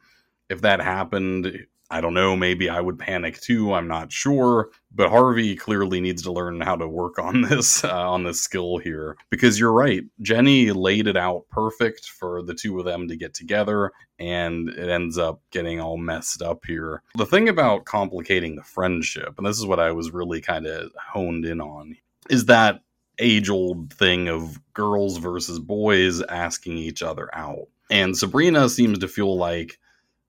[0.50, 3.74] If that happened, I don't know, maybe I would panic too.
[3.74, 8.10] I'm not sure, but Harvey clearly needs to learn how to work on this uh,
[8.10, 10.04] on this skill here because you're right.
[10.22, 14.90] Jenny laid it out perfect for the two of them to get together and it
[14.90, 17.02] ends up getting all messed up here.
[17.16, 20.92] The thing about complicating the friendship, and this is what I was really kind of
[21.12, 21.96] honed in on,
[22.30, 22.82] is that
[23.20, 27.68] age old thing of girls versus boys asking each other out.
[27.92, 29.80] And Sabrina seems to feel like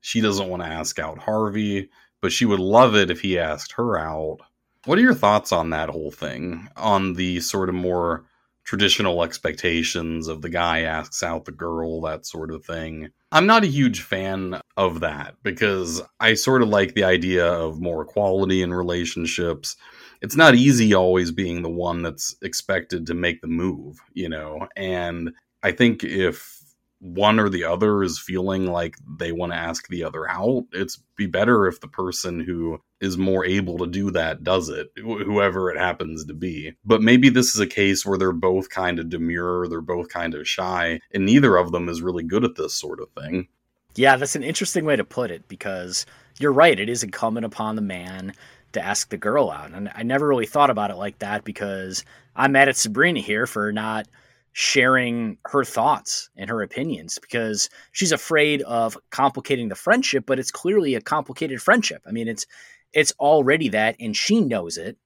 [0.00, 1.90] she doesn't want to ask out Harvey,
[2.20, 4.38] but she would love it if he asked her out.
[4.86, 6.68] What are your thoughts on that whole thing?
[6.76, 8.24] On the sort of more
[8.64, 13.08] traditional expectations of the guy asks out the girl, that sort of thing.
[13.32, 17.80] I'm not a huge fan of that because I sort of like the idea of
[17.80, 19.76] more equality in relationships.
[20.22, 24.68] It's not easy always being the one that's expected to make the move, you know,
[24.76, 25.32] and
[25.62, 26.60] I think if
[27.00, 31.02] one or the other is feeling like they want to ask the other out, it's
[31.16, 35.24] be better if the person who is more able to do that does it, wh-
[35.24, 36.74] whoever it happens to be.
[36.84, 40.34] But maybe this is a case where they're both kind of demure, they're both kind
[40.34, 43.48] of shy, and neither of them is really good at this sort of thing.
[43.96, 46.04] Yeah, that's an interesting way to put it because
[46.38, 46.78] you're right.
[46.78, 48.34] It is incumbent upon the man
[48.72, 49.72] to ask the girl out.
[49.72, 52.04] And I never really thought about it like that because
[52.36, 54.06] I'm mad at Sabrina here for not
[54.52, 60.50] sharing her thoughts and her opinions because she's afraid of complicating the friendship, but it's
[60.50, 62.02] clearly a complicated friendship.
[62.06, 62.46] I mean, it's
[62.92, 64.96] it's already that and she knows it.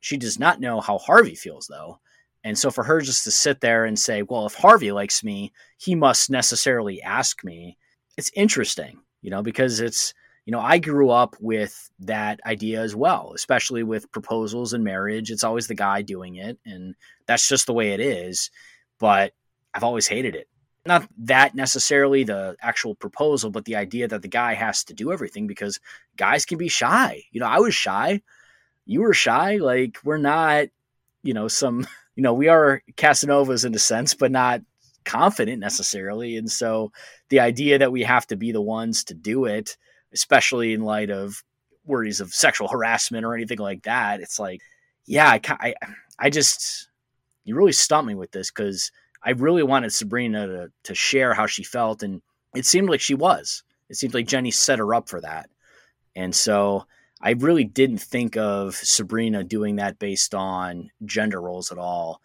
[0.00, 1.98] She does not know how Harvey feels though.
[2.44, 5.52] And so for her just to sit there and say, well, if Harvey likes me,
[5.78, 7.78] he must necessarily ask me.
[8.16, 10.12] It's interesting, you know, because it's
[10.44, 15.30] you know, I grew up with that idea as well, especially with proposals and marriage.
[15.30, 16.94] It's always the guy doing it, and
[17.26, 18.50] that's just the way it is.
[18.98, 19.32] But
[19.72, 20.48] I've always hated it.
[20.84, 25.12] Not that necessarily the actual proposal, but the idea that the guy has to do
[25.12, 25.78] everything because
[26.16, 27.22] guys can be shy.
[27.30, 28.20] You know, I was shy.
[28.84, 29.58] You were shy.
[29.58, 30.66] Like, we're not,
[31.22, 31.86] you know, some,
[32.16, 34.62] you know, we are Casanovas in a sense, but not
[35.04, 36.36] confident necessarily.
[36.36, 36.90] And so
[37.28, 39.76] the idea that we have to be the ones to do it,
[40.12, 41.42] especially in light of
[41.84, 44.60] worries of sexual harassment or anything like that, it's like,
[45.06, 45.74] yeah, I, I,
[46.18, 46.88] I just,
[47.44, 48.90] you really stumped me with this because
[49.22, 52.02] I really wanted Sabrina to, to share how she felt.
[52.02, 52.22] And
[52.54, 53.62] it seemed like she was.
[53.88, 55.50] It seemed like Jenny set her up for that.
[56.14, 56.86] And so
[57.20, 62.20] I really didn't think of Sabrina doing that based on gender roles at all.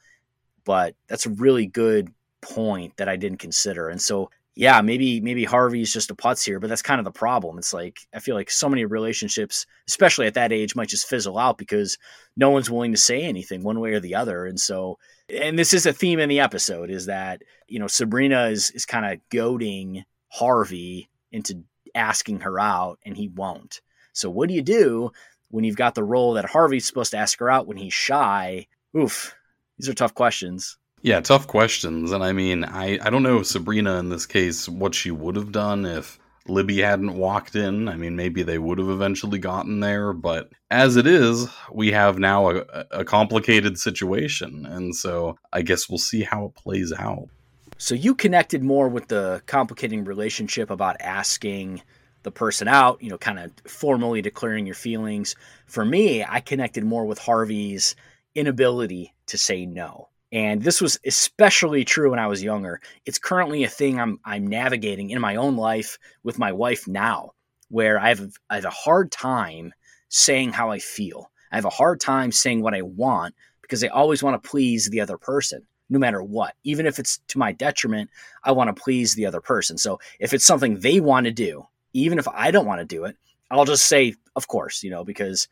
[0.65, 2.09] But that's a really good
[2.41, 3.89] point that I didn't consider.
[3.89, 7.11] And so yeah, maybe maybe Harvey's just a putz here, but that's kind of the
[7.11, 7.59] problem.
[7.59, 11.37] It's like I feel like so many relationships, especially at that age, might just fizzle
[11.37, 11.99] out because
[12.35, 14.47] no one's willing to say anything one way or the other.
[14.47, 14.97] And so,
[15.29, 18.87] and this is a theme in the episode is that you know Sabrina is is
[18.87, 21.63] kind of goading Harvey into
[21.93, 23.81] asking her out, and he won't.
[24.13, 25.11] So what do you do
[25.49, 28.65] when you've got the role that Harvey's supposed to ask her out when he's shy?
[28.97, 29.35] Oof,
[29.77, 30.79] these are tough questions.
[31.01, 32.11] Yeah, tough questions.
[32.11, 35.51] And I mean, I, I don't know Sabrina in this case what she would have
[35.51, 37.87] done if Libby hadn't walked in.
[37.87, 42.19] I mean, maybe they would have eventually gotten there, but as it is, we have
[42.19, 44.65] now a, a complicated situation.
[44.65, 47.29] And so I guess we'll see how it plays out.
[47.77, 51.83] So you connected more with the complicating relationship about asking
[52.23, 55.35] the person out, you know, kind of formally declaring your feelings.
[55.67, 57.95] For me, I connected more with Harvey's
[58.33, 60.09] inability to say no.
[60.31, 62.81] And this was especially true when I was younger.
[63.05, 67.31] It's currently a thing I'm I'm navigating in my own life with my wife now,
[67.69, 69.73] where I have I have a hard time
[70.09, 71.31] saying how I feel.
[71.51, 74.87] I have a hard time saying what I want because I always want to please
[74.87, 76.55] the other person, no matter what.
[76.63, 78.09] Even if it's to my detriment,
[78.43, 79.77] I want to please the other person.
[79.77, 83.05] So if it's something they want to do, even if I don't want to do
[83.05, 83.15] it,
[83.49, 85.47] I'll just say, of course, you know, because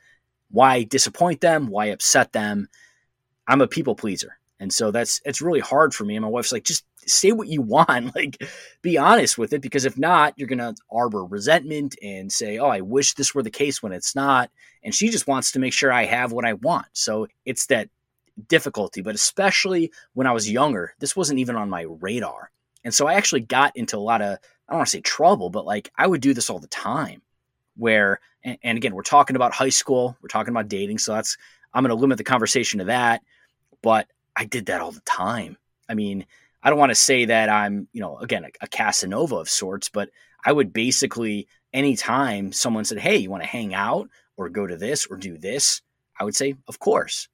[0.52, 1.68] why disappoint them?
[1.68, 2.68] Why upset them?
[3.48, 4.38] I'm a people pleaser.
[4.60, 6.16] And so that's it's really hard for me.
[6.16, 8.42] And my wife's like, just say what you want, like
[8.82, 12.82] be honest with it, because if not, you're gonna arbor resentment and say, Oh, I
[12.82, 14.50] wish this were the case when it's not.
[14.84, 16.88] And she just wants to make sure I have what I want.
[16.94, 17.90] So it's that
[18.48, 22.52] difficulty, but especially when I was younger, this wasn't even on my radar.
[22.84, 24.38] And so I actually got into a lot of
[24.68, 27.22] I don't want to say trouble, but like I would do this all the time.
[27.78, 31.38] Where and, and again, we're talking about high school, we're talking about dating, so that's
[31.74, 33.22] I'm gonna limit the conversation to that.
[33.82, 35.58] But I did that all the time.
[35.88, 36.26] I mean,
[36.62, 39.90] I don't want to say that I'm, you know, again, a, a Casanova of sorts,
[39.90, 40.10] but
[40.44, 44.76] I would basically, anytime someone said, Hey, you want to hang out or go to
[44.76, 45.82] this or do this?
[46.20, 47.28] I would say, Of course.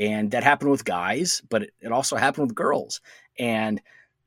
[0.00, 3.00] And that happened with guys, but it, it also happened with girls.
[3.38, 3.80] And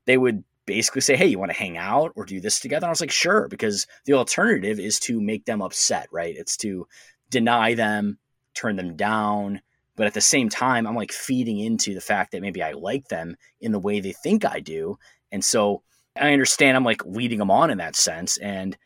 [0.04, 2.84] they would basically say, Hey, you want to hang out or do this together?
[2.84, 6.36] And I was like, Sure, because the alternative is to make them upset, right?
[6.36, 6.86] It's to
[7.30, 8.18] deny them,
[8.54, 9.60] turn them down,
[9.96, 13.08] but at the same time i'm like feeding into the fact that maybe i like
[13.08, 14.98] them in the way they think i do.
[15.30, 15.82] And so
[16.16, 18.38] i understand i'm like leading them on in that sense.
[18.38, 18.76] And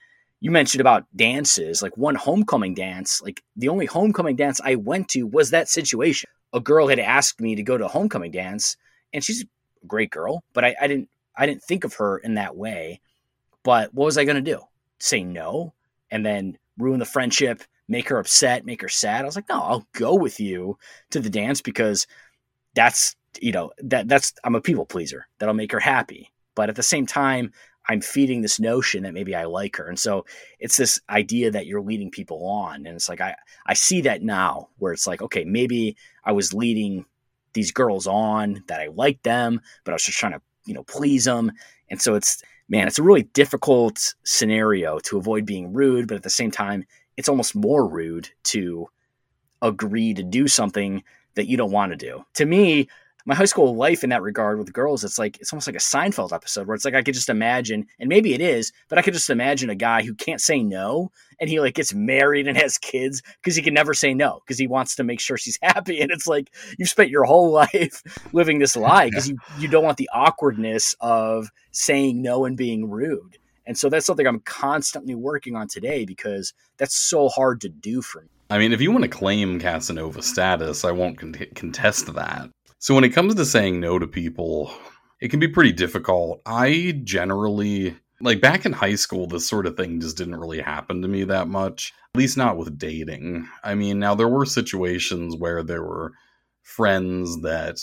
[0.40, 5.08] you mentioned about dances like one homecoming dance like the only homecoming dance i went
[5.10, 6.28] to was that situation.
[6.52, 8.76] A girl had asked me to go to a homecoming dance
[9.12, 12.34] and she's a great girl but i, I didn't i didn't think of her in
[12.34, 13.00] that way.
[13.62, 14.60] But what was i going to do?
[14.98, 15.74] Say no
[16.10, 19.22] and then ruin the friendship make her upset, make her sad.
[19.22, 20.78] I was like, no, I'll go with you
[21.10, 22.06] to the dance because
[22.74, 25.26] that's you know that that's I'm a people pleaser.
[25.38, 26.30] That'll make her happy.
[26.54, 27.52] But at the same time,
[27.88, 29.86] I'm feeding this notion that maybe I like her.
[29.86, 30.24] And so
[30.58, 32.86] it's this idea that you're leading people on.
[32.86, 33.34] And it's like I
[33.66, 37.04] I see that now where it's like, okay, maybe I was leading
[37.52, 40.84] these girls on that I liked them, but I was just trying to, you know,
[40.84, 41.52] please them.
[41.90, 46.22] And so it's man, it's a really difficult scenario to avoid being rude, but at
[46.22, 46.84] the same time,
[47.16, 48.88] it's almost more rude to
[49.62, 51.02] agree to do something
[51.34, 52.24] that you don't want to do.
[52.34, 52.88] To me,
[53.26, 55.80] my high school life in that regard with girls, it's like it's almost like a
[55.80, 59.02] Seinfeld episode where it's like I could just imagine, and maybe it is, but I
[59.02, 61.10] could just imagine a guy who can't say no,
[61.40, 64.58] and he like gets married and has kids because he can never say no because
[64.58, 68.02] he wants to make sure she's happy, and it's like you've spent your whole life
[68.32, 72.88] living this lie because you you don't want the awkwardness of saying no and being
[72.88, 73.38] rude.
[73.66, 78.00] And so that's something I'm constantly working on today because that's so hard to do
[78.02, 78.28] for me.
[78.50, 82.48] I mean, if you want to claim Casanova status, I won't con- contest that.
[82.78, 84.72] So when it comes to saying no to people,
[85.20, 86.42] it can be pretty difficult.
[86.46, 91.02] I generally Like back in high school, this sort of thing just didn't really happen
[91.02, 93.46] to me that much, at least not with dating.
[93.62, 96.12] I mean, now there were situations where there were
[96.62, 97.78] friends that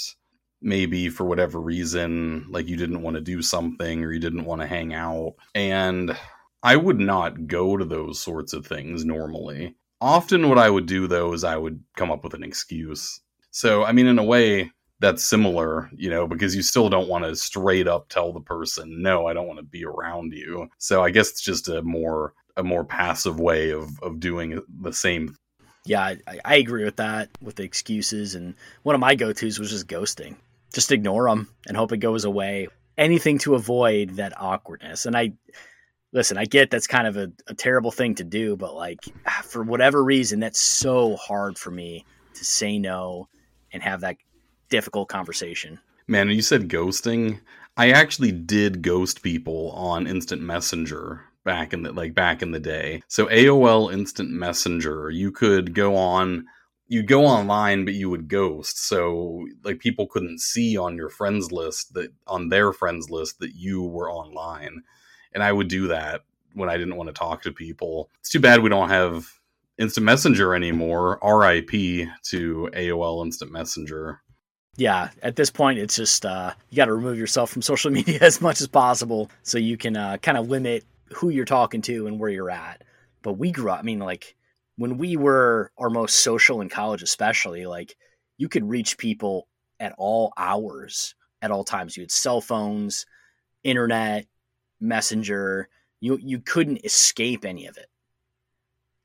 [0.64, 4.62] maybe for whatever reason, like you didn't want to do something or you didn't want
[4.62, 5.36] to hang out.
[5.54, 6.18] And
[6.64, 9.76] I would not go to those sorts of things normally.
[10.00, 13.20] Often, what I would do though is I would come up with an excuse.
[13.52, 17.26] So, I mean, in a way, that's similar, you know, because you still don't want
[17.26, 20.70] to straight up tell the person, no, I don't want to be around you.
[20.78, 24.94] So, I guess it's just a more a more passive way of of doing the
[24.94, 25.36] same
[25.86, 28.36] yeah, I, I, agree with that with the excuses.
[28.36, 30.38] And one of my go tos was just ghosting
[30.74, 32.68] just ignore them and hope it goes away.
[32.98, 35.06] Anything to avoid that awkwardness.
[35.06, 35.34] And I
[36.12, 39.42] listen, I get that's kind of a, a terrible thing to do, but like ah,
[39.44, 42.06] for whatever reason, that's so hard for me
[42.36, 43.28] to say no
[43.72, 44.18] and have that
[44.70, 45.80] difficult conversation.
[46.08, 47.40] Man, you said ghosting.
[47.78, 52.60] I actually did ghost people on Instant Messenger back in the like back in the
[52.60, 53.02] day.
[53.08, 56.46] So AOL Instant Messenger, you could go on
[56.88, 58.86] you'd go online but you would ghost.
[58.86, 63.56] So like people couldn't see on your friends list that on their friends list that
[63.56, 64.84] you were online.
[65.34, 66.22] And i would do that
[66.54, 68.10] when i didn't want to talk to people.
[68.20, 69.28] It's too bad we don't have
[69.78, 71.20] instant messenger anymore.
[71.24, 74.22] Rip to aol instant messenger.
[74.76, 78.20] Yeah at this point it's just uh, you got to remove yourself from social media
[78.22, 80.84] as much as possible so you can uh, kind of limit
[81.14, 82.84] who you're talking to and where you're at.
[83.22, 84.36] But we grew up i mean like
[84.78, 87.96] when we were our most social in college, especially, like
[88.38, 89.48] you could reach people
[89.80, 91.96] at all hours, at all times.
[91.96, 93.06] You had cell phones,
[93.64, 94.26] internet,
[94.80, 95.70] messenger.
[96.00, 97.88] You you couldn't escape any of it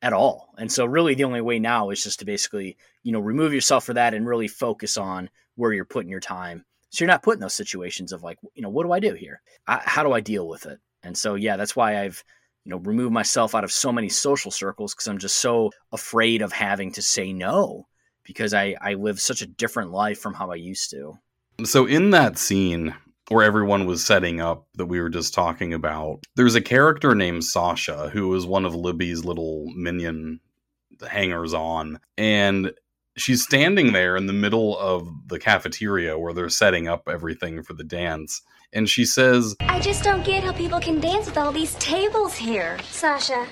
[0.02, 0.54] at all.
[0.58, 3.84] And so really the only way now is just to basically, you know, remove yourself
[3.84, 6.64] for that and really focus on where you're putting your time.
[6.90, 9.14] So you're not put in those situations of like, you know, what do I do
[9.14, 9.42] here?
[9.66, 10.78] I, how do I deal with it?
[11.02, 12.22] And so yeah, that's why I've
[12.68, 16.42] you know remove myself out of so many social circles because i'm just so afraid
[16.42, 17.86] of having to say no
[18.24, 21.18] because i i live such a different life from how i used to.
[21.64, 22.94] So in that scene
[23.30, 27.44] where everyone was setting up that we were just talking about there's a character named
[27.44, 30.38] sasha who is one of libby's little minion
[31.08, 32.72] hangers on and
[33.16, 37.72] she's standing there in the middle of the cafeteria where they're setting up everything for
[37.72, 38.42] the dance
[38.72, 42.34] and she says, I just don't get how people can dance with all these tables
[42.34, 42.78] here.
[42.84, 43.46] Sasha,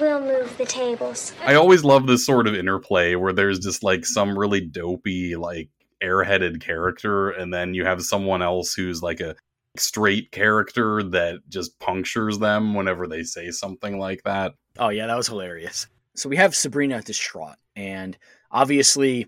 [0.00, 1.32] we'll move the tables.
[1.44, 5.68] I always love this sort of interplay where there's just like some really dopey, like
[6.02, 9.34] airheaded character, and then you have someone else who's like a
[9.76, 14.54] straight character that just punctures them whenever they say something like that.
[14.78, 15.88] Oh, yeah, that was hilarious.
[16.14, 18.16] So we have Sabrina distraught, and
[18.50, 19.26] obviously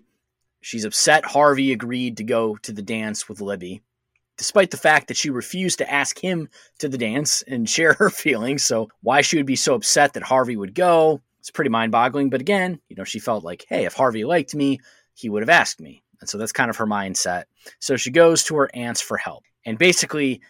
[0.61, 3.81] she's upset Harvey agreed to go to the dance with Libby
[4.41, 6.49] despite the fact that she refused to ask him
[6.79, 8.63] to the dance and share her feelings.
[8.63, 12.31] So, why she would be so upset that Harvey would go, it's pretty mind boggling.
[12.31, 14.79] But again, you know, she felt like, hey, if Harvey liked me,
[15.13, 16.01] he would have asked me.
[16.19, 17.43] And so that's kind of her mindset.
[17.77, 19.43] So she goes to her aunts for help.
[19.63, 20.41] And basically,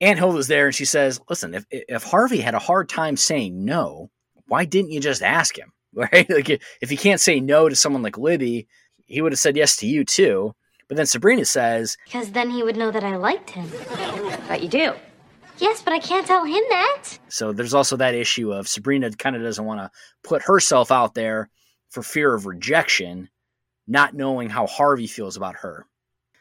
[0.00, 3.64] Aunt Hilda's there and she says, listen, if, if Harvey had a hard time saying
[3.64, 4.10] no,
[4.48, 5.72] why didn't you just ask him?
[5.94, 6.28] Right?
[6.28, 6.50] Like,
[6.82, 8.66] if he can't say no to someone like Libby,
[9.06, 10.54] he would have said yes to you too.
[10.88, 13.70] But then Sabrina says, Because then he would know that I liked him.
[14.48, 14.94] But you do.
[15.58, 17.04] Yes, but I can't tell him that.
[17.28, 19.90] So there's also that issue of Sabrina kind of doesn't want to
[20.22, 21.48] put herself out there
[21.90, 23.30] for fear of rejection,
[23.86, 25.86] not knowing how Harvey feels about her.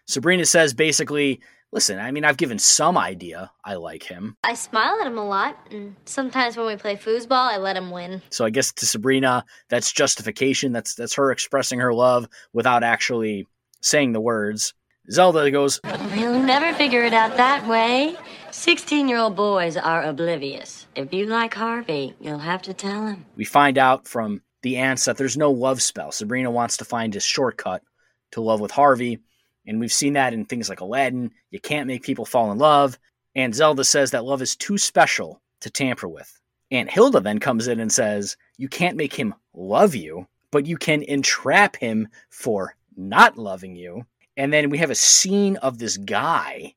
[0.08, 1.40] Sabrina says basically,
[1.72, 4.36] listen, I mean, I've given some idea I like him.
[4.44, 7.92] I smile at him a lot, and sometimes when we play foosball, I let him
[7.92, 8.22] win.
[8.30, 10.74] So I guess to Sabrina, that's justification.
[10.74, 13.48] That's that's her expressing her love without actually
[13.86, 14.74] saying the words.
[15.12, 15.80] Zelda goes,
[16.16, 18.16] You'll never figure it out that way.
[18.52, 20.88] 16 year old boys are oblivious.
[20.96, 23.26] If you like Harvey, you'll have to tell him.
[23.36, 26.12] We find out from the aunts that there's no love spell.
[26.12, 27.84] Sabrina wants to find a shortcut
[28.32, 29.20] to love with Harvey.
[29.68, 31.32] And we've seen that in things like Aladdin.
[31.52, 32.98] You can't make people fall in love.
[33.36, 36.32] And Zelda says that love is too special to tamper with.
[36.72, 40.78] Aunt Hilda then comes in and says, You can't make him love you, but you
[40.78, 44.06] can entrap him for not loving you.
[44.38, 46.74] And then we have a scene of this guy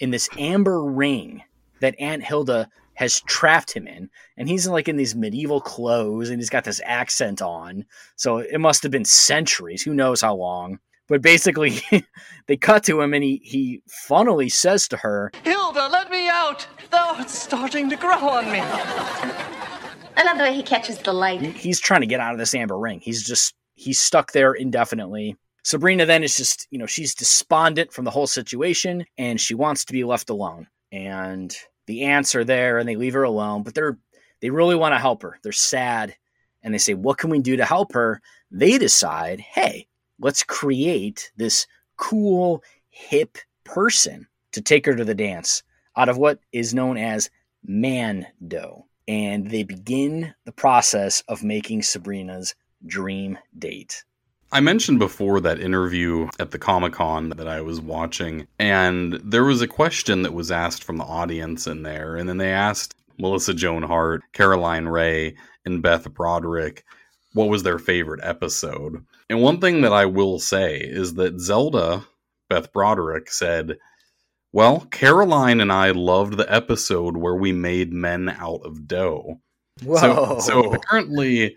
[0.00, 1.42] in this amber ring
[1.80, 4.08] that Aunt Hilda has trapped him in.
[4.36, 7.84] And he's like in these medieval clothes and he's got this accent on.
[8.16, 9.82] So it must have been centuries.
[9.82, 10.78] Who knows how long.
[11.06, 11.80] But basically,
[12.46, 16.66] they cut to him and he, he funnily says to her, Hilda, let me out!
[16.90, 18.60] Though it's starting to grow on me.
[20.16, 21.42] I love the way he catches the light.
[21.42, 23.00] He's trying to get out of this amber ring.
[23.00, 25.36] He's just, he's stuck there indefinitely.
[25.64, 29.86] Sabrina then is just, you know, she's despondent from the whole situation and she wants
[29.86, 30.68] to be left alone.
[30.92, 33.98] And the aunts are there and they leave her alone, but they're
[34.40, 35.38] they really want to help her.
[35.42, 36.14] They're sad
[36.62, 38.20] and they say, "What can we do to help her?"
[38.50, 39.88] They decide, "Hey,
[40.18, 41.66] let's create this
[41.96, 45.62] cool hip person to take her to the dance
[45.96, 47.30] out of what is known as
[47.62, 52.54] man dough." And they begin the process of making Sabrina's
[52.86, 54.04] dream date.
[54.54, 59.42] I mentioned before that interview at the Comic Con that I was watching, and there
[59.42, 62.94] was a question that was asked from the audience in there, and then they asked
[63.18, 65.32] Melissa Joan Hart, Caroline Rhea,
[65.64, 66.84] and Beth Broderick
[67.32, 69.04] what was their favorite episode.
[69.28, 72.06] And one thing that I will say is that Zelda,
[72.48, 73.76] Beth Broderick, said,
[74.52, 79.40] Well, Caroline and I loved the episode where we made men out of dough.
[79.82, 79.96] Whoa.
[79.96, 81.56] So, so apparently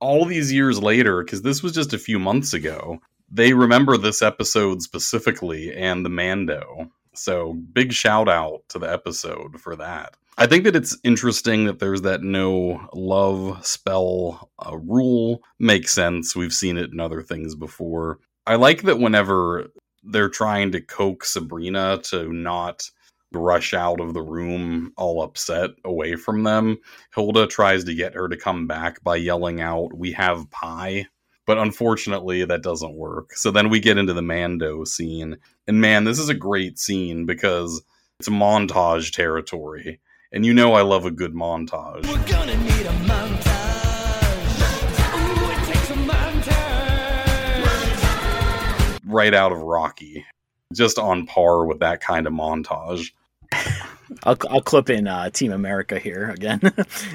[0.00, 2.98] all these years later, because this was just a few months ago,
[3.30, 6.90] they remember this episode specifically and the man dough.
[7.14, 10.16] So big shout out to the episode for that.
[10.38, 15.42] I think that it's interesting that there's that no love spell uh, rule.
[15.58, 16.36] Makes sense.
[16.36, 18.20] We've seen it in other things before.
[18.46, 19.66] I like that whenever
[20.04, 22.88] they're trying to coax Sabrina to not
[23.32, 26.78] rush out of the room all upset away from them.
[27.14, 31.06] Hilda tries to get her to come back by yelling out, We have pie.
[31.46, 33.32] But unfortunately, that doesn't work.
[33.34, 35.38] So then we get into the man dough scene.
[35.66, 37.82] And man, this is a great scene because
[38.20, 40.00] it's montage territory.
[40.30, 42.06] And you know I love a good montage.
[42.06, 43.48] We're gonna need a montage.
[45.14, 47.64] Ooh, it takes a montage.
[49.06, 50.26] Right out of Rocky
[50.74, 53.12] just on par with that kind of montage.
[54.24, 56.60] I'll, I'll clip in uh, Team America here again.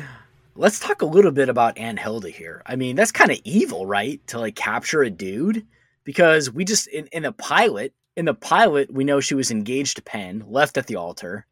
[0.56, 2.62] Let's talk a little bit about Aunt Hilda here.
[2.66, 4.26] I mean, that's kind of evil, right?
[4.28, 5.66] To like capture a dude
[6.04, 9.96] because we just in, in the pilot, in the pilot, we know she was engaged
[9.96, 11.48] to Penn, left at the altar,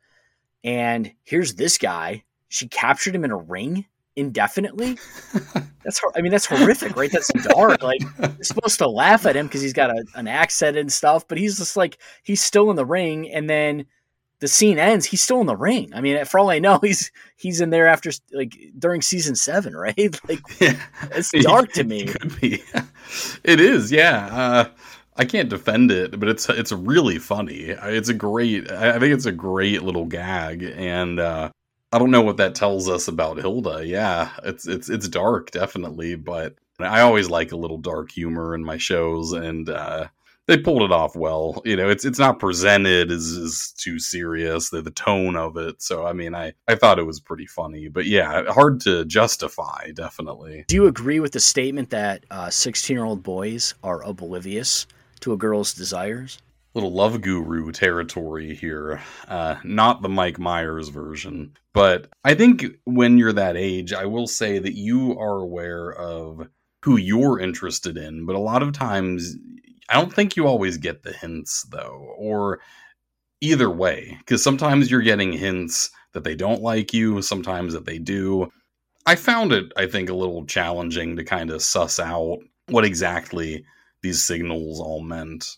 [0.64, 2.23] and here's this guy.
[2.49, 3.86] She captured him in a ring
[4.16, 4.98] indefinitely.
[5.84, 7.12] that's I mean that's horrific, right?
[7.12, 7.82] That's dark.
[7.82, 11.28] Like you're supposed to laugh at him because he's got a, an accent and stuff,
[11.28, 13.86] but he's just like he's still in the ring, and then
[14.40, 15.06] the scene ends.
[15.06, 15.92] He's still in the ring.
[15.94, 19.76] I mean, for all I know, he's he's in there after like during season seven,
[19.76, 20.20] right?
[20.28, 20.80] Like yeah.
[21.12, 22.04] it's dark to me.
[22.04, 22.64] It could be.
[23.44, 24.28] It is, yeah.
[24.32, 24.70] Uh,
[25.18, 27.70] I can't defend it, but it's it's really funny.
[27.70, 28.72] It's a great.
[28.72, 31.52] I think it's a great little gag, and uh,
[31.93, 33.85] I don't know what that tells us about Hilda.
[33.85, 38.63] Yeah, it's it's it's dark, definitely, but I always like a little dark humor in
[38.63, 40.07] my shows, and uh,
[40.47, 41.61] they pulled it off well.
[41.65, 44.69] You know, it's it's not presented as, as too serious.
[44.69, 45.81] The, the tone of it.
[45.81, 49.91] So I mean, I I thought it was pretty funny, but yeah, hard to justify.
[49.93, 50.65] Definitely.
[50.68, 54.88] Do you agree with the statement that sixteen uh, year old boys are oblivious
[55.22, 56.39] to a girl's desires?
[56.73, 59.01] little love guru territory here.
[59.27, 61.57] Uh, not the Mike Myers version.
[61.73, 66.48] But I think when you're that age, I will say that you are aware of
[66.84, 68.26] who you're interested in.
[68.26, 69.35] But a lot of times,
[69.89, 72.60] I don't think you always get the hints, though, or
[73.39, 74.18] either way.
[74.19, 78.52] Because sometimes you're getting hints that they don't like you, sometimes that they do.
[79.06, 83.65] I found it, I think, a little challenging to kind of suss out what exactly
[84.02, 85.57] these signals all meant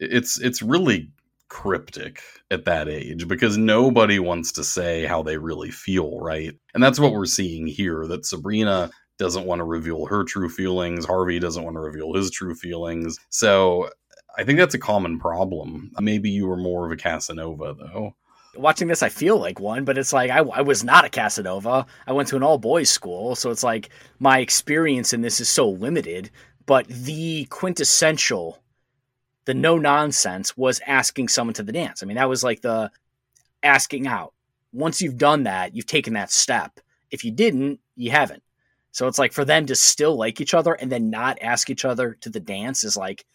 [0.00, 1.10] it's it's really
[1.50, 6.54] cryptic at that age because nobody wants to say how they really feel, right?
[6.72, 11.04] And that's what we're seeing here that Sabrina doesn't want to reveal her true feelings,
[11.04, 13.18] Harvey doesn't want to reveal his true feelings.
[13.28, 13.90] So
[14.38, 15.90] I think that's a common problem.
[16.00, 18.14] Maybe you were more of a Casanova though.
[18.56, 21.84] Watching this, I feel like one, but it's like I, I was not a Casanova.
[22.06, 25.48] I went to an all boys school, so it's like my experience in this is
[25.48, 26.30] so limited.
[26.66, 28.60] But the quintessential
[29.50, 32.04] the no nonsense was asking someone to the dance.
[32.04, 32.88] I mean, that was like the
[33.64, 34.32] asking out.
[34.72, 36.78] Once you've done that, you've taken that step.
[37.10, 38.44] If you didn't, you haven't.
[38.92, 41.84] So it's like for them to still like each other and then not ask each
[41.84, 43.26] other to the dance is like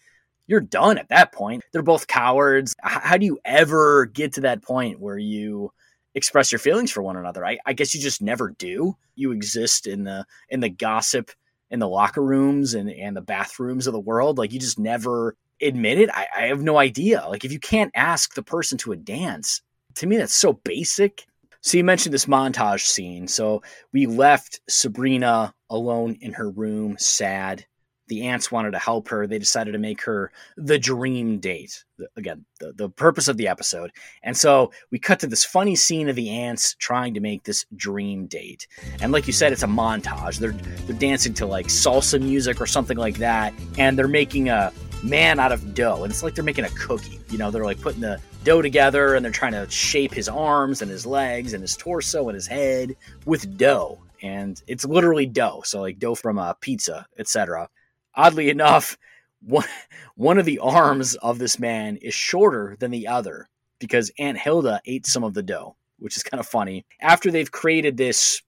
[0.46, 1.62] you're done at that point.
[1.70, 2.74] They're both cowards.
[2.80, 5.70] How do you ever get to that point where you
[6.14, 7.44] express your feelings for one another?
[7.44, 8.96] I, I guess you just never do.
[9.16, 11.30] You exist in the in the gossip
[11.70, 14.38] in the locker rooms and, and the bathrooms of the world.
[14.38, 16.10] Like you just never admit it.
[16.12, 17.26] I, I have no idea.
[17.28, 19.62] Like if you can't ask the person to a dance,
[19.96, 21.26] to me that's so basic.
[21.62, 23.26] So you mentioned this montage scene.
[23.26, 23.62] So
[23.92, 27.66] we left Sabrina alone in her room, sad.
[28.08, 29.26] The aunts wanted to help her.
[29.26, 31.84] They decided to make her the dream date.
[32.16, 33.90] Again, the, the purpose of the episode.
[34.22, 37.66] And so we cut to this funny scene of the aunts trying to make this
[37.74, 38.68] dream date.
[39.00, 40.38] And like you said, it's a montage.
[40.38, 43.52] They're they're dancing to like salsa music or something like that.
[43.76, 47.20] And they're making a man out of dough and it's like they're making a cookie
[47.30, 50.80] you know they're like putting the dough together and they're trying to shape his arms
[50.80, 53.98] and his legs and his torso and his head with dough.
[54.22, 55.62] And it's literally dough.
[55.64, 57.68] So like dough from a pizza, etc.
[58.14, 58.96] Oddly enough,
[59.42, 59.66] one,
[60.14, 63.48] one of the arms of this man is shorter than the other
[63.80, 66.86] because Aunt Hilda ate some of the dough, which is kind of funny.
[67.00, 68.42] After they've created this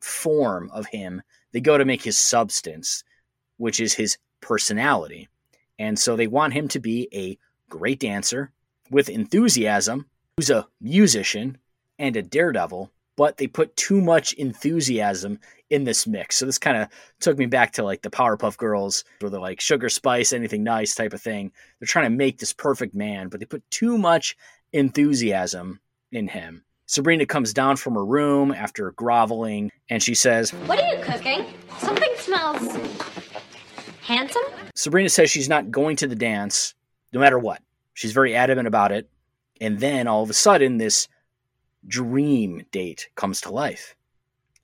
[0.00, 3.02] form of him, they go to make his substance,
[3.56, 5.28] which is his personality.
[5.80, 7.38] And so they want him to be a
[7.70, 8.52] great dancer
[8.90, 10.04] with enthusiasm,
[10.36, 11.56] who's a musician
[11.98, 15.40] and a daredevil, but they put too much enthusiasm
[15.70, 16.36] in this mix.
[16.36, 16.88] So this kind of
[17.20, 20.94] took me back to like the Powerpuff Girls, where they're like sugar spice, anything nice
[20.94, 21.50] type of thing.
[21.78, 24.36] They're trying to make this perfect man, but they put too much
[24.74, 25.80] enthusiasm
[26.12, 26.62] in him.
[26.84, 31.46] Sabrina comes down from her room after groveling and she says, What are you cooking?
[31.78, 32.76] Something smells
[34.10, 34.42] handsome.
[34.74, 36.74] Sabrina says she's not going to the dance
[37.12, 37.62] no matter what.
[37.94, 39.08] She's very adamant about it.
[39.60, 41.08] And then all of a sudden, this
[41.86, 43.94] dream date comes to life.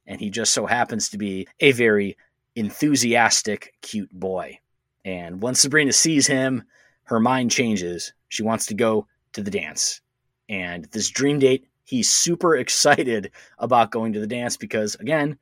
[0.07, 2.17] And he just so happens to be a very
[2.55, 4.59] enthusiastic, cute boy.
[5.05, 6.65] And once Sabrina sees him,
[7.05, 8.13] her mind changes.
[8.29, 10.01] She wants to go to the dance.
[10.49, 15.39] And this dream date, he's super excited about going to the dance because, again,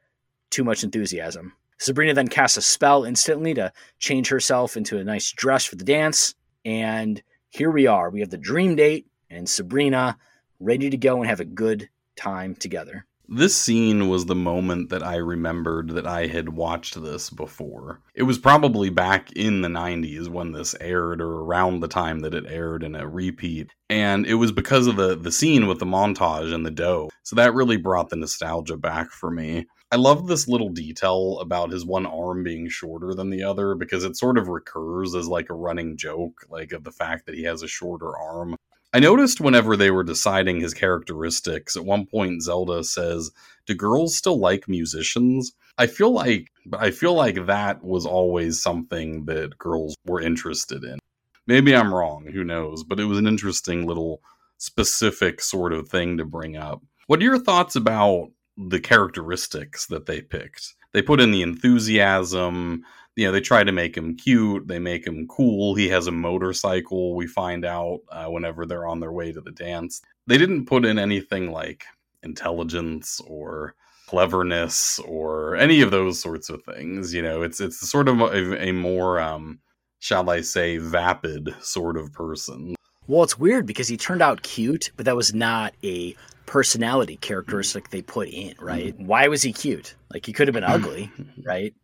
[0.50, 1.54] too much enthusiasm.
[1.78, 5.84] Sabrina then casts a spell instantly to change herself into a nice dress for the
[5.84, 6.34] dance.
[6.64, 8.10] And here we are.
[8.10, 10.16] We have the dream date and Sabrina
[10.60, 13.06] ready to go and have a good time together.
[13.26, 18.00] This scene was the moment that I remembered that I had watched this before.
[18.14, 22.34] It was probably back in the 90s when this aired or around the time that
[22.34, 23.70] it aired in a repeat.
[23.88, 27.08] And it was because of the the scene with the montage and the dough.
[27.22, 29.66] So that really brought the nostalgia back for me.
[29.94, 34.02] I love this little detail about his one arm being shorter than the other because
[34.02, 37.44] it sort of recurs as like a running joke, like of the fact that he
[37.44, 38.56] has a shorter arm.
[38.92, 43.30] I noticed whenever they were deciding his characteristics, at one point Zelda says,
[43.66, 49.26] "Do girls still like musicians?" I feel like I feel like that was always something
[49.26, 50.98] that girls were interested in.
[51.46, 54.22] Maybe I'm wrong, who knows, but it was an interesting little
[54.58, 56.82] specific sort of thing to bring up.
[57.06, 60.74] What are your thoughts about the characteristics that they picked.
[60.92, 62.84] They put in the enthusiasm.
[63.16, 64.66] You know, they try to make him cute.
[64.68, 65.74] They make him cool.
[65.74, 67.14] He has a motorcycle.
[67.14, 70.02] We find out uh, whenever they're on their way to the dance.
[70.26, 71.84] They didn't put in anything like
[72.22, 73.74] intelligence or
[74.06, 77.14] cleverness or any of those sorts of things.
[77.14, 79.60] You know, it's it's sort of a, a more, um,
[79.98, 82.74] shall I say, vapid sort of person.
[83.06, 86.16] Well, it's weird because he turned out cute, but that was not a
[86.54, 88.94] personality characteristic they put in, right?
[88.94, 89.06] Mm-hmm.
[89.08, 89.96] Why was he cute?
[90.12, 91.10] Like he could have been ugly,
[91.44, 91.74] right?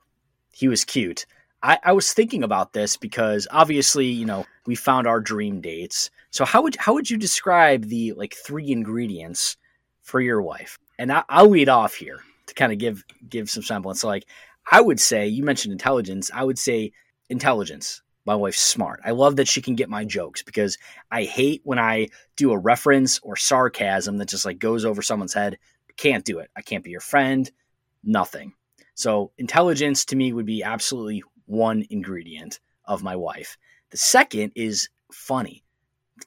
[0.53, 1.27] He was cute.
[1.61, 6.09] I, I, was thinking about this because obviously, you know, we found our dream dates.
[6.31, 9.57] So how would how would you describe the like three ingredients
[10.03, 10.79] for your wife?
[11.01, 14.03] And I, I'll lead off here to kind of give give some semblance.
[14.03, 14.27] So like
[14.71, 16.31] I would say you mentioned intelligence.
[16.33, 16.93] I would say
[17.29, 19.01] intelligence my wife's smart.
[19.05, 20.79] I love that she can get my jokes because
[21.11, 25.35] I hate when I do a reference or sarcasm that just like goes over someone's
[25.35, 25.59] head.
[25.97, 26.49] Can't do it.
[26.57, 27.51] I can't be your friend.
[28.05, 28.53] Nothing.
[28.95, 33.59] So intelligence to me would be absolutely one ingredient of my wife.
[33.91, 35.65] The second is funny.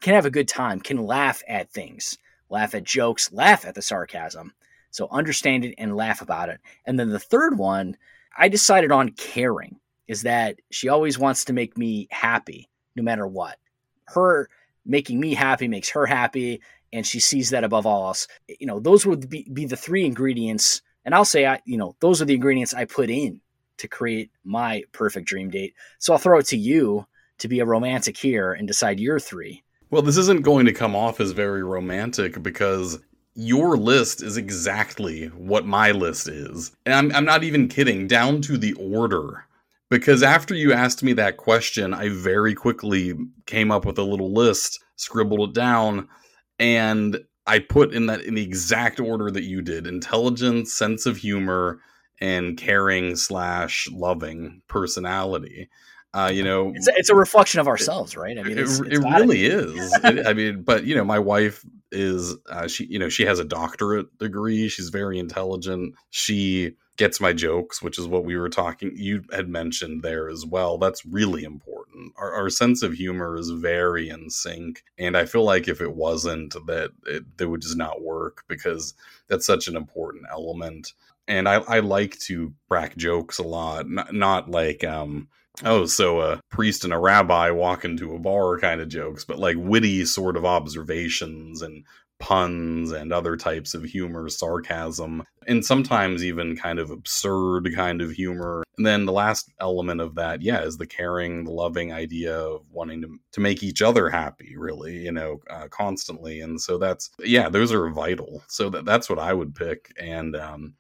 [0.02, 2.18] Can have a good time, can laugh at things,
[2.50, 4.52] laugh at jokes, laugh at the sarcasm.
[4.92, 6.60] So understand it and laugh about it.
[6.86, 7.96] And then the third one,
[8.38, 13.28] I decided on caring is that she always wants to make me happy no matter
[13.28, 13.58] what.
[14.06, 14.50] Her
[14.86, 16.62] making me happy makes her happy,
[16.92, 18.28] and she sees that above all else.
[18.60, 20.82] You know, those would be, be the three ingredients.
[21.06, 23.42] And I'll say, I, you know, those are the ingredients I put in
[23.78, 25.74] to create my perfect dream date.
[26.00, 27.08] So I'll throw it to you
[27.40, 29.64] to be a romantic here and decide your three.
[29.90, 33.00] Well, this isn't going to come off as very romantic because
[33.36, 36.76] your list is exactly what my list is.
[36.86, 39.46] And I'm, I'm not even kidding, down to the order
[39.94, 43.14] because after you asked me that question, I very quickly
[43.46, 46.10] came up with a little list, scribbled it down,
[46.58, 51.18] and I put in that in the exact order that you did: intelligence, sense of
[51.18, 51.80] humor,
[52.20, 55.70] and caring slash loving personality.
[56.16, 58.40] Uh, you know, it's a, it's a, reflection of ourselves, right?
[58.40, 59.94] I mean, it's, it, it's it really is.
[60.04, 63.38] it, I mean, but you know, my wife is uh, she, you know, she has
[63.38, 64.70] a doctorate degree.
[64.70, 65.94] She's very intelligent.
[66.10, 68.92] She gets my jokes, which is what we were talking.
[68.96, 70.78] You had mentioned there as well.
[70.78, 72.14] That's really important.
[72.18, 75.96] Our, our sense of humor is very in sync, and I feel like if it
[75.96, 78.94] wasn't, that it, it would just not work because
[79.28, 80.94] that's such an important element.
[81.28, 85.30] And I, I like to crack jokes a lot, not, not like um
[85.64, 89.38] oh, so a priest and a rabbi walk into a bar kind of jokes, but
[89.38, 91.84] like witty sort of observations and
[92.24, 98.12] puns and other types of humor, sarcasm, and sometimes even kind of absurd kind of
[98.12, 98.64] humor.
[98.78, 102.62] And then the last element of that, yeah, is the caring, the loving idea of
[102.72, 106.40] wanting to, to make each other happy, really, you know, uh, constantly.
[106.40, 108.42] And so that's, yeah, those are vital.
[108.48, 109.94] So that, that's what I would pick.
[110.00, 110.76] And um,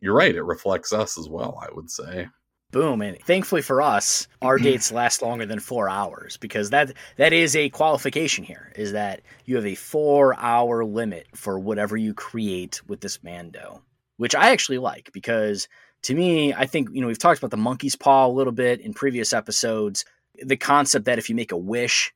[0.00, 2.26] you're right, it reflects us as well, I would say
[2.72, 4.64] boom and thankfully for us our mm-hmm.
[4.64, 9.20] dates last longer than four hours because that that is a qualification here is that
[9.44, 13.80] you have a four hour limit for whatever you create with this man dough
[14.16, 15.68] which i actually like because
[16.02, 18.80] to me i think you know we've talked about the monkey's paw a little bit
[18.80, 20.04] in previous episodes
[20.42, 22.12] the concept that if you make a wish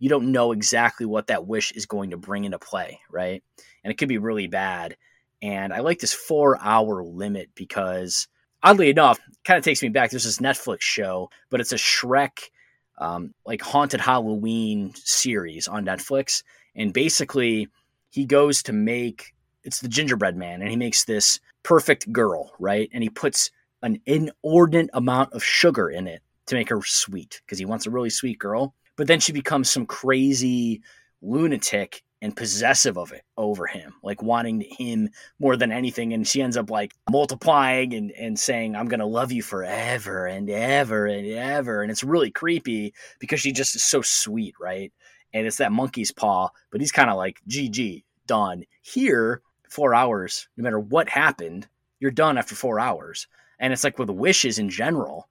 [0.00, 3.42] you don't know exactly what that wish is going to bring into play right?
[3.84, 4.96] And it could be really bad.
[5.42, 8.26] And i like this four hour limit because
[8.62, 10.10] oddly enough, kind of takes me back.
[10.10, 12.50] There's this Netflix show, but it's a Shrek,
[12.98, 16.42] um, like haunted Halloween series on Netflix,
[16.74, 17.68] and basically
[18.10, 22.88] he goes to make it's the gingerbread man, and he makes this perfect girl, right?
[22.92, 23.50] And he puts
[23.82, 27.90] an inordinate amount of sugar in it to make her sweet because he wants a
[27.90, 28.74] really sweet girl.
[28.96, 30.82] But then she becomes some crazy
[31.22, 36.12] lunatic and possessive of it over him, like wanting him more than anything.
[36.12, 40.26] And she ends up like multiplying and, and saying, I'm going to love you forever
[40.26, 41.82] and ever and ever.
[41.82, 44.92] And it's really creepy because she just is so sweet, right?
[45.32, 48.64] And it's that monkey's paw, but he's kind of like, GG, done.
[48.82, 49.40] Here,
[49.70, 51.68] four hours, no matter what happened,
[52.00, 53.26] you're done after four hours.
[53.58, 55.28] And it's like with wishes in general,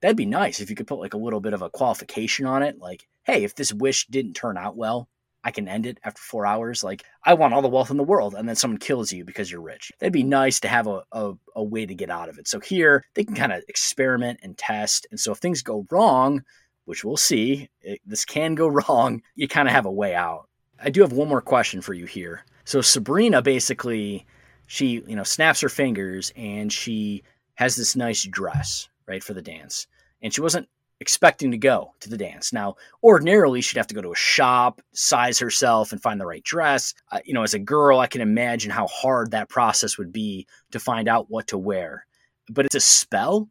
[0.00, 2.62] that'd be nice if you could put like a little bit of a qualification on
[2.62, 2.78] it.
[2.78, 5.08] Like, hey, if this wish didn't turn out well,
[5.44, 6.84] I can end it after four hours.
[6.84, 9.50] Like, I want all the wealth in the world, and then someone kills you because
[9.50, 9.92] you're rich.
[9.98, 10.28] That'd be mm.
[10.28, 12.46] nice to have a, a, a way to get out of it.
[12.46, 15.06] So here, they can kind of experiment and test.
[15.10, 16.42] And so if things go wrong,
[16.84, 20.48] which we'll see, it, this can go wrong, you kind of have a way out.
[20.82, 22.44] I do have one more question for you here.
[22.64, 24.26] So Sabrina basically,
[24.66, 27.22] she, you know, snaps her fingers and she
[27.54, 29.86] has this nice dress, right, for the dance.
[30.22, 30.68] And she wasn't
[31.02, 32.52] expecting to go to the dance.
[32.52, 36.42] Now, ordinarily, she'd have to go to a shop, size herself, and find the right
[36.42, 36.94] dress.
[37.10, 40.46] Uh, you know, as a girl, I can imagine how hard that process would be
[40.70, 42.06] to find out what to wear.
[42.48, 43.48] But it's a spell,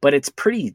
[0.00, 0.74] but it's pretty,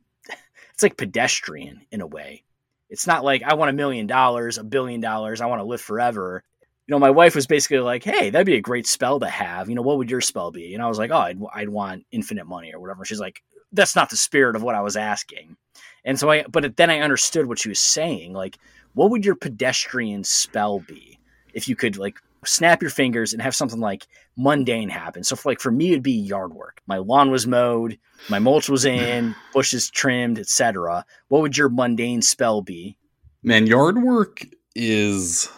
[0.74, 2.44] it's like pedestrian in a way.
[2.90, 5.82] It's not like I want a million dollars, a billion dollars, I want to live
[5.82, 6.44] forever.
[6.88, 9.70] You know, my wife was basically like, "Hey, that'd be a great spell to have.
[9.70, 12.06] You know, what would your spell be?" And I was like, "Oh, I'd, I'd want
[12.12, 13.41] infinite money or whatever." She's like,
[13.72, 15.58] "That's not the spirit of what I was asking."
[16.06, 18.34] And so I, but then I understood what she was saying.
[18.34, 18.58] Like,
[18.94, 21.20] what would your pedestrian spell be
[21.54, 25.24] if you could like snap your fingers and have something like mundane happen?
[25.24, 26.82] So for like for me, it'd be yard work.
[26.88, 27.98] My lawn was mowed,
[28.30, 31.06] my mulch was in, bushes trimmed, etc.
[31.30, 32.98] What would your mundane spell be?
[33.42, 35.50] Man, yard work is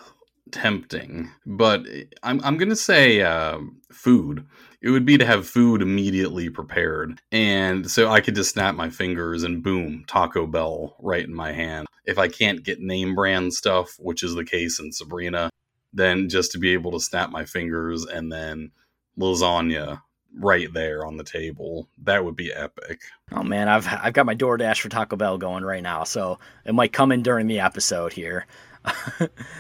[0.52, 1.86] tempting, but
[2.24, 3.60] I'm I'm gonna say uh,
[3.92, 4.46] food
[4.86, 7.20] it would be to have food immediately prepared.
[7.32, 11.52] And so I could just snap my fingers and boom, Taco Bell right in my
[11.52, 11.88] hand.
[12.06, 15.50] If I can't get name brand stuff, which is the case in Sabrina,
[15.92, 18.70] then just to be able to snap my fingers and then
[19.18, 20.04] lasagna
[20.38, 21.88] right there on the table.
[22.04, 23.02] That would be epic.
[23.32, 26.76] Oh man, I've I've got my DoorDash for Taco Bell going right now, so it
[26.76, 28.46] might come in during the episode here.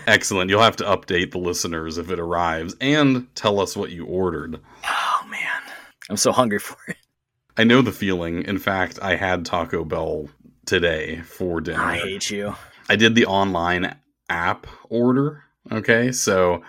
[0.07, 0.49] Excellent.
[0.49, 4.60] You'll have to update the listeners if it arrives and tell us what you ordered.
[4.85, 5.61] Oh man,
[6.10, 6.97] I'm so hungry for it.
[7.57, 8.43] I know the feeling.
[8.43, 10.30] In fact, I had Taco Bell
[10.65, 11.81] today for dinner.
[11.81, 12.56] I hate you.
[12.89, 13.95] I did the online
[14.30, 15.43] app order.
[15.72, 16.61] Okay, so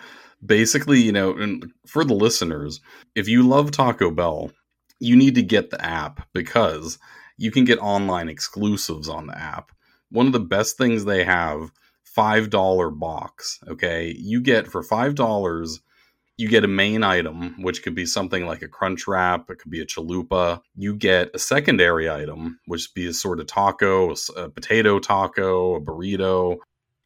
[0.43, 2.79] basically, you know, and for the listeners,
[3.15, 4.51] if you love Taco Bell,
[4.99, 6.97] you need to get the app because
[7.37, 9.71] you can get online exclusives on the app.
[10.09, 11.71] One of the best things they have
[12.17, 13.59] $5 box.
[13.67, 14.15] Okay.
[14.17, 15.79] You get for $5,
[16.37, 19.71] you get a main item, which could be something like a crunch wrap, it could
[19.71, 20.61] be a chalupa.
[20.75, 25.81] You get a secondary item, which be a sort of taco, a potato taco, a
[25.81, 26.57] burrito.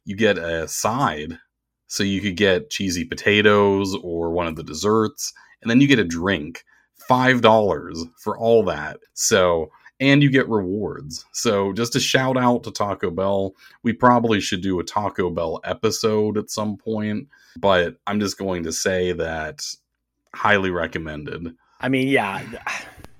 [0.04, 1.38] You get a side,
[1.86, 5.98] so you could get cheesy potatoes or one of the desserts, and then you get
[5.98, 6.64] a drink.
[7.10, 8.98] $5 for all that.
[9.14, 9.70] So
[10.02, 11.24] and you get rewards.
[11.30, 13.54] So, just a shout out to Taco Bell.
[13.84, 18.64] We probably should do a Taco Bell episode at some point, but I'm just going
[18.64, 19.64] to say that
[20.34, 21.54] highly recommended.
[21.80, 22.42] I mean, yeah,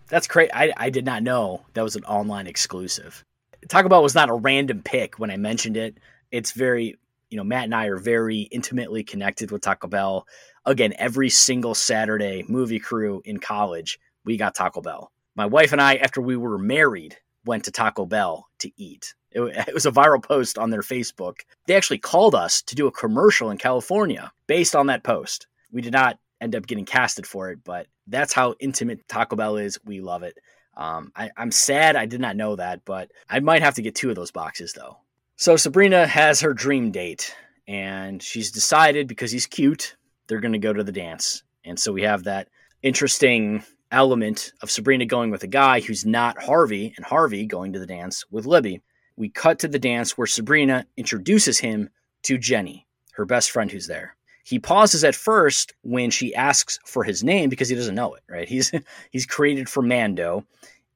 [0.08, 0.50] that's great.
[0.52, 3.24] I, I did not know that was an online exclusive.
[3.68, 5.98] Taco Bell was not a random pick when I mentioned it.
[6.32, 6.96] It's very,
[7.30, 10.26] you know, Matt and I are very intimately connected with Taco Bell.
[10.66, 15.80] Again, every single Saturday movie crew in college, we got Taco Bell my wife and
[15.80, 19.14] I, after we were married, went to Taco Bell to eat.
[19.30, 21.40] It, it was a viral post on their Facebook.
[21.66, 25.46] They actually called us to do a commercial in California based on that post.
[25.70, 29.56] We did not end up getting casted for it, but that's how intimate Taco Bell
[29.56, 29.78] is.
[29.84, 30.38] We love it.
[30.76, 33.94] Um, I, I'm sad I did not know that, but I might have to get
[33.94, 34.98] two of those boxes though.
[35.36, 37.34] So Sabrina has her dream date,
[37.66, 39.96] and she's decided because he's cute,
[40.26, 41.42] they're going to go to the dance.
[41.64, 42.48] And so we have that
[42.82, 47.78] interesting element of Sabrina going with a guy who's not Harvey, and Harvey going to
[47.78, 48.80] the dance with Libby.
[49.16, 51.90] We cut to the dance where Sabrina introduces him
[52.24, 54.16] to Jenny, her best friend who's there.
[54.44, 58.22] He pauses at first when she asks for his name because he doesn't know it,
[58.28, 58.48] right?
[58.48, 58.72] He's
[59.10, 60.44] he's created for man dough,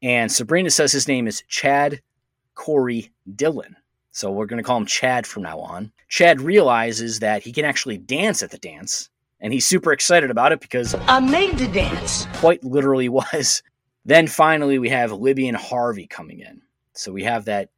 [0.03, 2.01] and Sabrina says his name is Chad
[2.55, 3.77] Corey Dillon.
[4.11, 5.93] So we're going to call him Chad from now on.
[6.09, 9.11] Chad realizes that he can actually dance at the dance,
[9.47, 12.27] and he's super excited about it because I made the dance.
[12.35, 13.63] Quite literally was.
[14.05, 16.63] Then finally, we have Libby and Harvey coming in.
[16.95, 17.71] So we have that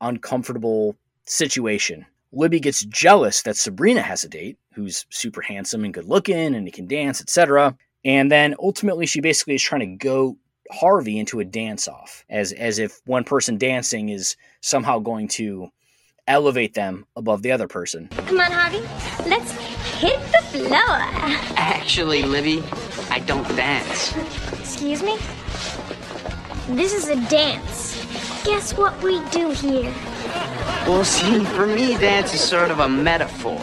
[0.00, 2.06] uncomfortable situation.
[2.30, 6.68] Libby gets jealous that Sabrina has a date who's super handsome and good looking and
[6.68, 7.76] he can dance, etc.
[8.04, 10.36] And then ultimately, she basically is trying to go
[10.70, 15.68] Harvey into a dance off, as as if one person dancing is somehow going to
[16.28, 18.06] elevate them above the other person.
[18.26, 18.82] Come on, Harvey.
[19.28, 19.52] Let's
[19.98, 21.00] hit the floor.
[21.56, 22.62] Actually, Libby,
[23.10, 24.16] I don't dance.
[24.52, 25.18] Excuse me?
[26.68, 27.96] This is a dance.
[28.44, 29.92] Guess what we do here?
[30.86, 33.60] Well, see, for me, dance is sort of a metaphor.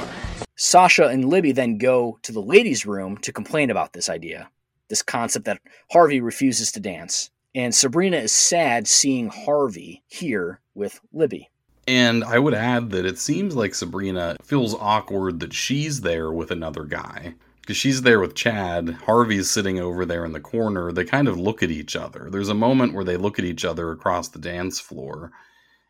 [0.57, 4.49] Sasha and Libby then go to the ladies' room to complain about this idea,
[4.89, 7.29] this concept that Harvey refuses to dance.
[7.53, 11.49] And Sabrina is sad seeing Harvey here with Libby.
[11.87, 16.51] And I would add that it seems like Sabrina feels awkward that she's there with
[16.51, 17.35] another guy.
[17.61, 18.89] Because she's there with Chad.
[19.05, 20.91] Harvey's sitting over there in the corner.
[20.91, 22.29] They kind of look at each other.
[22.31, 25.31] There's a moment where they look at each other across the dance floor.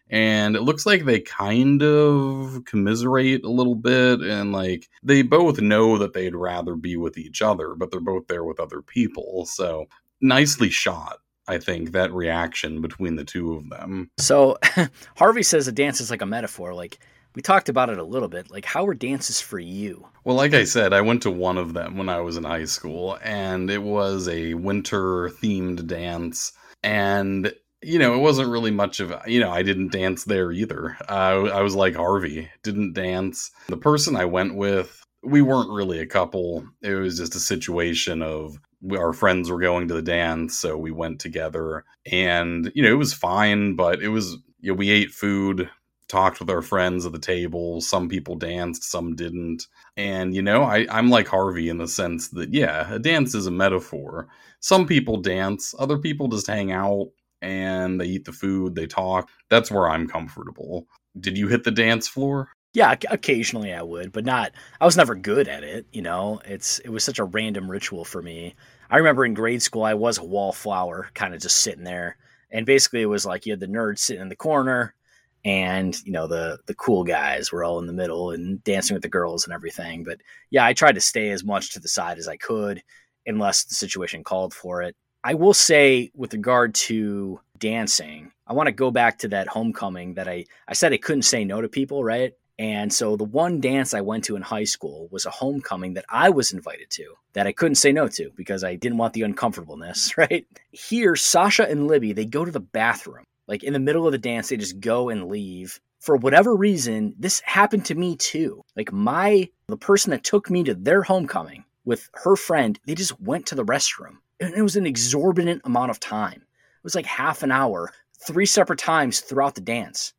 [0.10, 4.22] And it looks like they kind of commiserate a little bit.
[4.22, 8.28] And like they both know that they'd rather be with each other, but they're both
[8.28, 9.46] there with other people.
[9.46, 9.88] So
[10.22, 11.20] nicely shot.
[11.48, 14.10] I think that reaction between the two of them.
[14.18, 14.58] So
[15.18, 16.74] Harvey says a dance is like a metaphor.
[16.74, 17.00] Like
[17.36, 18.50] we talked about it a little bit.
[18.50, 20.08] Like how were dances for you?
[20.24, 22.66] Well, like I said, I went to one of them when I was in high
[22.66, 26.54] school, and it was a winter themed dance.
[26.84, 27.54] And
[27.86, 30.98] you know, it wasn't really much of, you know, I didn't dance there either.
[31.08, 33.52] Uh, I was like Harvey, didn't dance.
[33.68, 36.68] The person I went with, we weren't really a couple.
[36.82, 38.60] It was just a situation of
[38.92, 41.86] our friends were going to the dance, so we went together.
[42.12, 45.70] And, you know, it was fine, but it was, you know, we ate food,
[46.08, 47.82] talked with our friends at the table.
[47.82, 49.68] Some people danced, some didn't.
[49.98, 53.48] And, you know, I, I'm like Harvey in the sense that, yeah, a dance is
[53.48, 54.28] a metaphor.
[54.60, 57.10] Some people dance, other people just hang out
[57.42, 59.30] and they eat the food, they talk.
[59.50, 60.88] That's where I'm comfortable.
[61.20, 62.50] Did you hit the dance floor?
[62.74, 64.52] Yeah, occasionally I would, but not.
[64.82, 65.86] I was never good at it.
[65.94, 68.54] You know, it's it was such a random ritual for me.
[68.90, 72.18] I remember in grade school I was a wallflower, kind of just sitting there,
[72.52, 74.96] and basically it was like you had the nerds sitting in the corner,
[75.44, 79.04] and you know the the cool guys were all in the middle and dancing with
[79.04, 80.04] the girls and everything.
[80.04, 82.82] But yeah, I tried to stay as much to the side as I could,
[83.26, 84.96] unless the situation called for it.
[85.24, 90.14] I will say, with regard to dancing, I want to go back to that homecoming
[90.16, 92.34] that I, I said I couldn't say no to people, right?
[92.58, 96.06] And so the one dance I went to in high school was a homecoming that
[96.10, 99.24] I was invited to that I couldn't say no to because I didn't want the
[99.24, 100.46] uncomfortableness, right?
[100.72, 103.26] Here, Sasha and Libby, they go to the bathroom.
[103.48, 105.80] Like in the middle of the dance, they just go and leave.
[106.00, 108.64] For whatever reason, this happened to me too.
[108.76, 113.20] Like my, the person that took me to their homecoming with her friend, they just
[113.20, 116.42] went to the restroom and it was an exorbitant amount of time.
[116.42, 117.92] It was like half an hour,
[118.26, 120.14] three separate times throughout the dance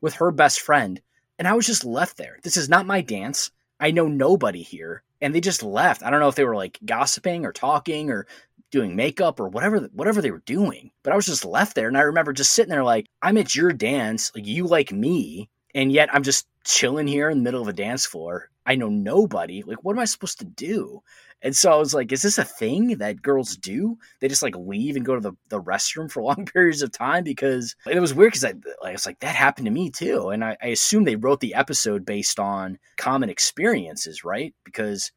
[0.00, 1.00] with her best friend.
[1.42, 2.38] And I was just left there.
[2.44, 3.50] This is not my dance.
[3.80, 5.02] I know nobody here.
[5.20, 6.04] And they just left.
[6.04, 8.28] I don't know if they were like gossiping or talking or
[8.70, 10.92] doing makeup or whatever whatever they were doing.
[11.02, 13.56] But I was just left there and I remember just sitting there like, I'm at
[13.56, 17.60] your dance, like you like me, and yet I'm just chilling here in the middle
[17.60, 18.48] of a dance floor.
[18.64, 19.62] I know nobody.
[19.62, 21.02] Like, what am I supposed to do?
[21.42, 23.98] And so I was like, is this a thing that girls do?
[24.20, 27.24] They just like leave and go to the, the restroom for long periods of time
[27.24, 30.28] because it was weird because I like it's like that happened to me too.
[30.28, 34.54] And I, I assume they wrote the episode based on common experiences, right?
[34.64, 35.10] Because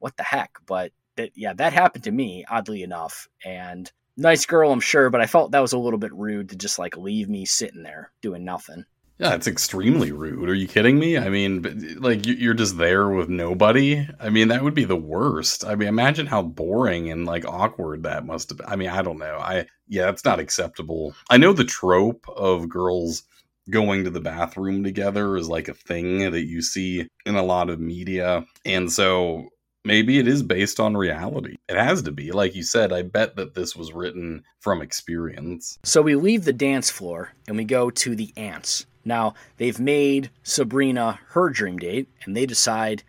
[0.00, 0.58] what the heck?
[0.66, 3.28] But that yeah, that happened to me, oddly enough.
[3.44, 6.56] And nice girl, I'm sure, but I felt that was a little bit rude to
[6.56, 8.84] just like leave me sitting there doing nothing.
[9.18, 10.48] Yeah, it's extremely rude.
[10.48, 11.18] Are you kidding me?
[11.18, 14.06] I mean, like you're just there with nobody.
[14.20, 15.64] I mean, that would be the worst.
[15.64, 18.68] I mean, imagine how boring and like awkward that must have been.
[18.68, 19.38] I mean, I don't know.
[19.38, 21.14] I yeah, it's not acceptable.
[21.30, 23.24] I know the trope of girls
[23.70, 27.70] going to the bathroom together is like a thing that you see in a lot
[27.70, 28.46] of media.
[28.64, 29.48] And so
[29.84, 31.56] maybe it is based on reality.
[31.68, 32.30] It has to be.
[32.30, 35.78] Like you said, I bet that this was written from experience.
[35.84, 38.86] So we leave the dance floor and we go to the aunts.
[39.08, 43.02] Now, they've made Sabrina her dream date and they decide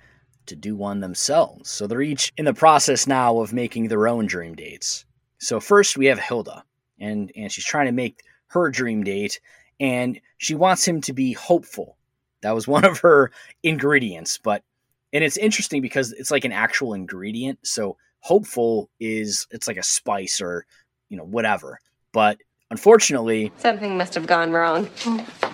[0.48, 1.70] to do one themselves.
[1.70, 5.06] So they're each in the process now of making their own dream dates.
[5.38, 6.64] So first we have Hilda
[7.00, 9.40] and and she's trying to make her dream date
[9.80, 11.98] and she wants him to be hopeful.
[12.42, 13.32] That was one of her
[13.62, 14.64] ingredients, but
[15.12, 17.60] and it's interesting because it's like an actual ingredient.
[17.64, 20.66] So hopeful is it's like a spice or
[21.10, 21.80] you know whatever.
[22.12, 22.40] But
[22.72, 24.90] unfortunately, Something must have gone wrong.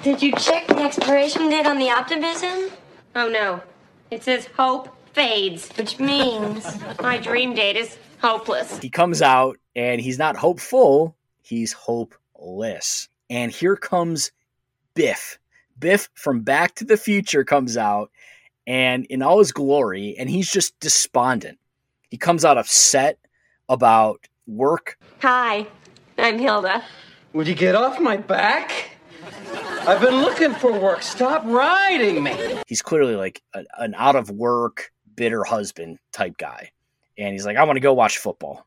[0.04, 2.72] Did you check the expiration date on the optimism?
[3.16, 3.62] Oh no.
[4.12, 5.70] It says hope fades.
[5.78, 6.66] Which means
[7.02, 8.78] my dream date is hopeless.
[8.80, 13.10] he comes out and he's not hopeful, he's hopeless.
[13.30, 14.32] And here comes
[14.94, 15.40] Biff.
[15.80, 18.10] Biff from Back to the Future comes out
[18.68, 21.60] and in all his glory, and he's just despondent.
[22.10, 23.20] He comes out upset
[23.70, 24.98] about work.
[25.22, 25.68] Hi,
[26.18, 26.84] I'm Hilda.
[27.36, 28.92] Would you get off my back?
[29.82, 31.02] I've been looking for work.
[31.02, 32.62] Stop riding me.
[32.66, 36.72] He's clearly like a, an out of work, bitter husband type guy.
[37.18, 38.66] And he's like, I want to go watch football.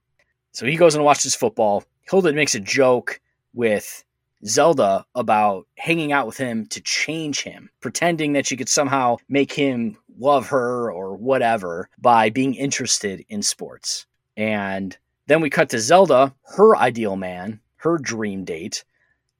[0.52, 1.82] So he goes and watches football.
[2.10, 3.22] Hilda makes a joke
[3.54, 4.04] with
[4.44, 9.50] Zelda about hanging out with him to change him, pretending that she could somehow make
[9.50, 14.04] him love her or whatever by being interested in sports.
[14.36, 14.94] And
[15.26, 18.84] then we cut to Zelda, her ideal man, her dream date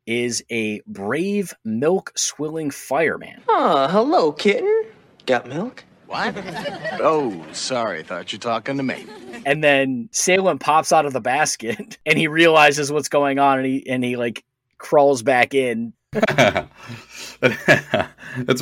[0.06, 3.42] is a brave milk swilling fireman.
[3.48, 4.84] Oh, hello, kitten.
[5.26, 5.84] Got milk?
[6.06, 6.34] What?
[7.00, 8.02] oh, sorry.
[8.02, 9.04] Thought you're talking to me.
[9.44, 13.66] And then Salem pops out of the basket and he realizes what's going on and
[13.66, 14.44] he and he like
[14.78, 15.92] crawls back in.
[16.12, 16.70] That's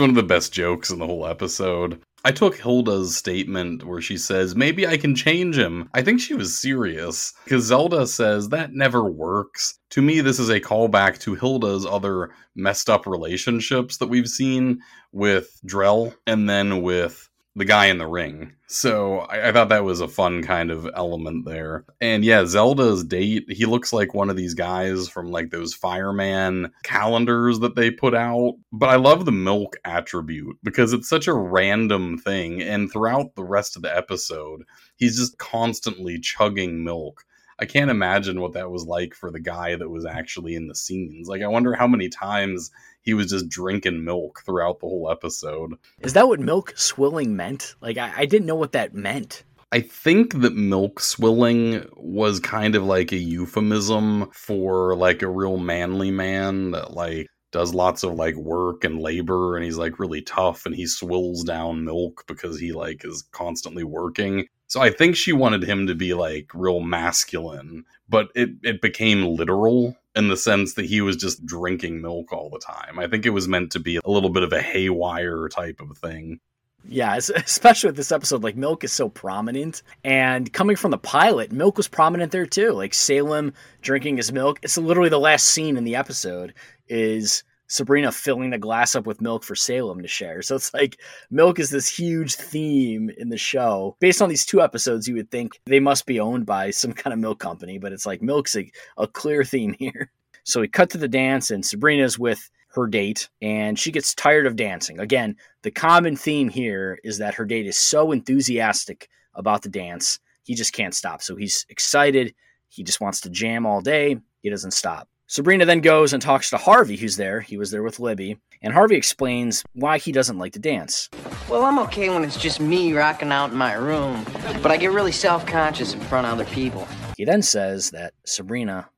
[0.01, 2.01] one of the best jokes in the whole episode.
[2.25, 5.89] I took Hilda's statement where she says, maybe I can change him.
[5.95, 9.79] I think she was serious because Zelda says that never works.
[9.91, 14.81] To me, this is a callback to Hilda's other messed up relationships that we've seen
[15.13, 17.26] with Drell and then with
[17.57, 18.53] the guy in the ring.
[18.67, 21.87] So I, I, thought that was a fun kind of element there.
[22.03, 26.71] And yeah, Zelda's date, he looks like one of these guys from like those fireman
[26.83, 28.57] calendars that they put out.
[28.73, 32.61] But I love the milk attribute because it's such a random thing.
[32.61, 34.63] And throughout the rest of the episode,
[34.97, 37.25] he's just constantly chugging milk.
[37.59, 40.75] I can't imagine what that was like for the guy that was actually in the
[40.75, 41.27] scenes.
[41.27, 42.71] Like, I wonder how many times
[43.07, 45.75] he was just drinking milk throughout the whole episode.
[46.01, 47.77] Is that what milk swilling meant?
[47.81, 49.45] Like, I, I didn't know what that meant.
[49.73, 55.57] I think that milk swilling was kind of like a euphemism for like a real
[55.57, 60.23] manly man that like does lots of like work and labor and he's like really
[60.23, 64.47] tough and he swills down milk because he like is constantly working.
[64.69, 69.37] So I think she wanted him to be like real masculine, but it it became
[69.37, 72.99] literal in the sense that he was just drinking milk all the time.
[72.99, 75.97] I think it was meant to be a little bit of a haywire type of
[75.99, 76.41] thing.
[76.89, 79.83] Yeah, especially with this episode, like milk is so prominent.
[80.03, 82.73] And coming from the pilot, milk was prominent there too.
[82.73, 83.53] Like Salem
[83.83, 84.59] drinking his milk.
[84.63, 86.55] It's literally the last scene in the episode
[86.89, 90.43] is Sabrina filling the glass up with milk for Salem to share.
[90.43, 93.97] So it's like milk is this huge theme in the show.
[94.01, 97.13] Based on these two episodes, you would think they must be owned by some kind
[97.13, 100.11] of milk company, but it's like milk's a, a clear theme here.
[100.45, 104.47] So we cut to the dance, and Sabrina's with her date, and she gets tired
[104.47, 105.01] of dancing.
[105.01, 110.21] Again, the common theme here is that her date is so enthusiastic about the dance,
[110.45, 111.23] he just can't stop.
[111.23, 112.35] So he's excited.
[112.69, 114.19] He just wants to jam all day.
[114.43, 115.09] He doesn't stop.
[115.29, 117.41] Sabrina then goes and talks to Harvey, who's there.
[117.41, 118.39] He was there with Libby.
[118.63, 121.09] And Harvey explains why he doesn't like to dance.
[121.51, 124.25] Well, I'm okay when it's just me rocking out in my room,
[124.63, 126.87] but I get really self conscious in front of other people.
[127.17, 128.89] He then says that Sabrina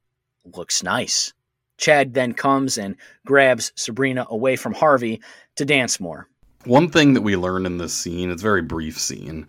[0.55, 1.33] looks nice.
[1.79, 5.23] Chad then comes and grabs Sabrina away from Harvey
[5.57, 6.29] to dance more.
[6.65, 9.47] One thing that we learn in this scene, it's a very brief scene,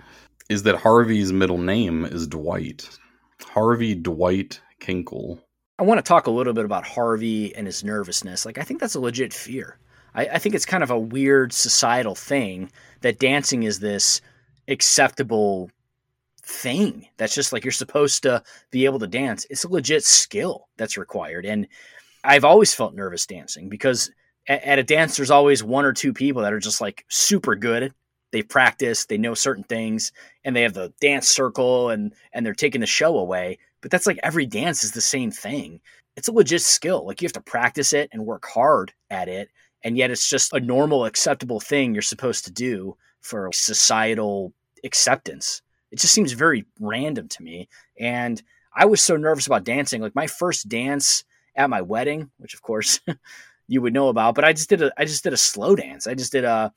[0.47, 2.88] is that Harvey's middle name is Dwight.
[3.43, 5.41] Harvey Dwight Kinkle.
[5.80, 8.45] I want to talk a little bit about Harvey and his nervousness.
[8.45, 9.80] Like, I think that's a legit fear.
[10.14, 12.69] I, I think it's kind of a weird societal thing
[12.99, 14.19] that dancing is this
[14.68, 15.72] acceptable
[16.43, 17.07] thing.
[17.15, 19.45] That's just like you're supposed to be able to dance.
[19.49, 21.45] It's a legit skill that's required.
[21.45, 21.65] And
[22.26, 24.11] I've always felt nervous dancing because
[24.49, 27.56] at, at a dance, there's always one or two people that are just like super
[27.56, 27.93] good.
[28.31, 30.11] They practice, they know certain things,
[30.43, 33.57] and they have the dance circle and and they're taking the show away.
[33.81, 35.80] But that's like every dance is the same thing.
[36.15, 37.06] It's a legit skill.
[37.06, 39.49] Like you have to practice it and work hard at it,
[39.84, 44.53] and yet it's just a normal, acceptable thing you're supposed to do for societal
[44.84, 45.61] acceptance.
[45.91, 47.68] It just seems very random to me.
[47.99, 48.41] And
[48.73, 50.01] I was so nervous about dancing.
[50.01, 51.23] Like my first dance
[51.56, 52.99] at my wedding, which of course
[53.68, 56.07] you would know about, but I just did a I just did a slow dance.
[56.07, 56.73] I just did a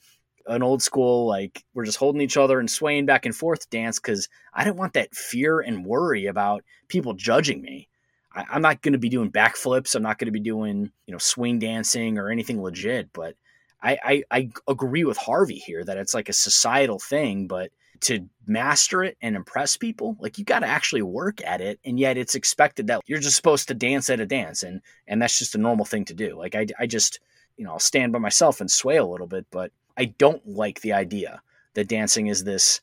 [0.46, 3.98] an old school like we're just holding each other and swaying back and forth dance
[3.98, 7.88] because I didn't want that fear and worry about people judging me.
[8.34, 9.94] I, I'm not going to be doing backflips.
[9.94, 13.12] I'm not going to be doing you know swing dancing or anything legit.
[13.12, 13.36] But
[13.82, 17.70] I, I I agree with Harvey here that it's like a societal thing, but
[18.02, 22.00] to master it and impress people like you got to actually work at it and
[22.00, 25.38] yet it's expected that you're just supposed to dance at a dance and and that's
[25.38, 27.20] just a normal thing to do like i, I just
[27.56, 30.80] you know i'll stand by myself and sway a little bit but i don't like
[30.80, 31.40] the idea
[31.74, 32.80] that dancing is this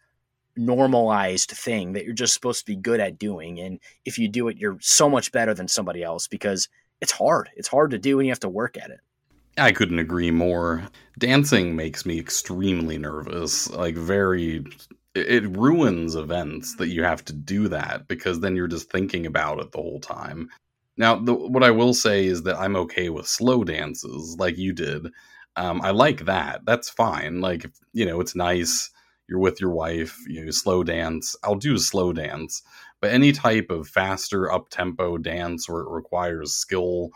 [0.55, 4.47] normalized thing that you're just supposed to be good at doing and if you do
[4.47, 6.67] it you're so much better than somebody else because
[7.01, 8.99] it's hard it's hard to do and you have to work at it
[9.57, 10.87] I couldn't agree more.
[11.17, 14.63] Dancing makes me extremely nervous, like very
[15.15, 19.59] it ruins events that you have to do that because then you're just thinking about
[19.59, 20.49] it the whole time.
[20.97, 24.71] Now, the, what I will say is that I'm okay with slow dances like you
[24.71, 25.07] did.
[25.55, 26.65] Um, I like that.
[26.65, 27.41] That's fine.
[27.41, 28.89] Like, you know, it's nice.
[29.27, 31.35] You're with your wife, you slow dance.
[31.43, 32.63] I'll do slow dance.
[33.01, 37.11] But any type of faster up tempo dance where it requires skill,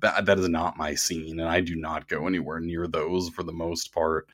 [0.00, 1.38] that, that is not my scene.
[1.38, 4.28] And I do not go anywhere near those for the most part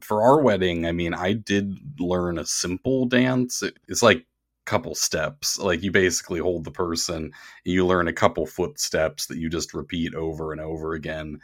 [0.00, 3.62] for our wedding, I mean, I did learn a simple dance.
[3.88, 4.26] It's like
[4.66, 5.58] couple steps.
[5.58, 7.32] Like you basically hold the person,
[7.64, 11.40] you learn a couple footsteps that you just repeat over and over again.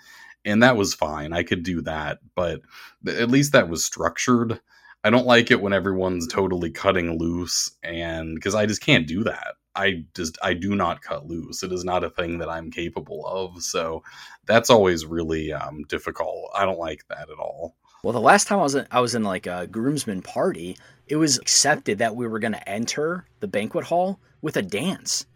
[0.47, 1.32] And that was fine.
[1.35, 2.62] I could do that, but
[3.06, 4.60] at least that was structured.
[5.05, 9.24] I don't like it when everyone's totally cutting loose and because I just can't do
[9.24, 9.56] that.
[9.74, 11.62] I just I do not cut loose.
[11.62, 13.62] It is not a thing that I'm capable of.
[13.62, 14.02] So
[14.47, 16.51] that's always really um, difficult.
[16.55, 17.77] I don't like that at all.
[18.02, 20.78] Well, the last time I was in, I was in like a groomsman party,
[21.09, 25.27] it was accepted that we were going to enter the banquet hall with a dance,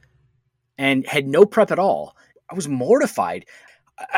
[0.78, 2.16] and had no prep at all.
[2.51, 3.47] I was mortified.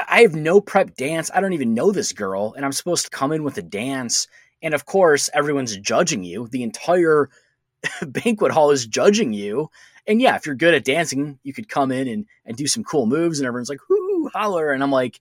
[0.08, 1.30] I, have no prep dance.
[1.34, 4.28] I don't even know this girl, and I'm supposed to come in with a dance.
[4.62, 6.48] And of course, everyone's judging you.
[6.48, 7.28] The entire
[8.06, 9.70] banquet hall is judging you.
[10.06, 12.84] And yeah, if you're good at dancing, you could come in and, and do some
[12.84, 15.20] cool moves, and everyone's like, "Whoo, holler!" And I'm like,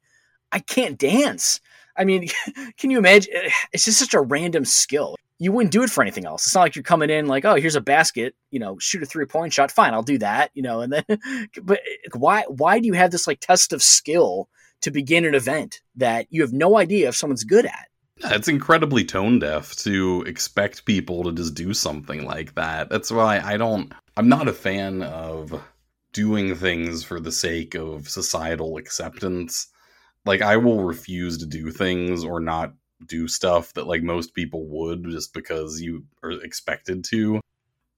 [0.52, 1.62] I can't dance.
[1.96, 2.28] I mean,
[2.78, 3.34] can you imagine?
[3.74, 5.16] It's just such a random skill.
[5.41, 6.45] You wouldn't do it for anything else.
[6.45, 9.07] It's not like you're coming in like, oh, here's a basket, you know, shoot a
[9.07, 9.72] three point shot.
[9.72, 10.81] Fine, I'll do that, you know.
[10.81, 11.03] And then,
[11.63, 11.80] but
[12.13, 12.43] why?
[12.47, 14.49] Why do you have this like test of skill
[14.81, 17.88] to begin an event that you have no idea if someone's good at?
[18.23, 22.91] It's incredibly tone deaf to expect people to just do something like that.
[22.91, 23.91] That's why I don't.
[24.15, 25.59] I'm not a fan of
[26.13, 29.72] doing things for the sake of societal acceptance
[30.26, 32.73] like I will refuse to do things or not
[33.07, 37.40] do stuff that like most people would just because you are expected to.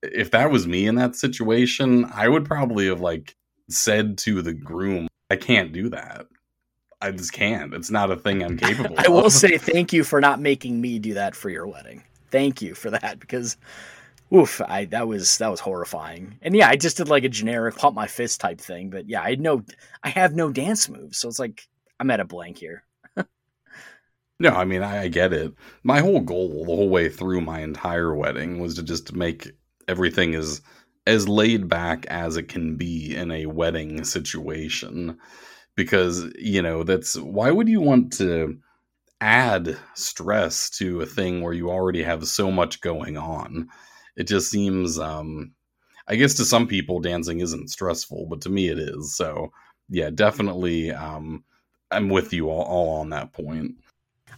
[0.01, 3.35] If that was me in that situation, I would probably have like
[3.69, 6.27] said to the groom, I can't do that.
[7.01, 7.73] I just can't.
[7.73, 9.05] It's not a thing I'm capable of.
[9.05, 12.03] I will say thank you for not making me do that for your wedding.
[12.31, 13.57] Thank you for that because
[14.33, 16.39] oof, I that was that was horrifying.
[16.41, 19.21] And yeah, I just did like a generic pump my fist type thing, but yeah,
[19.21, 19.63] I had no
[20.03, 21.17] I have no dance moves.
[21.17, 21.67] So it's like
[21.99, 22.83] I'm at a blank here.
[24.43, 25.53] No, I mean I, I get it.
[25.83, 29.51] My whole goal the whole way through my entire wedding was to just make
[29.87, 30.61] everything as
[31.07, 35.17] as laid back as it can be in a wedding situation
[35.75, 38.57] because you know that's why would you want to
[39.21, 43.69] add stress to a thing where you already have so much going on
[44.17, 45.53] it just seems um
[46.07, 49.51] i guess to some people dancing isn't stressful but to me it is so
[49.89, 51.43] yeah definitely um
[51.91, 53.75] I'm with you all, all on that point.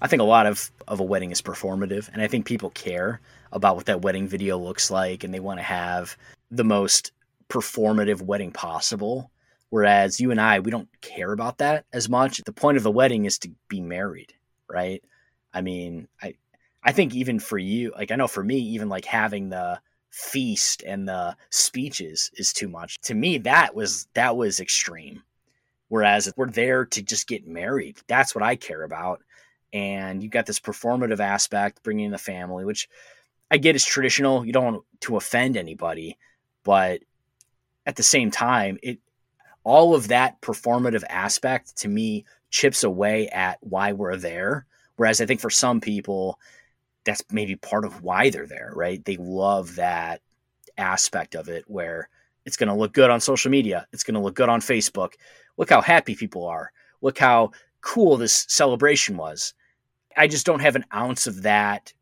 [0.02, 3.22] I think a lot of, of a wedding is performative, and I think people care
[3.52, 6.18] about what that wedding video looks like, and they want to have
[6.52, 7.12] the most
[7.50, 9.32] performative wedding possible.
[9.70, 12.38] Whereas you and I, we don't care about that as much.
[12.44, 14.34] The point of the wedding is to be married,
[14.70, 15.04] right?
[15.54, 16.36] I mean, I
[16.84, 19.82] I think even for you, like I know for me, even like having the
[20.12, 23.00] feast and the speeches is too much.
[23.02, 25.24] To me, that was that was extreme.
[25.88, 27.98] Whereas we're there to just get married.
[28.08, 29.22] That's what I care about.
[29.76, 32.88] And you've got this performative aspect, bringing in the family, which
[33.52, 34.46] I get is traditional.
[34.46, 36.18] You don't want to offend anybody,
[36.64, 37.02] but
[37.86, 39.00] at the same time, it
[39.66, 44.66] all of that performative aspect to me chips away at why we're there.
[44.96, 46.40] Whereas I think for some people,
[47.04, 49.04] that's maybe part of why they're there, right?
[49.04, 50.22] They love that
[50.78, 52.08] aspect of it where
[52.46, 53.88] it's going to look good on social media.
[53.92, 55.16] It's going to look good on Facebook.
[55.58, 56.72] Look how happy people are.
[57.02, 59.54] Look how cool this celebration was.
[60.16, 61.94] I just don't have an ounce of that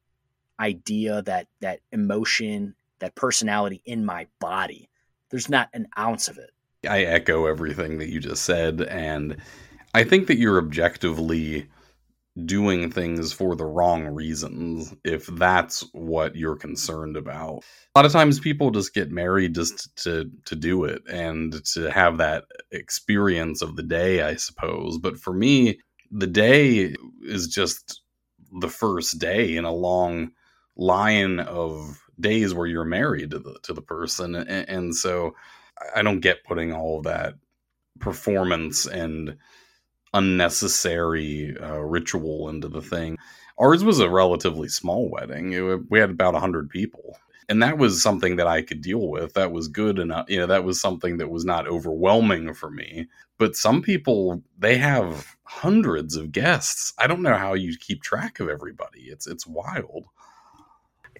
[0.60, 4.90] idea, that that emotion, that personality in my body.
[5.30, 6.52] There's not an ounce of it.
[6.88, 9.38] I echo everything that you just said and
[9.96, 11.68] I think that you're objectively
[12.46, 17.64] doing things for the wrong reasons if that's what you're concerned about.
[17.96, 21.92] A lot of times people just get married just to to do it and to
[21.92, 24.98] have that experience of the day, I suppose.
[24.98, 25.80] But for me,
[26.10, 28.02] the day is just
[28.60, 30.32] the first day in a long
[30.76, 35.34] line of days where you're married to the to the person and, and so
[35.96, 37.36] I don't get putting all of that
[38.00, 39.38] performance and
[40.14, 43.18] unnecessary uh, ritual into the thing.
[43.60, 45.54] Ours was a relatively small wedding.
[45.54, 47.18] It, we had about 100 people.
[47.50, 49.34] And that was something that I could deal with.
[49.34, 50.30] That was good enough.
[50.30, 53.08] You know, that was something that was not overwhelming for me.
[53.38, 56.94] But some people, they have hundreds of guests.
[56.98, 59.04] I don't know how you keep track of everybody.
[59.04, 60.06] It's it's wild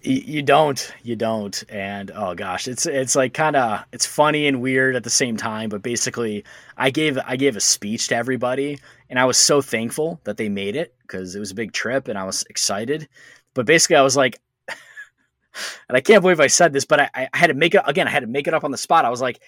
[0.04, 4.60] you don't you don't and oh gosh it's it's like kind of it's funny and
[4.60, 6.44] weird at the same time but basically
[6.76, 8.78] i gave i gave a speech to everybody
[9.08, 12.06] and i was so thankful that they made it because it was a big trip
[12.08, 13.08] and i was excited
[13.54, 17.28] but basically i was like and i can't believe i said this but I, I
[17.32, 19.10] had to make it again i had to make it up on the spot i
[19.10, 19.40] was like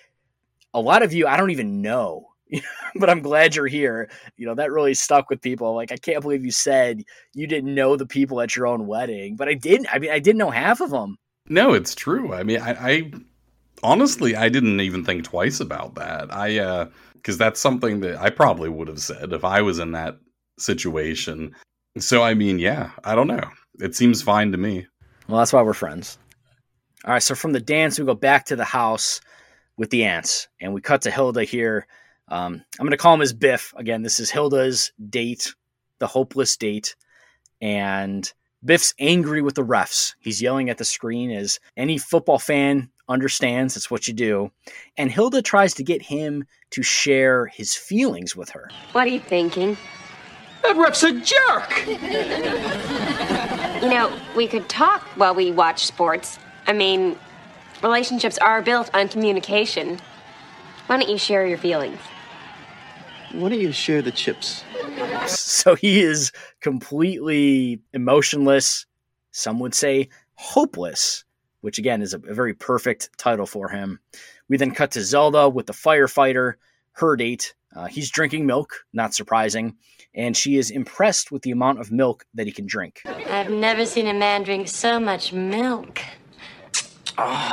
[0.72, 2.28] a lot of you i don't even know
[2.96, 4.08] but I'm glad you're here.
[4.36, 5.74] You know, that really stuck with people.
[5.74, 7.02] Like, I can't believe you said
[7.34, 9.88] you didn't know the people at your own wedding, but I didn't.
[9.92, 11.16] I mean, I didn't know half of them.
[11.48, 12.32] No, it's true.
[12.32, 13.12] I mean, I, I
[13.82, 16.32] honestly, I didn't even think twice about that.
[16.32, 19.92] I, uh, because that's something that I probably would have said if I was in
[19.92, 20.16] that
[20.58, 21.54] situation.
[21.98, 23.42] So, I mean, yeah, I don't know.
[23.80, 24.86] It seems fine to me.
[25.28, 26.18] Well, that's why we're friends.
[27.04, 27.22] All right.
[27.22, 29.20] So, from the dance, we go back to the house
[29.76, 31.86] with the aunts, and we cut to Hilda here
[32.28, 33.72] um, I'm going to call him as Biff.
[33.76, 35.54] Again, this is Hilda's date,
[35.98, 36.96] the hopeless date.
[37.60, 38.30] And
[38.64, 40.14] Biff's angry with the refs.
[40.20, 44.50] He's yelling at the screen as any football fan understands that's what you do.
[44.96, 48.68] And Hilda tries to get him to share his feelings with her.
[48.92, 49.76] What are you thinking?
[50.62, 51.86] That ref's a jerk!
[53.82, 56.40] you know, we could talk while we watch sports.
[56.66, 57.16] I mean,
[57.82, 60.00] relationships are built on communication.
[60.86, 62.00] Why don't you share your feelings?
[63.36, 64.64] Why don't you share the chips?
[65.26, 66.32] So he is
[66.62, 68.86] completely emotionless.
[69.30, 71.24] Some would say hopeless,
[71.60, 74.00] which again is a, a very perfect title for him.
[74.48, 76.54] We then cut to Zelda with the firefighter,
[76.92, 77.54] her date.
[77.74, 79.76] Uh, he's drinking milk, not surprising,
[80.14, 83.02] and she is impressed with the amount of milk that he can drink.
[83.04, 86.00] I've never seen a man drink so much milk.
[87.18, 87.50] Oh,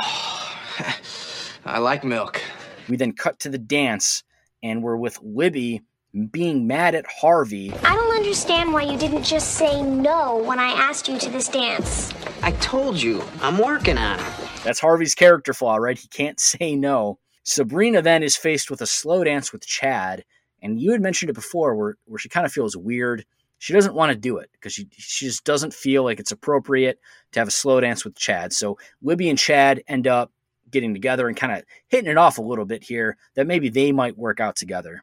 [1.66, 2.40] I like milk.
[2.88, 4.22] We then cut to the dance
[4.64, 5.82] and we're with Libby
[6.30, 7.72] being mad at Harvey.
[7.84, 11.48] I don't understand why you didn't just say no when I asked you to this
[11.48, 12.12] dance.
[12.42, 14.26] I told you, I'm working on it.
[14.64, 15.98] That's Harvey's character flaw, right?
[15.98, 17.18] He can't say no.
[17.42, 20.24] Sabrina then is faced with a slow dance with Chad,
[20.62, 23.26] and you had mentioned it before where, where she kind of feels weird.
[23.58, 26.98] She doesn't want to do it because she, she just doesn't feel like it's appropriate
[27.32, 28.52] to have a slow dance with Chad.
[28.54, 30.32] So Libby and Chad end up
[30.74, 33.92] getting together and kind of hitting it off a little bit here that maybe they
[33.92, 35.02] might work out together.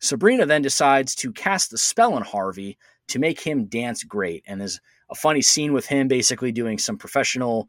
[0.00, 2.76] Sabrina then decides to cast the spell on Harvey
[3.08, 4.44] to make him dance great.
[4.46, 7.68] And there's a funny scene with him basically doing some professional.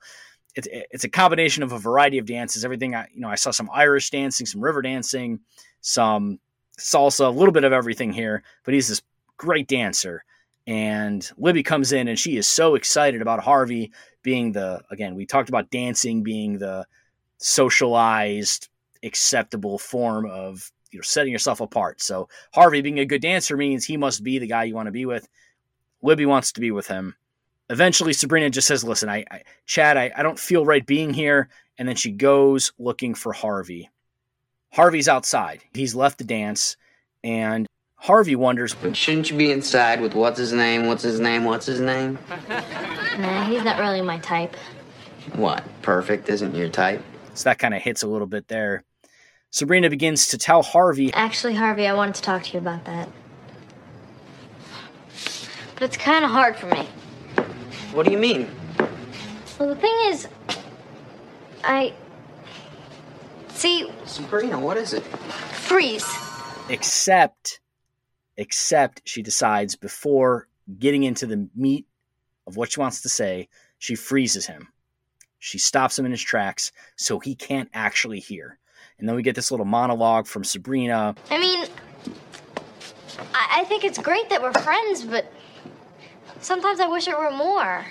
[0.56, 2.66] It's, it's a combination of a variety of dances.
[2.66, 5.40] Everything I you know I saw some Irish dancing, some river dancing,
[5.82, 6.40] some
[6.80, 8.44] salsa, a little bit of everything here.
[8.64, 9.02] But he's this
[9.38, 10.24] great dancer.
[10.68, 13.92] And Libby comes in and she is so excited about Harvey
[14.22, 16.86] being the again we talked about dancing being the
[17.40, 18.70] socialized,
[19.04, 22.02] acceptable form of you know setting yourself apart.
[22.02, 24.92] So Harvey being a good dancer means he must be the guy you want to
[24.92, 25.28] be with.
[26.02, 27.16] Libby wants to be with him.
[27.70, 31.50] Eventually, Sabrina just says, "Listen, I, I Chad, I, I don't feel right being here."
[31.78, 33.90] And then she goes looking for Harvey.
[34.72, 35.64] Harvey's outside.
[35.74, 36.76] He's left the dance,
[37.24, 37.68] and
[38.00, 41.66] Harvey wonders, But shouldn't you be inside with what's his name, what's his name, what's
[41.66, 42.18] his name?
[43.20, 44.56] Nah, he's not really my type.
[45.34, 45.64] What?
[45.82, 47.04] Perfect isn't your type?
[47.40, 48.84] So that kind of hits a little bit there.
[49.50, 51.14] Sabrina begins to tell Harvey.
[51.14, 53.08] Actually, Harvey, I wanted to talk to you about that.
[55.76, 56.86] But it's kind of hard for me.
[57.94, 58.52] What do you mean?
[59.58, 60.28] Well, the thing is,
[61.64, 61.94] I.
[63.48, 63.90] See.
[64.04, 65.04] Sabrina, what is it?
[65.70, 66.06] freeze.
[66.68, 67.62] Except,
[68.36, 71.86] except she decides before getting into the meat
[72.48, 73.48] of what she wants to say,
[73.78, 74.68] she freezes him.
[75.40, 78.60] She stops him in his tracks so he can't actually hear.
[79.00, 81.16] And then we get this little monologue from Sabrina.
[81.32, 81.68] I mean,
[83.34, 85.32] I, I think it's great that we're friends, but
[86.42, 87.86] sometimes I wish it were more.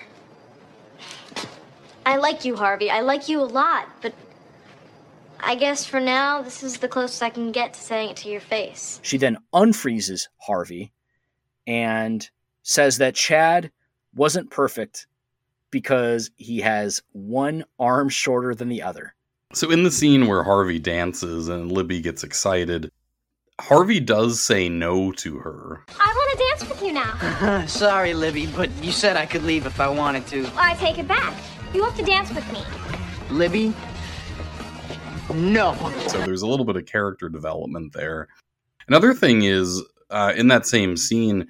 [2.05, 2.91] I like you, Harvey.
[2.91, 4.15] I like you a lot, but
[5.41, 8.29] I guess for now, this is the closest I can get to saying it to
[8.29, 9.01] your face.
[9.03, 10.93] She then unfreezes Harvey
[11.66, 12.29] and
[12.62, 13.70] says that Chad
[14.15, 15.07] wasn't perfect
[15.70, 19.15] because he has one arm shorter than the other.
[19.55, 22.90] So, in the scene where Harvey dances and Libby gets excited,
[23.61, 25.85] Harvey does say no to her.
[25.99, 27.65] I want to dance with you now.
[27.66, 30.49] Sorry, Libby, but you said I could leave if I wanted to.
[30.57, 31.35] I take it back.
[31.73, 32.62] You have to dance with me.
[33.31, 33.74] Libby?
[35.35, 35.74] No.
[36.09, 38.28] So, there's a little bit of character development there.
[38.86, 41.49] Another thing is, uh, in that same scene,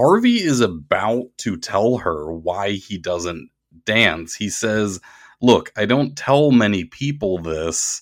[0.00, 3.50] Harvey is about to tell her why he doesn't
[3.84, 4.34] dance.
[4.34, 4.98] He says,
[5.42, 8.00] Look, I don't tell many people this.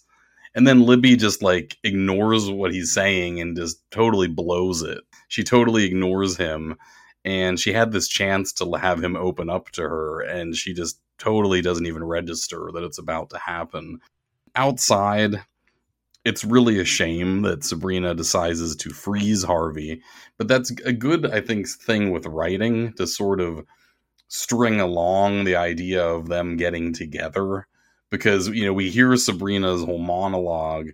[0.55, 5.01] And then Libby just like ignores what he's saying and just totally blows it.
[5.27, 6.77] She totally ignores him.
[7.25, 11.01] And she had this chance to have him open up to her, and she just
[11.19, 13.99] totally doesn't even register that it's about to happen.
[14.55, 15.43] Outside,
[16.25, 20.03] it's really a shame that Sabrina decides to freeze Harvey,
[20.37, 23.65] but that's a good, I think, thing with writing to sort of
[24.29, 27.67] string along the idea of them getting together
[28.11, 30.91] because you know we hear Sabrina's whole monologue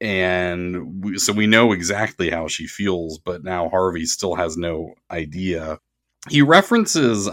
[0.00, 4.94] and we, so we know exactly how she feels but now Harvey still has no
[5.10, 5.78] idea.
[6.28, 7.30] He references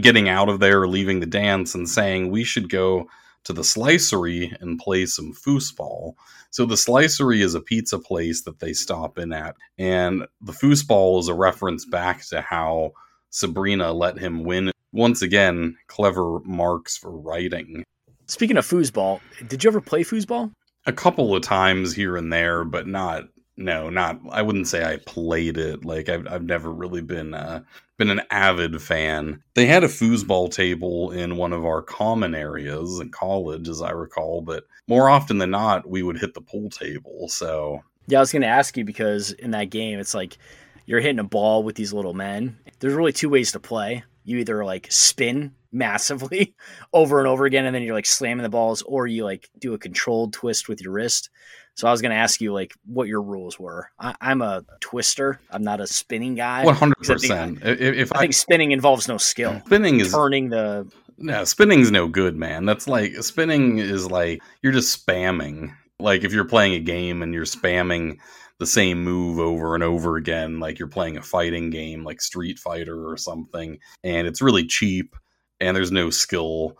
[0.00, 3.08] getting out of there leaving the dance and saying we should go
[3.44, 6.14] to the slicery and play some foosball.
[6.56, 11.20] So the slicery is a pizza place that they stop in at and the foosball
[11.20, 12.92] is a reference back to how
[13.28, 14.72] Sabrina let him win.
[14.90, 17.84] Once again, clever marks for writing.
[18.26, 20.50] Speaking of foosball, did you ever play foosball?
[20.86, 23.24] A couple of times here and there, but not.
[23.56, 24.20] No, not.
[24.30, 25.84] I wouldn't say I played it.
[25.84, 27.62] Like I've, I've never really been uh,
[27.96, 29.42] been an avid fan.
[29.54, 33.90] They had a foosball table in one of our common areas in college, as I
[33.90, 34.42] recall.
[34.42, 37.28] But more often than not, we would hit the pool table.
[37.28, 40.38] So yeah, I was going to ask you because in that game, it's like
[40.84, 42.58] you're hitting a ball with these little men.
[42.78, 44.04] There's really two ways to play.
[44.24, 46.54] You either like spin massively
[46.92, 49.74] over and over again, and then you're like slamming the balls, or you like do
[49.74, 51.30] a controlled twist with your wrist.
[51.76, 53.90] So I was going to ask you like what your rules were.
[53.98, 55.40] I, am a twister.
[55.50, 56.64] I'm not a spinning guy.
[56.64, 57.58] One hundred percent.
[57.62, 59.60] If I, I think spinning involves no skill.
[59.66, 60.90] Spinning is turning the.
[61.18, 62.64] No, spinning's no good, man.
[62.64, 65.74] That's like spinning is like you're just spamming.
[66.00, 68.18] Like if you're playing a game and you're spamming
[68.58, 72.58] the same move over and over again, like you're playing a fighting game like Street
[72.58, 75.14] Fighter or something, and it's really cheap
[75.60, 76.76] and there's no skill.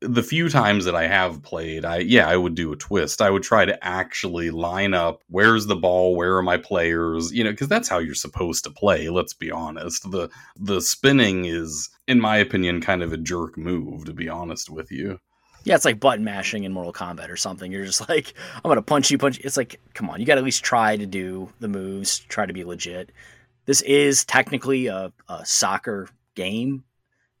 [0.00, 3.20] The few times that I have played, I yeah, I would do a twist.
[3.20, 7.42] I would try to actually line up where's the ball, where are my players, you
[7.42, 10.08] know, because that's how you're supposed to play, let's be honest.
[10.10, 14.70] The the spinning is in my opinion kind of a jerk move to be honest
[14.70, 15.18] with you.
[15.64, 17.70] Yeah, it's like button mashing in Mortal Kombat or something.
[17.70, 19.38] You're just like, I'm gonna punch you, punch.
[19.38, 19.42] You.
[19.44, 22.46] It's like, come on, you got to at least try to do the moves, try
[22.46, 23.10] to be legit.
[23.66, 26.84] This is technically a, a soccer game,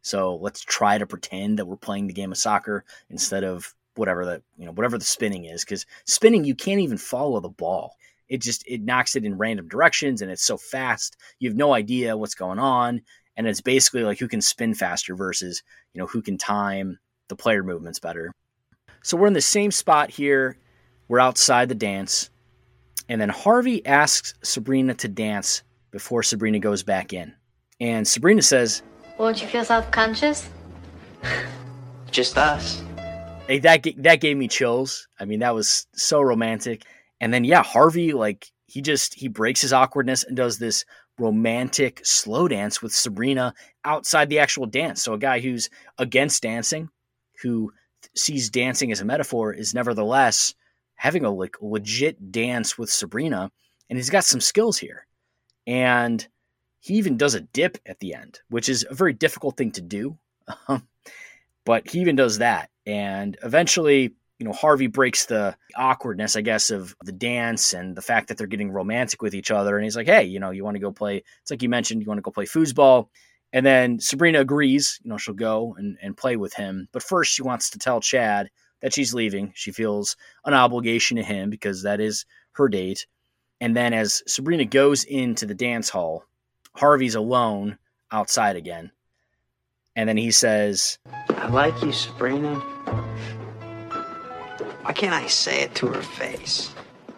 [0.08, 4.24] so let's try to pretend that we're playing the game of soccer instead of whatever
[4.24, 5.64] that you know whatever the spinning is.
[5.64, 7.94] Because spinning, you can't even follow the ball.
[8.26, 11.74] It just it knocks it in random directions, and it's so fast you have no
[11.74, 13.02] idea what's going on.
[13.36, 15.62] And it's basically like who can spin faster versus
[15.92, 16.98] you know who can time
[17.28, 18.32] the player movements better.
[19.02, 20.56] So we're in the same spot here.
[21.08, 22.30] We're outside the dance.
[23.10, 27.34] And then Harvey asks Sabrina to dance before Sabrina goes back in.
[27.78, 28.82] And Sabrina says,
[29.18, 30.48] Won't you feel self conscious?
[32.10, 32.82] Just us.
[33.46, 35.08] Hey, that, that gave me chills.
[35.18, 36.84] I mean, that was so romantic.
[37.20, 40.84] And then, yeah, Harvey, like, he just, he breaks his awkwardness and does this
[41.18, 43.54] romantic slow dance with Sabrina
[43.84, 45.02] outside the actual dance.
[45.02, 46.90] So a guy who's against dancing
[47.42, 47.72] who
[48.14, 50.54] sees dancing as a metaphor is nevertheless
[50.96, 53.50] having a like legit dance with Sabrina,
[53.88, 55.06] and he's got some skills here.
[55.66, 56.26] And
[56.80, 59.80] he even does a dip at the end, which is a very difficult thing to
[59.80, 60.16] do.
[60.68, 60.86] Um,
[61.64, 62.70] but he even does that.
[62.86, 68.02] And eventually, you know, Harvey breaks the awkwardness, I guess, of the dance and the
[68.02, 69.76] fact that they're getting romantic with each other.
[69.76, 72.00] And he's like, hey, you know, you want to go play, it's like you mentioned,
[72.00, 73.08] you want to go play foosball.
[73.52, 76.88] And then Sabrina agrees, you know, she'll go and, and play with him.
[76.92, 78.50] But first, she wants to tell Chad
[78.80, 79.52] that she's leaving.
[79.54, 83.06] She feels an obligation to him because that is her date.
[83.60, 86.24] And then as Sabrina goes into the dance hall,
[86.78, 87.76] Harvey's alone
[88.12, 88.92] outside again.
[89.96, 90.98] And then he says,
[91.30, 92.54] I like you, Sabrina.
[94.82, 96.72] Why can't I say it to her face?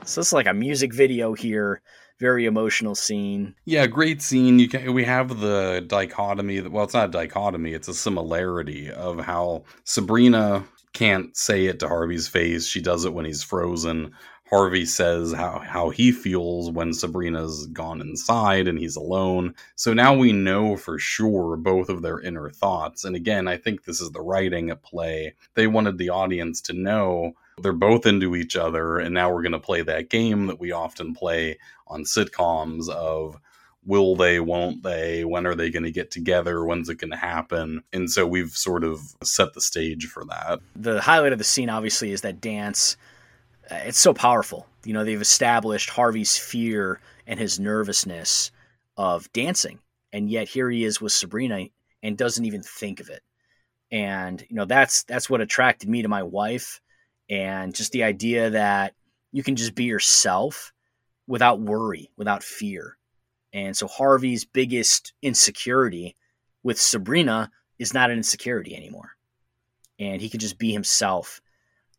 [0.07, 1.83] So it's like a music video here,
[2.19, 3.55] very emotional scene.
[3.67, 4.59] Yeah, great scene.
[4.59, 6.61] You can we have the dichotomy.
[6.61, 10.65] That, Well, it's not a dichotomy; it's a similarity of how Sabrina
[10.95, 12.67] can't say it to Harvey's face.
[12.67, 14.13] She does it when he's frozen.
[14.51, 19.55] Harvey says how, how he feels when Sabrina's gone inside and he's alone.
[19.77, 23.05] So now we know for sure both of their inner thoughts.
[23.05, 25.35] And again, I think this is the writing at play.
[25.55, 28.99] They wanted the audience to know they're both into each other.
[28.99, 33.39] And now we're going to play that game that we often play on sitcoms of
[33.87, 37.17] will they, won't they, when are they going to get together, when's it going to
[37.17, 37.83] happen?
[37.93, 40.61] And so we've sort of set the stage for that.
[40.77, 42.97] The highlight of the scene, obviously, is that dance
[43.71, 44.67] Uh, it's so powerful.
[44.85, 48.51] You know, they've established Harvey's fear and his nervousness
[48.97, 49.79] of dancing,
[50.13, 51.67] and yet here he is with Sabrina
[52.03, 53.23] and doesn't even think of it.
[53.93, 56.81] And you know, that's that's what attracted me to my wife,
[57.29, 58.95] and just the idea that
[59.33, 60.73] you can just be yourself
[61.27, 62.97] without worry, without fear.
[63.53, 66.17] And so Harvey's biggest insecurity
[66.63, 69.13] with Sabrina is not an insecurity anymore.
[69.99, 71.41] And he can just be himself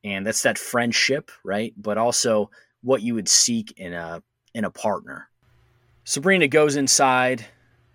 [0.03, 1.73] and that's that friendship, right?
[1.78, 2.49] But also
[2.82, 4.22] what you would seek in a
[4.53, 5.30] in a partner.
[6.03, 7.45] Sabrina goes inside.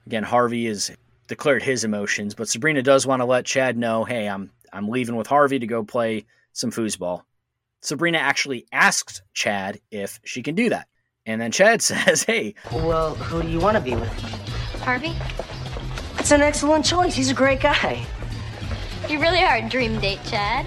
[0.07, 0.91] Again, Harvey has
[1.27, 5.17] declared his emotions, but Sabrina does want to let Chad know, "Hey, I'm I'm leaving
[5.17, 7.23] with Harvey to go play some foosball."
[7.81, 10.89] Sabrina actually asks Chad if she can do that.
[11.25, 14.13] And then Chad says, "Hey, well, who do you want to be with?"
[14.83, 15.15] Harvey?
[16.17, 17.15] That's an excellent choice.
[17.15, 18.07] He's a great guy.
[19.09, 20.67] You really are a dream date, Chad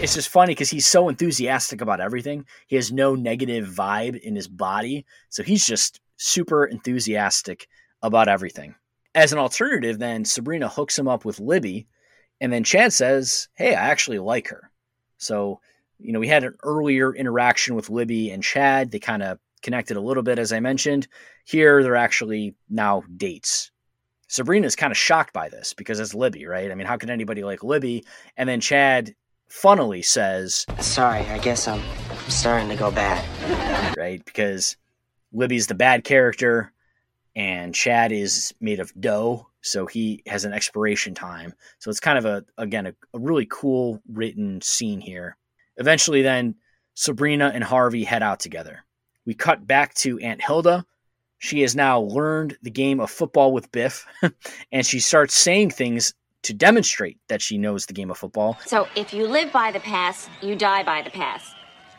[0.00, 2.44] it's just funny because he's so enthusiastic about everything.
[2.66, 5.06] He has no negative vibe in his body.
[5.30, 7.68] So he's just super enthusiastic
[8.02, 8.74] about everything.
[9.14, 11.86] As an alternative, then Sabrina hooks him up with Libby.
[12.40, 14.70] And then Chad says, Hey, I actually like her.
[15.18, 15.60] So,
[15.98, 18.90] you know, we had an earlier interaction with Libby and Chad.
[18.90, 21.08] They kind of connected a little bit, as I mentioned.
[21.44, 23.70] Here, they're actually now dates.
[24.28, 26.70] Sabrina is kind of shocked by this because it's Libby, right?
[26.70, 28.04] I mean, how can anybody like Libby?
[28.36, 29.14] And then Chad
[29.48, 31.82] funnily says, Sorry, I guess I'm
[32.28, 33.96] starting to go bad.
[33.96, 34.24] Right?
[34.24, 34.76] Because
[35.32, 36.72] Libby's the bad character
[37.36, 41.52] and Chad is made of dough, so he has an expiration time.
[41.78, 45.36] So it's kind of a, again, a, a really cool written scene here.
[45.76, 46.54] Eventually, then,
[46.94, 48.84] Sabrina and Harvey head out together.
[49.26, 50.84] We cut back to Aunt Hilda.
[51.38, 54.06] She has now learned the game of football with Biff,
[54.72, 56.14] and she starts saying things
[56.44, 58.58] to demonstrate that she knows the game of football.
[58.66, 61.54] So if you live by the pass, you die by the pass.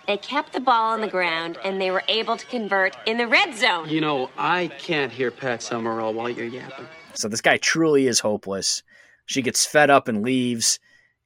[0.07, 3.27] They kept the ball on the ground and they were able to convert in the
[3.27, 3.89] red zone.
[3.89, 6.85] You know, I can't hear Pat Summerall while you're yapping.
[7.15, 8.83] So this guy truly is hopeless.
[9.25, 10.79] She gets fed up and leaves,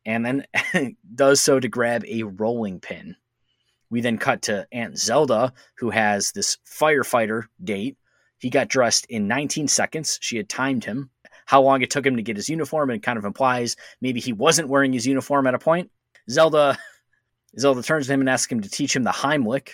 [0.05, 0.45] and then
[1.15, 3.17] does so to grab a rolling pin.
[3.89, 7.97] We then cut to Aunt Zelda, who has this firefighter date.
[8.37, 10.17] He got dressed in 19 seconds.
[10.21, 11.09] She had timed him
[11.49, 14.19] how long it took him to get his uniform, and it kind of implies maybe
[14.19, 15.89] he wasn't wearing his uniform at a point.
[16.29, 16.77] Zelda
[17.59, 19.71] Zelda turns to him and asks him to teach him the Heimlich,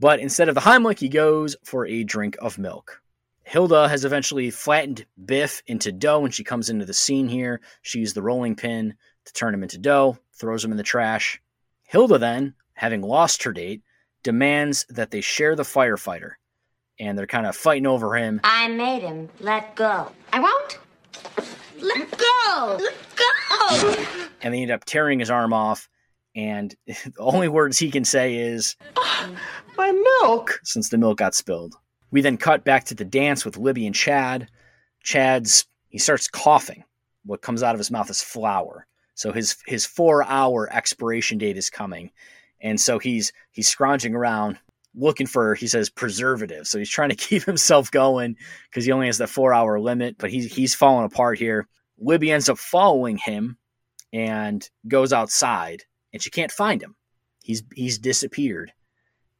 [0.00, 3.02] but instead of the Heimlich, he goes for a drink of milk.
[3.42, 7.60] Hilda has eventually flattened Biff into dough when she comes into the scene here.
[7.82, 8.94] She used the rolling pin
[9.26, 11.38] to turn him into dough, throws him in the trash.
[11.82, 13.82] Hilda then, having lost her date,
[14.22, 16.30] demands that they share the firefighter.
[16.98, 18.40] And they're kind of fighting over him.
[18.42, 19.28] I made him.
[19.40, 20.10] Let go.
[20.32, 20.78] I won't.
[21.84, 22.78] Let go!
[22.80, 24.04] Let go!
[24.42, 25.88] And they end up tearing his arm off.
[26.34, 28.76] And the only words he can say is,
[29.76, 30.60] My milk!
[30.64, 31.74] Since the milk got spilled.
[32.10, 34.48] We then cut back to the dance with Libby and Chad.
[35.02, 36.84] Chad's, he starts coughing.
[37.24, 38.86] What comes out of his mouth is flour.
[39.14, 42.10] So his his four hour expiration date is coming.
[42.60, 44.58] And so he's he's scrounging around
[44.96, 48.36] looking for he says preservative so he's trying to keep himself going
[48.70, 51.68] because he only has the four hour limit but he's he's falling apart here.
[51.98, 53.56] Libby ends up following him
[54.12, 55.82] and goes outside
[56.12, 56.94] and she can't find him.
[57.42, 58.72] He's he's disappeared.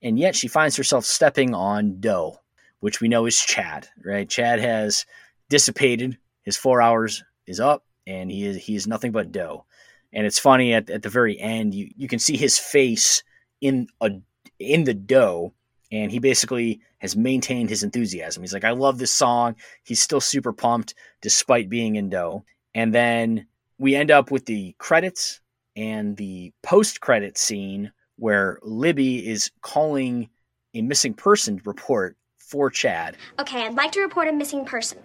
[0.02, 2.38] And yet she finds herself stepping on dough
[2.80, 4.28] which we know is chad right?
[4.28, 5.06] Chad has
[5.48, 6.18] dissipated.
[6.42, 9.64] His four hours is up and he is he is nothing but dough
[10.12, 13.22] and it's funny at, at the very end you, you can see his face
[13.60, 14.10] in a
[14.58, 15.52] in the dough
[15.92, 18.42] and he basically has maintained his enthusiasm.
[18.42, 19.56] He's like, I love this song.
[19.84, 22.44] He's still super pumped despite being in dough.
[22.74, 23.46] And then
[23.78, 25.40] we end up with the credits
[25.76, 30.30] and the post credit scene where Libby is calling
[30.74, 33.16] a missing person report for Chad.
[33.38, 34.98] Okay, I'd like to report a missing person.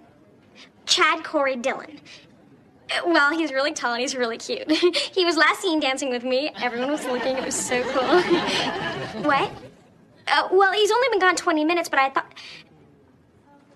[0.86, 2.00] Chad Corey Dillon.
[3.06, 4.70] Well, he's really tall and he's really cute.
[5.14, 6.52] he was last seen dancing with me.
[6.62, 7.38] Everyone was looking.
[7.38, 8.22] It was so cool.
[9.24, 9.52] what?
[10.28, 12.34] Uh, well, he's only been gone 20 minutes, but I thought.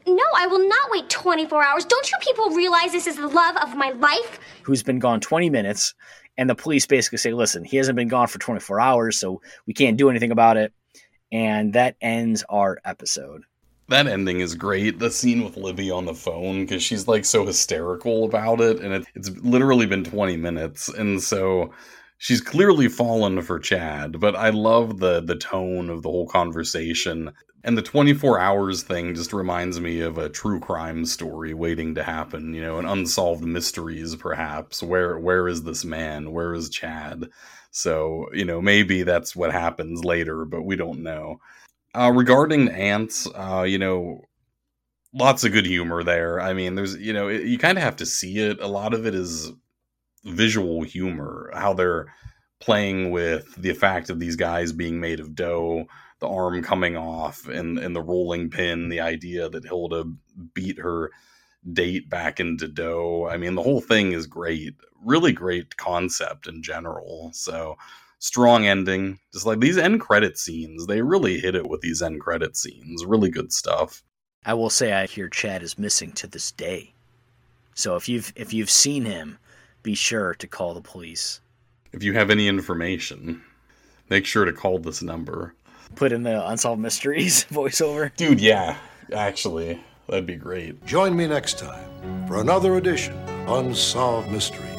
[0.06, 1.86] No, I will not wait 24 hours.
[1.86, 4.40] Don't you people realize this is the love of my life?
[4.64, 5.94] who's been gone 20 minutes
[6.38, 9.74] and the police basically say listen he hasn't been gone for 24 hours so we
[9.74, 10.74] can't do anything about it
[11.32, 13.44] and that ends our episode
[13.90, 15.00] That ending is great.
[15.00, 18.94] The scene with Libby on the phone because she's like so hysterical about it, and
[18.94, 21.72] it, it's literally been 20 minutes, and so
[22.18, 24.20] she's clearly fallen for Chad.
[24.20, 27.32] But I love the the tone of the whole conversation,
[27.66, 32.04] and the 24 hours thing just reminds me of a true crime story waiting to
[32.04, 32.54] happen.
[32.54, 34.82] You know, an unsolved mysteries, perhaps.
[34.82, 36.32] Where where is this man?
[36.32, 37.26] Where is Chad?
[37.72, 41.40] So you know, maybe that's what happens later, but we don't know.
[41.96, 44.22] Uh, regarding aunts, uh, you know,
[45.14, 46.42] lots of good humor there.
[46.42, 48.60] I mean, there's, you know, it, you kind of have to see it.
[48.60, 49.52] A lot of it is
[50.26, 52.08] visual humor, how they're
[52.60, 55.86] playing with the fact of these guys being made of dough,
[56.20, 60.06] the arm coming off, and and the rolling pin, the idea that Hilda
[60.54, 61.12] beat her
[61.74, 63.28] date back into dough.
[63.30, 64.76] I mean, the whole thing is great.
[65.04, 67.32] Really great concept in general.
[67.34, 67.78] So
[68.24, 69.20] strong ending.
[69.34, 73.04] Just like these end credit scenes, they really hit it with these end credit scenes.
[73.06, 74.02] Really good stuff.
[74.46, 76.94] i will say i hear chad is missing to this day
[77.76, 79.38] so if you've if you've seen him
[79.84, 81.42] be sure to call the police
[81.92, 83.42] If you have any information,
[84.10, 85.54] make sure to call this number.
[85.96, 88.78] put in the unsolved mysteries voiceover Dude, yeah,
[89.14, 90.86] actually, that'd be great.
[90.86, 91.88] Join me next time
[92.28, 93.14] for another edition
[93.48, 94.73] of Unsolved Mysteries.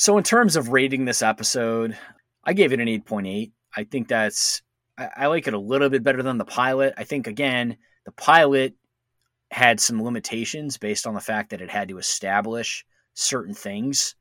[0.00, 1.94] So, in terms of rating this episode,
[2.42, 3.52] I gave it an 8.8.
[3.76, 4.62] I think that's,
[4.96, 6.94] I, I like it a little bit better than the pilot.
[6.96, 8.72] I think, again, the pilot
[9.50, 14.14] had some limitations based on the fact that it had to establish certain things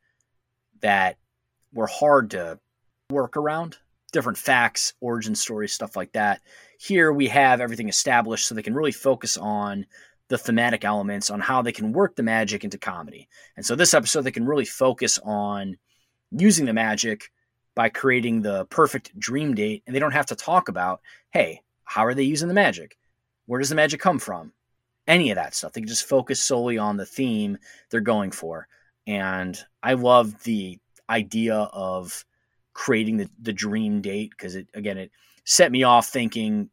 [0.82, 1.16] that
[1.72, 2.60] were hard to
[3.10, 3.78] work around
[4.12, 6.42] different facts, origin stories, stuff like that.
[6.78, 9.86] Here we have everything established so they can really focus on
[10.30, 13.28] the thematic elements, on how they can work the magic into comedy.
[13.58, 15.78] And so this episode, they can really focus on
[16.32, 17.32] using the magic
[17.76, 19.84] by creating the perfect dream date.
[19.86, 21.02] And they don't have to talk about,
[21.32, 22.98] hey, how are they using the magic?
[23.46, 24.54] Where does the magic come from?
[25.08, 25.74] Any of that stuff.
[25.74, 27.58] They can just focus solely on the theme
[27.90, 28.68] they're going for.
[29.08, 30.78] And I love the
[31.10, 32.24] idea of
[32.74, 35.12] creating the, the dream date because it again it
[35.44, 36.70] set me off thinking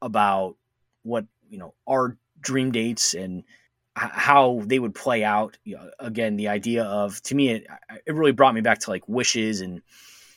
[0.00, 0.56] about
[1.02, 3.44] what you know our dream dates and
[3.96, 7.66] how they would play out you know, again the idea of to me it,
[8.06, 9.82] it really brought me back to like wishes and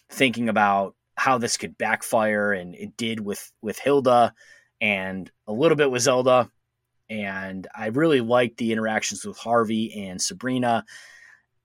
[0.09, 4.33] thinking about how this could backfire and it did with with hilda
[4.81, 6.49] and a little bit with zelda.
[7.09, 10.83] And i really liked the interactions with harvey and sabrina.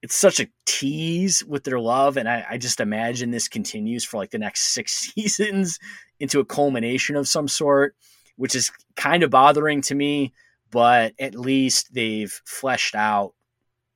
[0.01, 4.17] It's such a tease with their love and I, I just imagine this continues for
[4.17, 5.79] like the next six seasons
[6.19, 7.95] into a culmination of some sort
[8.39, 10.33] which is kind of bothering to me
[10.71, 13.33] but at least they've fleshed out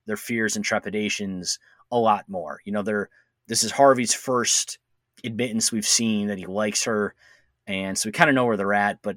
[0.06, 1.58] their fears and trepidations
[1.90, 3.08] a lot more you know they're
[3.48, 4.78] this is harvey's first
[5.24, 7.14] admittance we've seen that he likes her
[7.66, 9.16] and so we kind of know where they're at but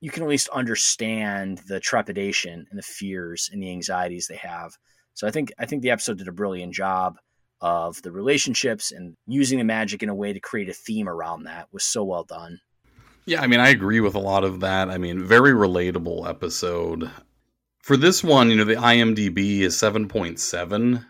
[0.00, 4.76] you can at least understand the trepidation and the fears and the anxieties they have
[5.14, 7.18] so I think I think the episode did a brilliant job
[7.60, 11.44] of the relationships and using the magic in a way to create a theme around
[11.44, 12.60] that was so well done.
[13.24, 14.90] Yeah, I mean, I agree with a lot of that.
[14.90, 17.10] I mean, very relatable episode.
[17.82, 21.04] For this one, you know, the IMDb is 7.7.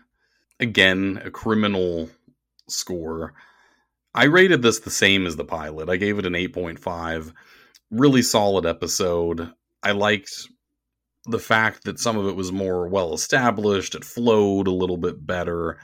[0.59, 2.09] Again, a criminal
[2.67, 3.33] score.
[4.13, 5.89] I rated this the same as the pilot.
[5.89, 7.33] I gave it an 8.5.
[7.89, 9.51] Really solid episode.
[9.81, 10.31] I liked
[11.25, 15.25] the fact that some of it was more well established, it flowed a little bit
[15.25, 15.79] better.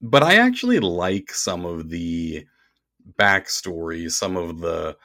[0.00, 2.46] But I actually like some of the
[3.18, 4.96] backstory, some of the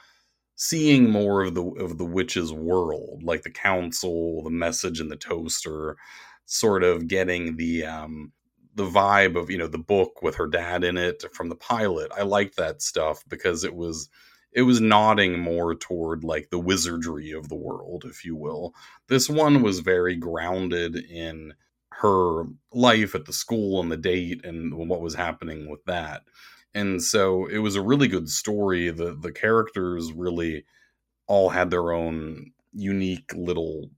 [0.62, 5.16] seeing more of the of the witch's world, like the council, the message in the
[5.16, 5.98] toaster,
[6.46, 8.32] sort of getting the um
[8.76, 12.12] the vibe of, you know, the book with her dad in it from the pilot.
[12.16, 14.08] I liked that stuff because it was
[14.54, 18.74] it was nodding more toward like the wizardry of the world, if you will.
[19.08, 21.54] This one was very grounded in
[21.94, 26.24] her life at the school and the date and what was happening with that.
[26.74, 28.90] And so it was a really good story.
[28.90, 30.66] The the characters really
[31.28, 33.90] all had their own unique little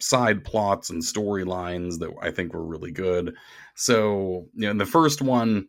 [0.00, 3.34] side plots and storylines that I think were really good.
[3.74, 5.66] So, you know, the first one,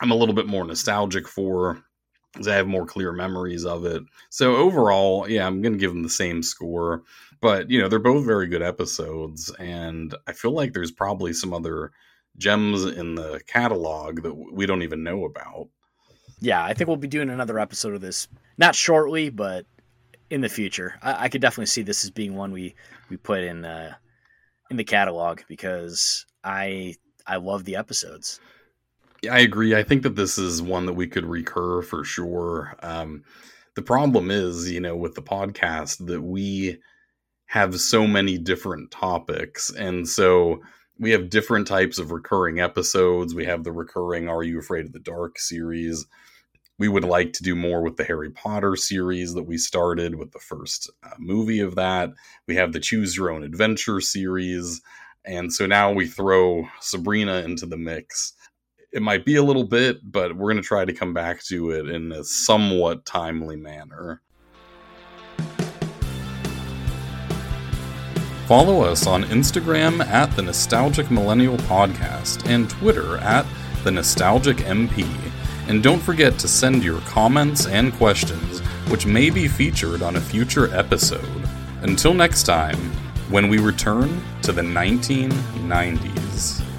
[0.00, 1.82] I'm a little bit more nostalgic for
[2.32, 4.02] because I have more clear memories of it.
[4.30, 7.02] So overall, yeah, I'm going to give them the same score.
[7.40, 9.50] But, you know, they're both very good episodes.
[9.58, 11.92] And I feel like there's probably some other
[12.36, 15.68] gems in the catalog that we don't even know about.
[16.40, 18.26] Yeah, I think we'll be doing another episode of this,
[18.58, 19.64] not shortly, but
[20.30, 20.94] in the future.
[21.02, 22.74] I, I could definitely see this as being one we
[23.10, 23.94] we put in uh,
[24.70, 26.96] in the catalog because I
[27.26, 28.40] I love the episodes.
[29.22, 29.76] Yeah, I agree.
[29.76, 32.74] I think that this is one that we could recur for sure.
[32.82, 33.22] Um,
[33.74, 36.78] the problem is, you know, with the podcast that we
[37.46, 39.70] have so many different topics.
[39.70, 40.60] And so
[41.02, 43.34] we have different types of recurring episodes.
[43.34, 46.06] We have the recurring Are You Afraid of the Dark series.
[46.78, 50.30] We would like to do more with the Harry Potter series that we started with
[50.30, 52.10] the first uh, movie of that.
[52.46, 54.80] We have the Choose Your Own Adventure series.
[55.24, 58.34] And so now we throw Sabrina into the mix
[58.92, 61.70] it might be a little bit, but we're going to try to come back to
[61.70, 64.20] it in a somewhat timely manner.
[68.52, 73.46] Follow us on Instagram at the Nostalgic Millennial Podcast and Twitter at
[73.82, 75.08] the Nostalgic MP.
[75.68, 80.20] And don't forget to send your comments and questions, which may be featured on a
[80.20, 81.48] future episode.
[81.80, 82.76] Until next time,
[83.30, 86.71] when we return to the 1990s.